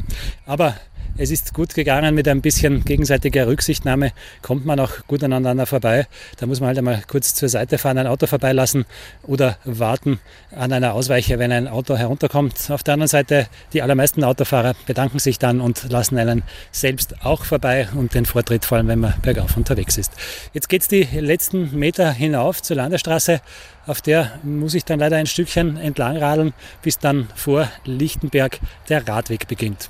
Aber 0.48 0.76
es 1.20 1.32
ist 1.32 1.54
gut 1.54 1.76
gegangen 1.76 2.16
mit 2.16 2.30
ein 2.30 2.42
bisschen 2.42 2.86
gegenseitiger 2.86 3.46
Rücksichtnahme, 3.46 4.14
kommt 4.42 4.66
man 4.66 4.80
auch 4.80 5.06
gut 5.06 5.22
aneinander 5.22 5.66
vorbei. 5.66 6.08
Da 6.38 6.46
muss 6.46 6.62
man 6.62 6.68
halt 6.68 6.78
einmal 6.78 7.04
kurz 7.08 7.36
zur 7.36 7.50
Seite 7.50 7.78
fahren, 7.78 7.98
ein 7.98 8.08
Auto 8.08 8.26
vorbeilassen 8.26 8.86
oder 9.24 9.58
warten 9.66 10.22
an 10.56 10.72
einer 10.72 10.94
Ausweiche, 10.94 11.38
wenn 11.38 11.52
ein 11.52 11.68
Auto 11.68 11.98
herunterkommt. 11.98 12.72
Auf 12.72 12.84
der 12.84 12.94
anderen 12.94 13.10
Seite, 13.10 13.48
die 13.74 13.82
allermeisten 13.82 14.24
Autofahrer 14.24 14.76
bedanken 14.88 15.20
sich 15.20 15.40
dann 15.40 15.60
und 15.60 15.90
lassen 15.90 16.18
einen 16.18 16.44
selbst 16.72 17.26
auch 17.26 17.44
vorbei 17.44 17.90
und 17.96 18.14
den 18.14 18.26
Vortritt, 18.26 18.64
vor 18.64 18.78
allem 18.78 18.88
wenn 18.88 19.00
man 19.00 19.16
bergauf 19.22 19.58
unterwegs 19.58 19.98
ist. 19.98 20.14
Jetzt 20.54 20.70
geht 20.70 20.84
es 20.84 20.88
die 20.88 21.04
letzten 21.04 21.78
Meter 21.78 22.14
hinauf 22.14 22.62
zur 22.62 22.78
Landesstraße. 22.78 23.42
Auf 23.86 24.02
der 24.02 24.40
muss 24.44 24.74
ich 24.74 24.86
dann 24.86 25.00
leider 25.00 25.18
ein 25.18 25.28
Stückchen 25.28 25.76
entlang 25.76 26.16
radeln, 26.16 26.54
bis 26.82 26.98
dann 26.98 27.28
vor 27.36 27.68
Lichtenberg 27.84 28.60
der 28.88 29.06
Radweg 29.06 29.50
beginnt. 29.50 29.90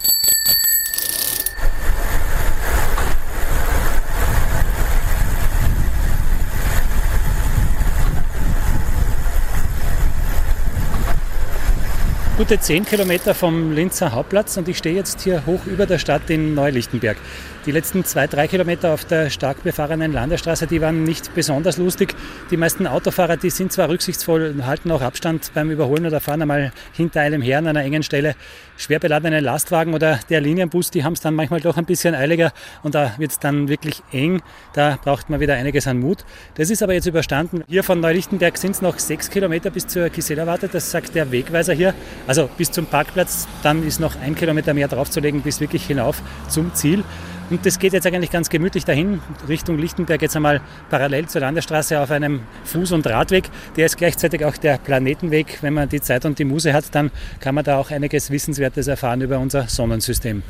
Gute 12.39 12.57
10 12.57 12.85
Kilometer 12.85 13.35
vom 13.35 13.73
Linzer 13.73 14.13
Hauptplatz 14.13 14.55
und 14.55 14.69
ich 14.69 14.77
stehe 14.77 14.95
jetzt 14.95 15.19
hier 15.19 15.45
hoch 15.45 15.65
über 15.65 15.85
der 15.85 15.97
Stadt 15.97 16.29
in 16.29 16.53
Neulichtenberg. 16.55 17.17
Die 17.65 17.71
letzten 17.71 18.05
zwei, 18.05 18.25
drei 18.25 18.47
Kilometer 18.47 18.93
auf 18.93 19.03
der 19.03 19.29
stark 19.29 19.63
befahrenen 19.63 20.13
Landesstraße, 20.13 20.65
die 20.65 20.79
waren 20.79 21.03
nicht 21.03 21.35
besonders 21.35 21.77
lustig. 21.77 22.15
Die 22.51 22.57
meisten 22.57 22.87
Autofahrer, 22.87 23.35
die 23.35 23.49
sind 23.49 23.73
zwar 23.73 23.89
rücksichtsvoll, 23.89 24.55
halten 24.65 24.89
auch 24.91 25.01
Abstand 25.01 25.51
beim 25.53 25.69
Überholen 25.69 26.05
oder 26.05 26.21
fahren 26.21 26.41
einmal 26.41 26.71
hinter 26.93 27.19
einem 27.19 27.41
her 27.41 27.57
an 27.57 27.67
einer 27.67 27.83
engen 27.83 28.01
Stelle. 28.01 28.35
Schwer 28.77 28.99
beladene 28.99 29.41
Lastwagen 29.41 29.93
oder 29.93 30.21
der 30.29 30.39
Linienbus, 30.39 30.89
die 30.89 31.03
haben 31.03 31.13
es 31.13 31.19
dann 31.19 31.35
manchmal 31.35 31.59
doch 31.59 31.75
ein 31.75 31.83
bisschen 31.83 32.15
eiliger 32.15 32.53
und 32.81 32.95
da 32.95 33.13
wird 33.17 33.31
es 33.31 33.39
dann 33.39 33.67
wirklich 33.67 34.03
eng. 34.13 34.41
Da 34.73 34.97
braucht 35.03 35.29
man 35.29 35.41
wieder 35.41 35.55
einiges 35.55 35.85
an 35.85 35.99
Mut. 35.99 36.23
Das 36.55 36.69
ist 36.69 36.81
aber 36.81 36.93
jetzt 36.93 37.07
überstanden. 37.07 37.65
Hier 37.67 37.83
von 37.83 37.99
Neulichtenberg 37.99 38.57
sind 38.57 38.71
es 38.71 38.81
noch 38.81 38.97
sechs 38.99 39.29
Kilometer 39.29 39.69
bis 39.69 39.85
zur 39.85 40.09
Gisellerwarte. 40.09 40.69
Das 40.69 40.91
sagt 40.91 41.13
der 41.13 41.29
Wegweiser 41.33 41.73
hier. 41.73 41.93
Also 42.25 42.49
bis 42.57 42.71
zum 42.71 42.85
Parkplatz. 42.85 43.49
Dann 43.63 43.85
ist 43.85 43.99
noch 43.99 44.15
ein 44.21 44.35
Kilometer 44.35 44.73
mehr 44.73 44.87
draufzulegen 44.87 45.41
bis 45.41 45.59
wirklich 45.59 45.85
hinauf 45.85 46.21
zum 46.47 46.73
Ziel. 46.73 47.03
Und 47.49 47.65
das 47.65 47.79
geht 47.79 47.93
jetzt 47.93 48.05
eigentlich 48.05 48.29
ganz 48.29 48.49
gemütlich 48.49 48.85
dahin, 48.85 49.21
Richtung 49.47 49.79
Lichtenberg, 49.79 50.21
jetzt 50.21 50.35
einmal 50.35 50.61
parallel 50.89 51.27
zur 51.27 51.41
Landesstraße 51.41 51.99
auf 51.99 52.11
einem 52.11 52.41
Fuß- 52.71 52.93
und 52.93 53.07
Radweg. 53.07 53.45
Der 53.75 53.87
ist 53.87 53.97
gleichzeitig 53.97 54.45
auch 54.45 54.55
der 54.55 54.77
Planetenweg. 54.77 55.57
Wenn 55.61 55.73
man 55.73 55.89
die 55.89 55.99
Zeit 55.99 56.25
und 56.25 56.37
die 56.37 56.45
Muse 56.45 56.73
hat, 56.73 56.93
dann 56.93 57.09
kann 57.39 57.55
man 57.55 57.63
da 57.63 57.77
auch 57.77 57.89
einiges 57.89 58.29
Wissenswertes 58.29 58.87
erfahren 58.87 59.21
über 59.21 59.39
unser 59.39 59.67
Sonnensystem. 59.67 60.43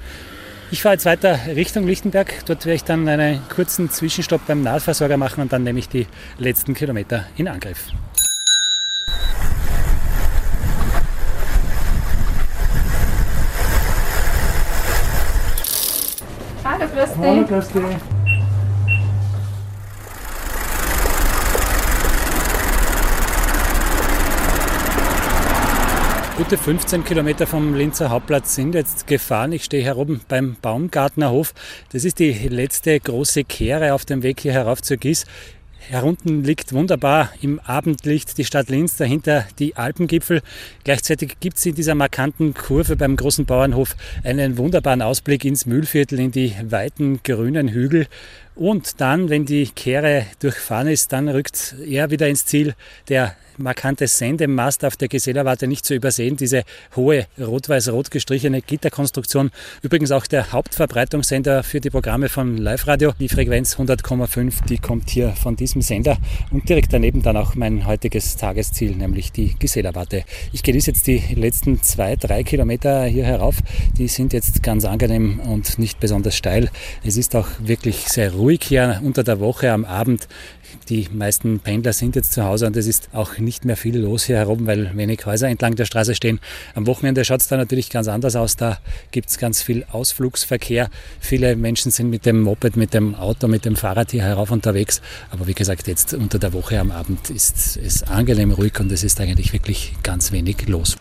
Ich 0.72 0.82
fahre 0.82 0.95
jetzt 0.95 1.06
weiter 1.06 1.39
Richtung 1.47 1.88
Lichtenberg. 1.88 2.45
Dort 2.45 2.66
werde 2.66 2.76
ich 2.76 2.84
dann 2.84 3.08
einen 3.08 3.41
kurzen 3.47 3.89
Zwischenstopp 3.89 4.45
beim 4.45 4.62
Nahversorger 4.62 5.18
machen 5.18 5.41
und 5.41 5.54
dann 5.54 5.64
nehme 5.64 5.80
ich 5.80 5.88
die 5.88 6.06
letzten 6.38 6.74
Kilometer 6.74 7.26
in 7.38 7.47
Angriff. 7.47 7.88
Hallo, 16.80 16.92
grüß 16.94 17.10
dich. 17.10 17.18
Hallo, 17.20 17.46
grüß 17.46 17.68
dich. 17.68 17.84
Gute 26.38 26.58
15 26.58 27.04
Kilometer 27.04 27.48
vom 27.48 27.76
Linzer 27.76 28.10
Hauptplatz 28.10 28.56
sind 28.56 28.74
jetzt 28.76 29.08
gefahren. 29.08 29.52
Ich 29.52 29.66
stehe 29.66 29.84
hier 29.84 29.98
oben 29.98 30.22
beim 30.30 30.56
Baumgartner 30.62 31.32
Hof. 31.32 31.54
Das 31.92 32.06
ist 32.06 32.20
die 32.20 32.32
letzte 32.32 32.98
große 32.98 33.44
Kehre 33.44 33.94
auf 33.94 34.06
dem 34.06 34.24
Weg 34.24 34.40
hier 34.40 34.54
herauf 34.54 34.82
zur 34.82 34.96
Gieß. 34.96 35.26
Herunten 35.90 36.44
liegt 36.44 36.72
wunderbar 36.72 37.32
im 37.42 37.60
Abendlicht 37.62 38.38
die 38.38 38.46
Stadt 38.46 38.70
Linz, 38.70 38.96
dahinter 38.98 39.48
die 39.58 39.76
Alpengipfel. 39.76 40.44
Gleichzeitig 40.84 41.38
gibt 41.40 41.58
es 41.58 41.66
in 41.66 41.74
dieser 41.74 41.96
markanten 41.96 42.54
Kurve 42.54 42.96
beim 42.96 43.16
großen 43.16 43.48
Bauernhof 43.48 43.96
einen 44.24 44.60
wunderbaren 44.60 45.02
Ausblick 45.02 45.46
ins 45.46 45.66
Mühlviertel, 45.66 46.20
in 46.20 46.30
die 46.30 46.54
weiten 46.62 47.22
grünen 47.24 47.70
Hügel. 47.70 48.06
Und 48.54 49.02
dann, 49.02 49.30
wenn 49.30 49.46
die 49.46 49.66
Kehre 49.66 50.28
durchfahren 50.40 50.88
ist, 50.88 51.12
dann 51.12 51.28
rückt 51.28 51.76
er 51.84 52.12
wieder 52.12 52.28
ins 52.28 52.46
Ziel. 52.46 52.76
Der 53.08 53.36
markante 53.60 54.07
Sendemast 54.07 54.84
auf 54.86 54.97
der 54.97 55.07
Gesellerwarte 55.07 55.68
nicht 55.68 55.86
zu 55.86 55.93
übersehen, 55.93 56.38
diese 56.38 56.64
hohe 56.95 57.28
rot-weiß-rot 57.39 58.12
gestrichene 58.12 58.62
Gitterkonstruktion. 58.62 59.51
Übrigens 59.82 60.12
auch 60.12 60.26
der 60.26 60.51
Hauptverbreitungssender 60.51 61.64
für 61.64 61.82
die 61.82 61.89
Programme 61.89 62.30
von 62.30 62.57
Live 62.57 62.88
Radio. 62.88 63.14
Die 63.20 63.30
Frequenz 63.30 63.76
100,5, 63.76 64.66
die 64.66 64.78
kommt 64.78 65.10
hier 65.10 65.32
von 65.32 65.55
diesem 65.55 65.82
Sender 65.82 66.18
und 66.51 66.68
direkt 66.68 66.93
daneben 66.93 67.22
dann 67.22 67.38
auch 67.38 67.55
mein 67.55 67.86
heutiges 67.86 68.38
Tagesziel, 68.38 68.95
nämlich 68.95 69.32
die 69.32 69.55
Gesellerwarte. 69.60 70.24
Ich 70.53 70.64
genieße 70.64 70.91
jetzt 70.91 71.07
die 71.07 71.20
letzten 71.36 71.82
zwei, 71.84 72.16
drei 72.16 72.43
Kilometer 72.43 73.05
hier 73.05 73.26
herauf. 73.26 73.57
Die 73.97 74.07
sind 74.07 74.34
jetzt 74.34 74.64
ganz 74.64 74.86
angenehm 74.86 75.39
und 75.39 75.80
nicht 75.80 75.99
besonders 75.99 76.36
steil. 76.36 76.70
Es 77.03 77.18
ist 77.18 77.36
auch 77.36 77.47
wirklich 77.60 78.07
sehr 78.07 78.34
ruhig 78.34 78.62
hier 78.64 79.01
unter 79.03 79.24
der 79.24 79.39
Woche 79.39 79.72
am 79.72 79.86
Abend. 79.86 80.28
Die 80.90 81.08
meisten 81.14 81.60
Pendler 81.60 81.94
sind 81.94 82.16
jetzt 82.16 82.34
zu 82.34 82.44
Hause 82.44 82.66
und 82.66 82.76
es 82.76 82.88
ist 82.88 83.10
auch 83.14 83.38
nicht 83.38 83.64
mehr 83.64 83.78
viel 83.78 83.96
los 83.96 84.24
hier 84.24 84.38
herum, 84.38 84.66
weil 84.66 84.98
wenig 84.98 85.24
Häuser 85.28 85.48
entlang 85.48 85.76
der 85.76 85.86
Straße 85.86 86.16
stehen. 86.16 86.40
Am 86.74 86.88
Wochenende 86.88 87.24
schaut 87.24 87.42
es 87.42 87.48
da 87.48 87.58
natürlich 87.58 87.92
ganz 87.92 88.08
anders 88.08 88.36
aus. 88.36 88.56
Da 88.56 88.80
gibt 89.12 89.30
es 89.30 89.38
ganz 89.38 89.62
viel 89.62 89.86
Ausflugsverkehr. 89.92 90.90
Viele 91.20 91.56
Menschen 91.56 91.92
sind 91.92 92.10
mit 92.10 92.26
dem 92.26 92.42
Moped, 92.42 92.76
mit 92.76 92.96
dem 92.96 93.14
Auto, 93.14 93.48
mit 93.48 93.66
dem 93.66 93.76
Fahrrad 93.76 94.10
hier 94.10 94.24
herauf 94.24 94.50
unterwegs. 94.50 95.00
Aber 95.30 95.46
wie 95.46 95.54
gesagt, 95.54 95.88
jetzt 95.88 96.16
unter 96.16 96.40
der 96.40 96.54
Woche 96.54 96.80
am 96.80 96.90
Abend 96.90 97.30
ist 97.30 97.78
es 97.78 98.02
angenehm 98.02 98.50
ruhig 98.50 98.80
und 98.80 98.92
es 98.92 99.04
ist 99.04 99.22
eigentlich 99.22 99.54
wirklich 99.54 99.94
ganz 100.02 100.32
wenig 100.32 100.68
los. 100.68 100.98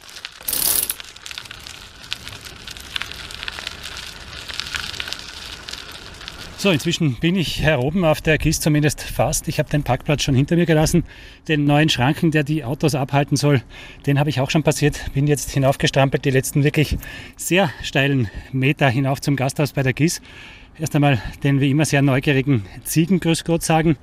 So, 6.61 6.73
inzwischen 6.73 7.15
bin 7.15 7.37
ich 7.37 7.59
hier 7.59 7.79
oben 7.79 8.05
auf 8.05 8.21
der 8.21 8.37
Kiste 8.37 8.65
zumindest 8.65 9.01
fast. 9.01 9.47
Ich 9.47 9.61
habe 9.61 9.71
den 9.71 9.85
Parkplatz 9.85 10.25
schon 10.25 10.35
hinter 10.35 10.57
mir 10.57 10.67
gelassen. 10.67 11.05
Den 11.47 11.67
neuen 11.67 11.89
Schranken, 11.89 12.33
der 12.33 12.43
die 12.43 12.65
Autos 12.65 12.97
abhalten 12.97 13.37
soll, 13.37 13.63
den 14.07 14.19
habe 14.19 14.29
ich 14.29 14.41
auch 14.41 14.51
schon 14.51 14.65
passiert. 14.65 15.13
Bin 15.15 15.29
jetzt 15.29 15.53
hinaufgestrampelt, 15.53 16.25
die 16.25 16.31
letzten 16.31 16.65
wirklich 16.65 16.99
sehr 17.37 17.71
steilen 17.85 18.29
Meter 18.51 18.89
hinauf 18.89 19.21
zum 19.21 19.37
Gasthaus 19.37 19.73
bei 19.73 19.85
der 19.85 19.93
Gieß. 19.93 20.21
Erst 20.81 20.97
einmal 20.97 21.23
den 21.45 21.61
wie 21.61 21.71
immer 21.71 21.85
sehr 21.85 22.03
neugierigen 22.03 22.67
Ziegengrüß 22.83 23.45
Gott 23.45 23.63
sagen. 23.63 23.97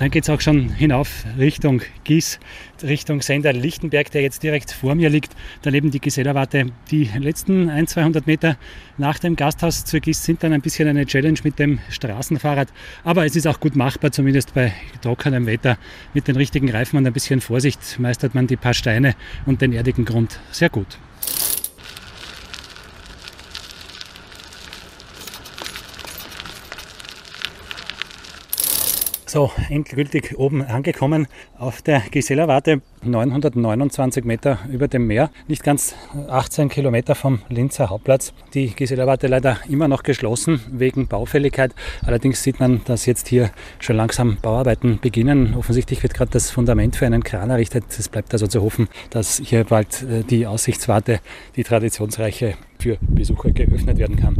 Dann 0.00 0.10
geht 0.10 0.24
es 0.24 0.30
auch 0.30 0.40
schon 0.40 0.70
hinauf 0.70 1.24
Richtung 1.38 1.82
Gieß, 2.02 2.40
Richtung 2.84 3.22
Sender 3.22 3.52
Lichtenberg, 3.52 4.10
der 4.10 4.22
jetzt 4.22 4.42
direkt 4.42 4.72
vor 4.72 4.94
mir 4.94 5.10
liegt. 5.10 5.32
Daneben 5.62 5.90
die 5.90 6.00
Gesellerwarte. 6.00 6.66
Die 6.90 7.04
letzten 7.18 7.68
100, 7.68 7.88
200 7.88 8.26
Meter 8.26 8.56
nach 8.98 9.18
dem 9.18 9.36
Gasthaus 9.36 9.84
zur 9.84 10.00
Gieß 10.00 10.24
sind 10.24 10.42
dann 10.42 10.52
ein 10.52 10.60
bisschen 10.60 10.88
eine 10.88 11.06
Challenge 11.06 11.38
mit 11.44 11.58
dem 11.58 11.78
Straßenfahrrad. 11.90 12.68
Aber 13.04 13.24
es 13.24 13.36
ist 13.36 13.46
auch 13.46 13.60
gut 13.60 13.76
machbar, 13.76 14.12
zumindest 14.12 14.54
bei 14.54 14.72
trockenem 15.02 15.46
Wetter. 15.46 15.78
Mit 16.14 16.28
den 16.28 16.36
richtigen 16.36 16.70
Reifen 16.70 16.96
und 16.96 17.06
ein 17.06 17.12
bisschen 17.12 17.40
Vorsicht 17.40 17.98
meistert 17.98 18.34
man 18.34 18.46
die 18.46 18.56
paar 18.56 18.74
Steine 18.74 19.14
und 19.46 19.62
den 19.62 19.72
erdigen 19.72 20.04
Grund 20.04 20.40
sehr 20.50 20.68
gut. 20.68 20.98
So, 29.36 29.50
endgültig 29.68 30.38
oben 30.38 30.62
angekommen 30.62 31.26
auf 31.58 31.82
der 31.82 32.00
Gisela-Warte, 32.10 32.80
929 33.04 34.24
Meter 34.24 34.60
über 34.72 34.88
dem 34.88 35.06
Meer, 35.06 35.28
nicht 35.46 35.62
ganz 35.62 35.94
18 36.26 36.70
Kilometer 36.70 37.14
vom 37.14 37.42
Linzer 37.50 37.90
Hauptplatz. 37.90 38.32
Die 38.54 38.68
Gisela-Warte 38.68 39.26
leider 39.26 39.58
immer 39.68 39.88
noch 39.88 40.04
geschlossen 40.04 40.62
wegen 40.72 41.06
Baufälligkeit. 41.06 41.74
Allerdings 42.06 42.42
sieht 42.42 42.60
man, 42.60 42.80
dass 42.86 43.04
jetzt 43.04 43.28
hier 43.28 43.50
schon 43.78 43.96
langsam 43.96 44.38
Bauarbeiten 44.40 45.00
beginnen. 45.02 45.54
Offensichtlich 45.54 46.02
wird 46.02 46.14
gerade 46.14 46.30
das 46.30 46.50
Fundament 46.50 46.96
für 46.96 47.04
einen 47.04 47.22
Kran 47.22 47.50
errichtet. 47.50 47.84
Es 47.90 48.08
bleibt 48.08 48.32
also 48.32 48.46
zu 48.46 48.62
hoffen, 48.62 48.88
dass 49.10 49.42
hier 49.44 49.64
bald 49.64 50.02
äh, 50.04 50.24
die 50.24 50.46
Aussichtswarte, 50.46 51.20
die 51.56 51.62
traditionsreiche, 51.62 52.54
für 52.78 52.96
Besucher 53.02 53.50
geöffnet 53.50 53.98
werden 53.98 54.16
kann 54.16 54.36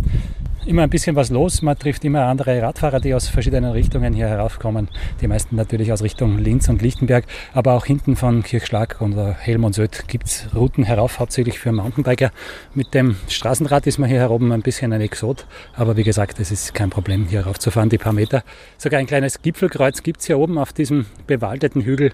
immer 0.67 0.83
ein 0.83 0.91
bisschen 0.91 1.17
was 1.17 1.31
los. 1.31 1.63
Man 1.63 1.79
trifft 1.79 2.05
immer 2.05 2.27
andere 2.27 2.61
Radfahrer, 2.61 3.01
die 3.01 3.15
aus 3.15 3.29
verschiedenen 3.29 3.71
Richtungen 3.71 4.13
hier 4.13 4.29
heraufkommen. 4.29 4.89
Die 5.21 5.29
meisten 5.29 5.57
natürlich 5.57 5.93
aus 5.93 6.03
Richtung 6.03 6.39
Linz 6.39 6.69
und 6.69 6.83
Lichtenberg, 6.83 7.25
aber 7.55 7.75
auch 7.75 7.87
hinten 7.87 8.17
von 8.17 8.43
Kirchschlag 8.43 9.01
oder 9.01 9.33
Helm 9.33 9.65
und 9.65 9.75
Söd 9.75 10.09
gibt 10.09 10.27
es 10.27 10.49
Routen 10.55 10.85
herauf, 10.85 11.19
hauptsächlich 11.21 11.59
für 11.59 11.73
Mountainbiker. 11.73 12.31
Mit 12.75 12.95
dem 12.95 13.17
Straßenrad 13.29 13.87
ist 13.87 13.99
man 13.99 14.09
hier 14.09 14.19
heroben 14.19 14.53
ein 14.53 14.63
bisschen 14.63 14.93
ein 14.93 15.01
Exot, 15.01 15.47
aber 15.75 15.97
wie 15.97 16.05
gesagt, 16.05 16.41
es 16.41 16.51
ist 16.51 16.75
kein 16.75 16.91
Problem, 16.91 17.27
hier 17.29 17.47
raufzufahren, 17.47 17.89
die 17.89 17.99
paar 17.99 18.13
Meter. 18.13 18.43
Sogar 18.79 19.01
ein 19.01 19.07
kleines 19.07 19.43
Gipfelkreuz 19.43 20.03
gibt 20.03 20.21
es 20.21 20.27
hier 20.27 20.39
oben 20.39 20.59
auf 20.59 20.73
diesem 20.73 21.07
bewaldeten 21.27 21.83
Hügel. 21.83 22.13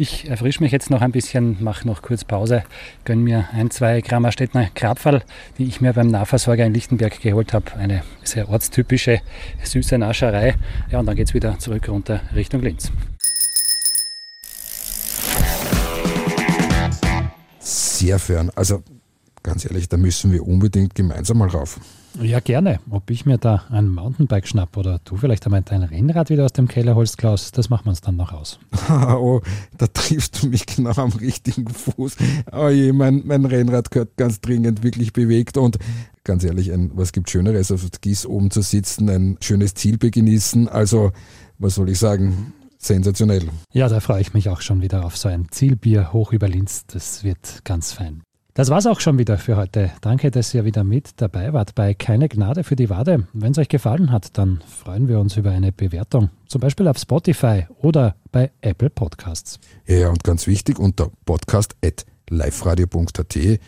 Ich 0.00 0.30
erfrische 0.30 0.62
mich 0.62 0.72
jetzt 0.72 0.88
noch 0.88 1.02
ein 1.02 1.12
bisschen, 1.12 1.62
mache 1.62 1.86
noch 1.86 2.00
kurz 2.00 2.24
Pause, 2.24 2.62
gönne 3.04 3.20
mir 3.20 3.50
ein, 3.52 3.70
zwei 3.70 4.00
Gramm 4.00 4.32
Städtner 4.32 4.70
Krapferl, 4.74 5.22
die 5.58 5.64
ich 5.64 5.82
mir 5.82 5.92
beim 5.92 6.06
Nahversorger 6.06 6.64
in 6.64 6.72
Lichtenberg 6.72 7.20
geholt 7.20 7.52
habe 7.52 7.74
eine 7.74 8.02
sehr 8.24 8.48
ortstypische 8.48 9.20
süße 9.62 9.98
Nascherei. 9.98 10.54
Ja, 10.90 11.00
und 11.00 11.04
dann 11.04 11.16
geht 11.16 11.28
es 11.28 11.34
wieder 11.34 11.58
zurück 11.58 11.86
runter 11.90 12.22
Richtung 12.34 12.62
Linz. 12.62 12.90
Sehr 17.58 18.18
fern. 18.18 18.50
Also 18.54 18.82
ganz 19.42 19.66
ehrlich, 19.66 19.90
da 19.90 19.98
müssen 19.98 20.32
wir 20.32 20.46
unbedingt 20.46 20.94
gemeinsam 20.94 21.36
mal 21.36 21.48
rauf. 21.48 21.78
Ja, 22.20 22.40
gerne. 22.40 22.80
Ob 22.90 23.10
ich 23.10 23.24
mir 23.24 23.38
da 23.38 23.64
ein 23.70 23.88
Mountainbike 23.88 24.48
schnapp 24.48 24.76
oder 24.76 25.00
du 25.04 25.16
vielleicht 25.16 25.44
einmal 25.46 25.62
dein 25.62 25.82
Rennrad 25.82 26.30
wieder 26.30 26.44
aus 26.44 26.52
dem 26.52 26.68
Keller 26.68 26.94
holst, 26.94 27.18
Klaus, 27.18 27.52
das 27.52 27.70
machen 27.70 27.86
wir 27.86 27.90
uns 27.90 28.00
dann 28.00 28.16
noch 28.16 28.32
aus. 28.32 28.58
oh, 28.90 29.40
da 29.78 29.86
triffst 29.86 30.42
du 30.42 30.48
mich 30.48 30.66
genau 30.66 30.90
am 30.96 31.12
richtigen 31.12 31.68
Fuß. 31.68 32.16
Oh 32.52 32.68
je, 32.68 32.92
mein, 32.92 33.22
mein 33.24 33.44
Rennrad 33.44 33.90
gehört 33.90 34.16
ganz 34.16 34.40
dringend 34.40 34.82
wirklich 34.82 35.12
bewegt 35.12 35.56
und 35.56 35.78
ganz 36.24 36.44
ehrlich, 36.44 36.72
ein, 36.72 36.90
was 36.94 37.12
gibt 37.12 37.30
Schöneres, 37.30 37.70
auf 37.70 37.86
Gieß 38.00 38.26
oben 38.26 38.50
zu 38.50 38.62
sitzen, 38.62 39.08
ein 39.08 39.38
schönes 39.40 39.74
Ziel 39.74 39.98
genießen. 39.98 40.68
Also, 40.68 41.12
was 41.58 41.76
soll 41.76 41.88
ich 41.90 41.98
sagen? 41.98 42.52
Sensationell. 42.78 43.48
Ja, 43.72 43.88
da 43.88 44.00
freue 44.00 44.22
ich 44.22 44.32
mich 44.32 44.48
auch 44.48 44.62
schon 44.62 44.80
wieder 44.80 45.04
auf 45.04 45.16
so 45.16 45.28
ein 45.28 45.48
Zielbier 45.50 46.12
hoch 46.12 46.32
über 46.32 46.48
Linz. 46.48 46.86
Das 46.86 47.24
wird 47.24 47.60
ganz 47.64 47.92
fein. 47.92 48.22
Das 48.54 48.68
war's 48.68 48.86
auch 48.86 48.98
schon 49.00 49.18
wieder 49.18 49.38
für 49.38 49.56
heute. 49.56 49.92
Danke, 50.00 50.32
dass 50.32 50.54
ihr 50.54 50.64
wieder 50.64 50.82
mit 50.82 51.10
dabei 51.16 51.52
wart 51.52 51.74
bei 51.74 51.92
Keine 51.94 52.28
Gnade 52.28 52.64
für 52.64 52.76
die 52.76 52.88
Wade. 52.90 53.26
Wenn 53.32 53.52
es 53.52 53.58
euch 53.58 53.68
gefallen 53.68 54.10
hat, 54.10 54.36
dann 54.38 54.60
freuen 54.66 55.06
wir 55.08 55.20
uns 55.20 55.36
über 55.36 55.52
eine 55.52 55.70
Bewertung, 55.72 56.30
zum 56.48 56.60
Beispiel 56.60 56.88
auf 56.88 56.98
Spotify 56.98 57.66
oder 57.80 58.16
bei 58.32 58.50
Apple 58.60 58.90
Podcasts. 58.90 59.60
Ja, 59.86 60.08
und 60.08 60.24
ganz 60.24 60.48
wichtig, 60.48 60.80
unter 60.80 61.10
podcast.liveradio.at 61.26 63.60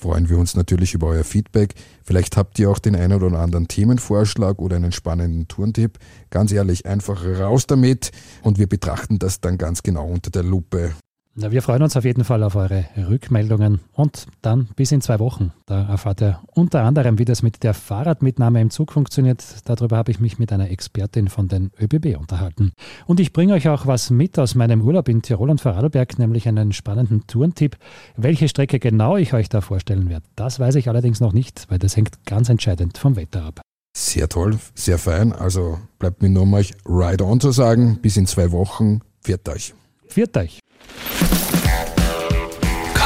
freuen 0.00 0.30
wir 0.30 0.38
uns 0.38 0.56
natürlich 0.56 0.94
über 0.94 1.08
euer 1.08 1.24
Feedback. 1.24 1.74
Vielleicht 2.02 2.36
habt 2.36 2.58
ihr 2.58 2.70
auch 2.70 2.78
den 2.78 2.96
einen 2.96 3.22
oder 3.22 3.38
anderen 3.38 3.68
Themenvorschlag 3.68 4.58
oder 4.58 4.76
einen 4.76 4.92
spannenden 4.92 5.46
Tourentipp. 5.46 5.98
Ganz 6.30 6.52
ehrlich, 6.52 6.86
einfach 6.86 7.24
raus 7.24 7.66
damit 7.66 8.10
und 8.42 8.58
wir 8.58 8.66
betrachten 8.66 9.18
das 9.18 9.40
dann 9.40 9.58
ganz 9.58 9.82
genau 9.82 10.06
unter 10.06 10.30
der 10.30 10.42
Lupe. 10.42 10.94
Na, 11.40 11.50
wir 11.50 11.62
freuen 11.62 11.82
uns 11.82 11.96
auf 11.96 12.04
jeden 12.04 12.24
Fall 12.24 12.42
auf 12.42 12.54
eure 12.54 12.84
Rückmeldungen 13.08 13.80
und 13.94 14.26
dann 14.42 14.68
bis 14.76 14.92
in 14.92 15.00
zwei 15.00 15.18
Wochen. 15.20 15.52
Da 15.64 15.88
erfahrt 15.88 16.20
ihr 16.20 16.38
unter 16.52 16.82
anderem, 16.82 17.18
wie 17.18 17.24
das 17.24 17.42
mit 17.42 17.62
der 17.62 17.72
Fahrradmitnahme 17.72 18.60
im 18.60 18.68
Zug 18.68 18.92
funktioniert. 18.92 19.42
Darüber 19.64 19.96
habe 19.96 20.10
ich 20.10 20.20
mich 20.20 20.38
mit 20.38 20.52
einer 20.52 20.70
Expertin 20.70 21.28
von 21.28 21.48
den 21.48 21.70
ÖBB 21.80 22.18
unterhalten. 22.18 22.72
Und 23.06 23.20
ich 23.20 23.32
bringe 23.32 23.54
euch 23.54 23.70
auch 23.70 23.86
was 23.86 24.10
mit 24.10 24.38
aus 24.38 24.54
meinem 24.54 24.82
Urlaub 24.82 25.08
in 25.08 25.22
Tirol 25.22 25.48
und 25.48 25.62
Vorarlberg, 25.62 26.18
nämlich 26.18 26.46
einen 26.46 26.74
spannenden 26.74 27.26
Tourentipp. 27.26 27.78
Welche 28.18 28.46
Strecke 28.46 28.78
genau 28.78 29.16
ich 29.16 29.32
euch 29.32 29.48
da 29.48 29.62
vorstellen 29.62 30.10
werde, 30.10 30.26
das 30.36 30.60
weiß 30.60 30.74
ich 30.74 30.90
allerdings 30.90 31.20
noch 31.20 31.32
nicht, 31.32 31.64
weil 31.70 31.78
das 31.78 31.96
hängt 31.96 32.26
ganz 32.26 32.50
entscheidend 32.50 32.98
vom 32.98 33.16
Wetter 33.16 33.44
ab. 33.44 33.62
Sehr 33.96 34.28
toll, 34.28 34.58
sehr 34.74 34.98
fein. 34.98 35.32
Also 35.32 35.78
bleibt 35.98 36.20
mir 36.20 36.28
nur 36.28 36.44
mal 36.44 36.66
Ride 36.84 37.24
On 37.24 37.40
zu 37.40 37.50
sagen. 37.50 37.98
Bis 38.02 38.18
in 38.18 38.26
zwei 38.26 38.52
Wochen. 38.52 39.00
Viert 39.22 39.48
euch. 39.48 39.72
Viert 40.06 40.36
euch. 40.36 40.59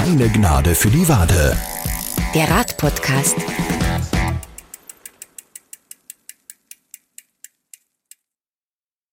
Keine 0.04 0.28
Gnade 0.28 0.74
für 0.74 0.90
die 0.90 1.08
Wade. 1.08 1.56
Der 2.34 2.50
Radpodcast. 2.50 3.36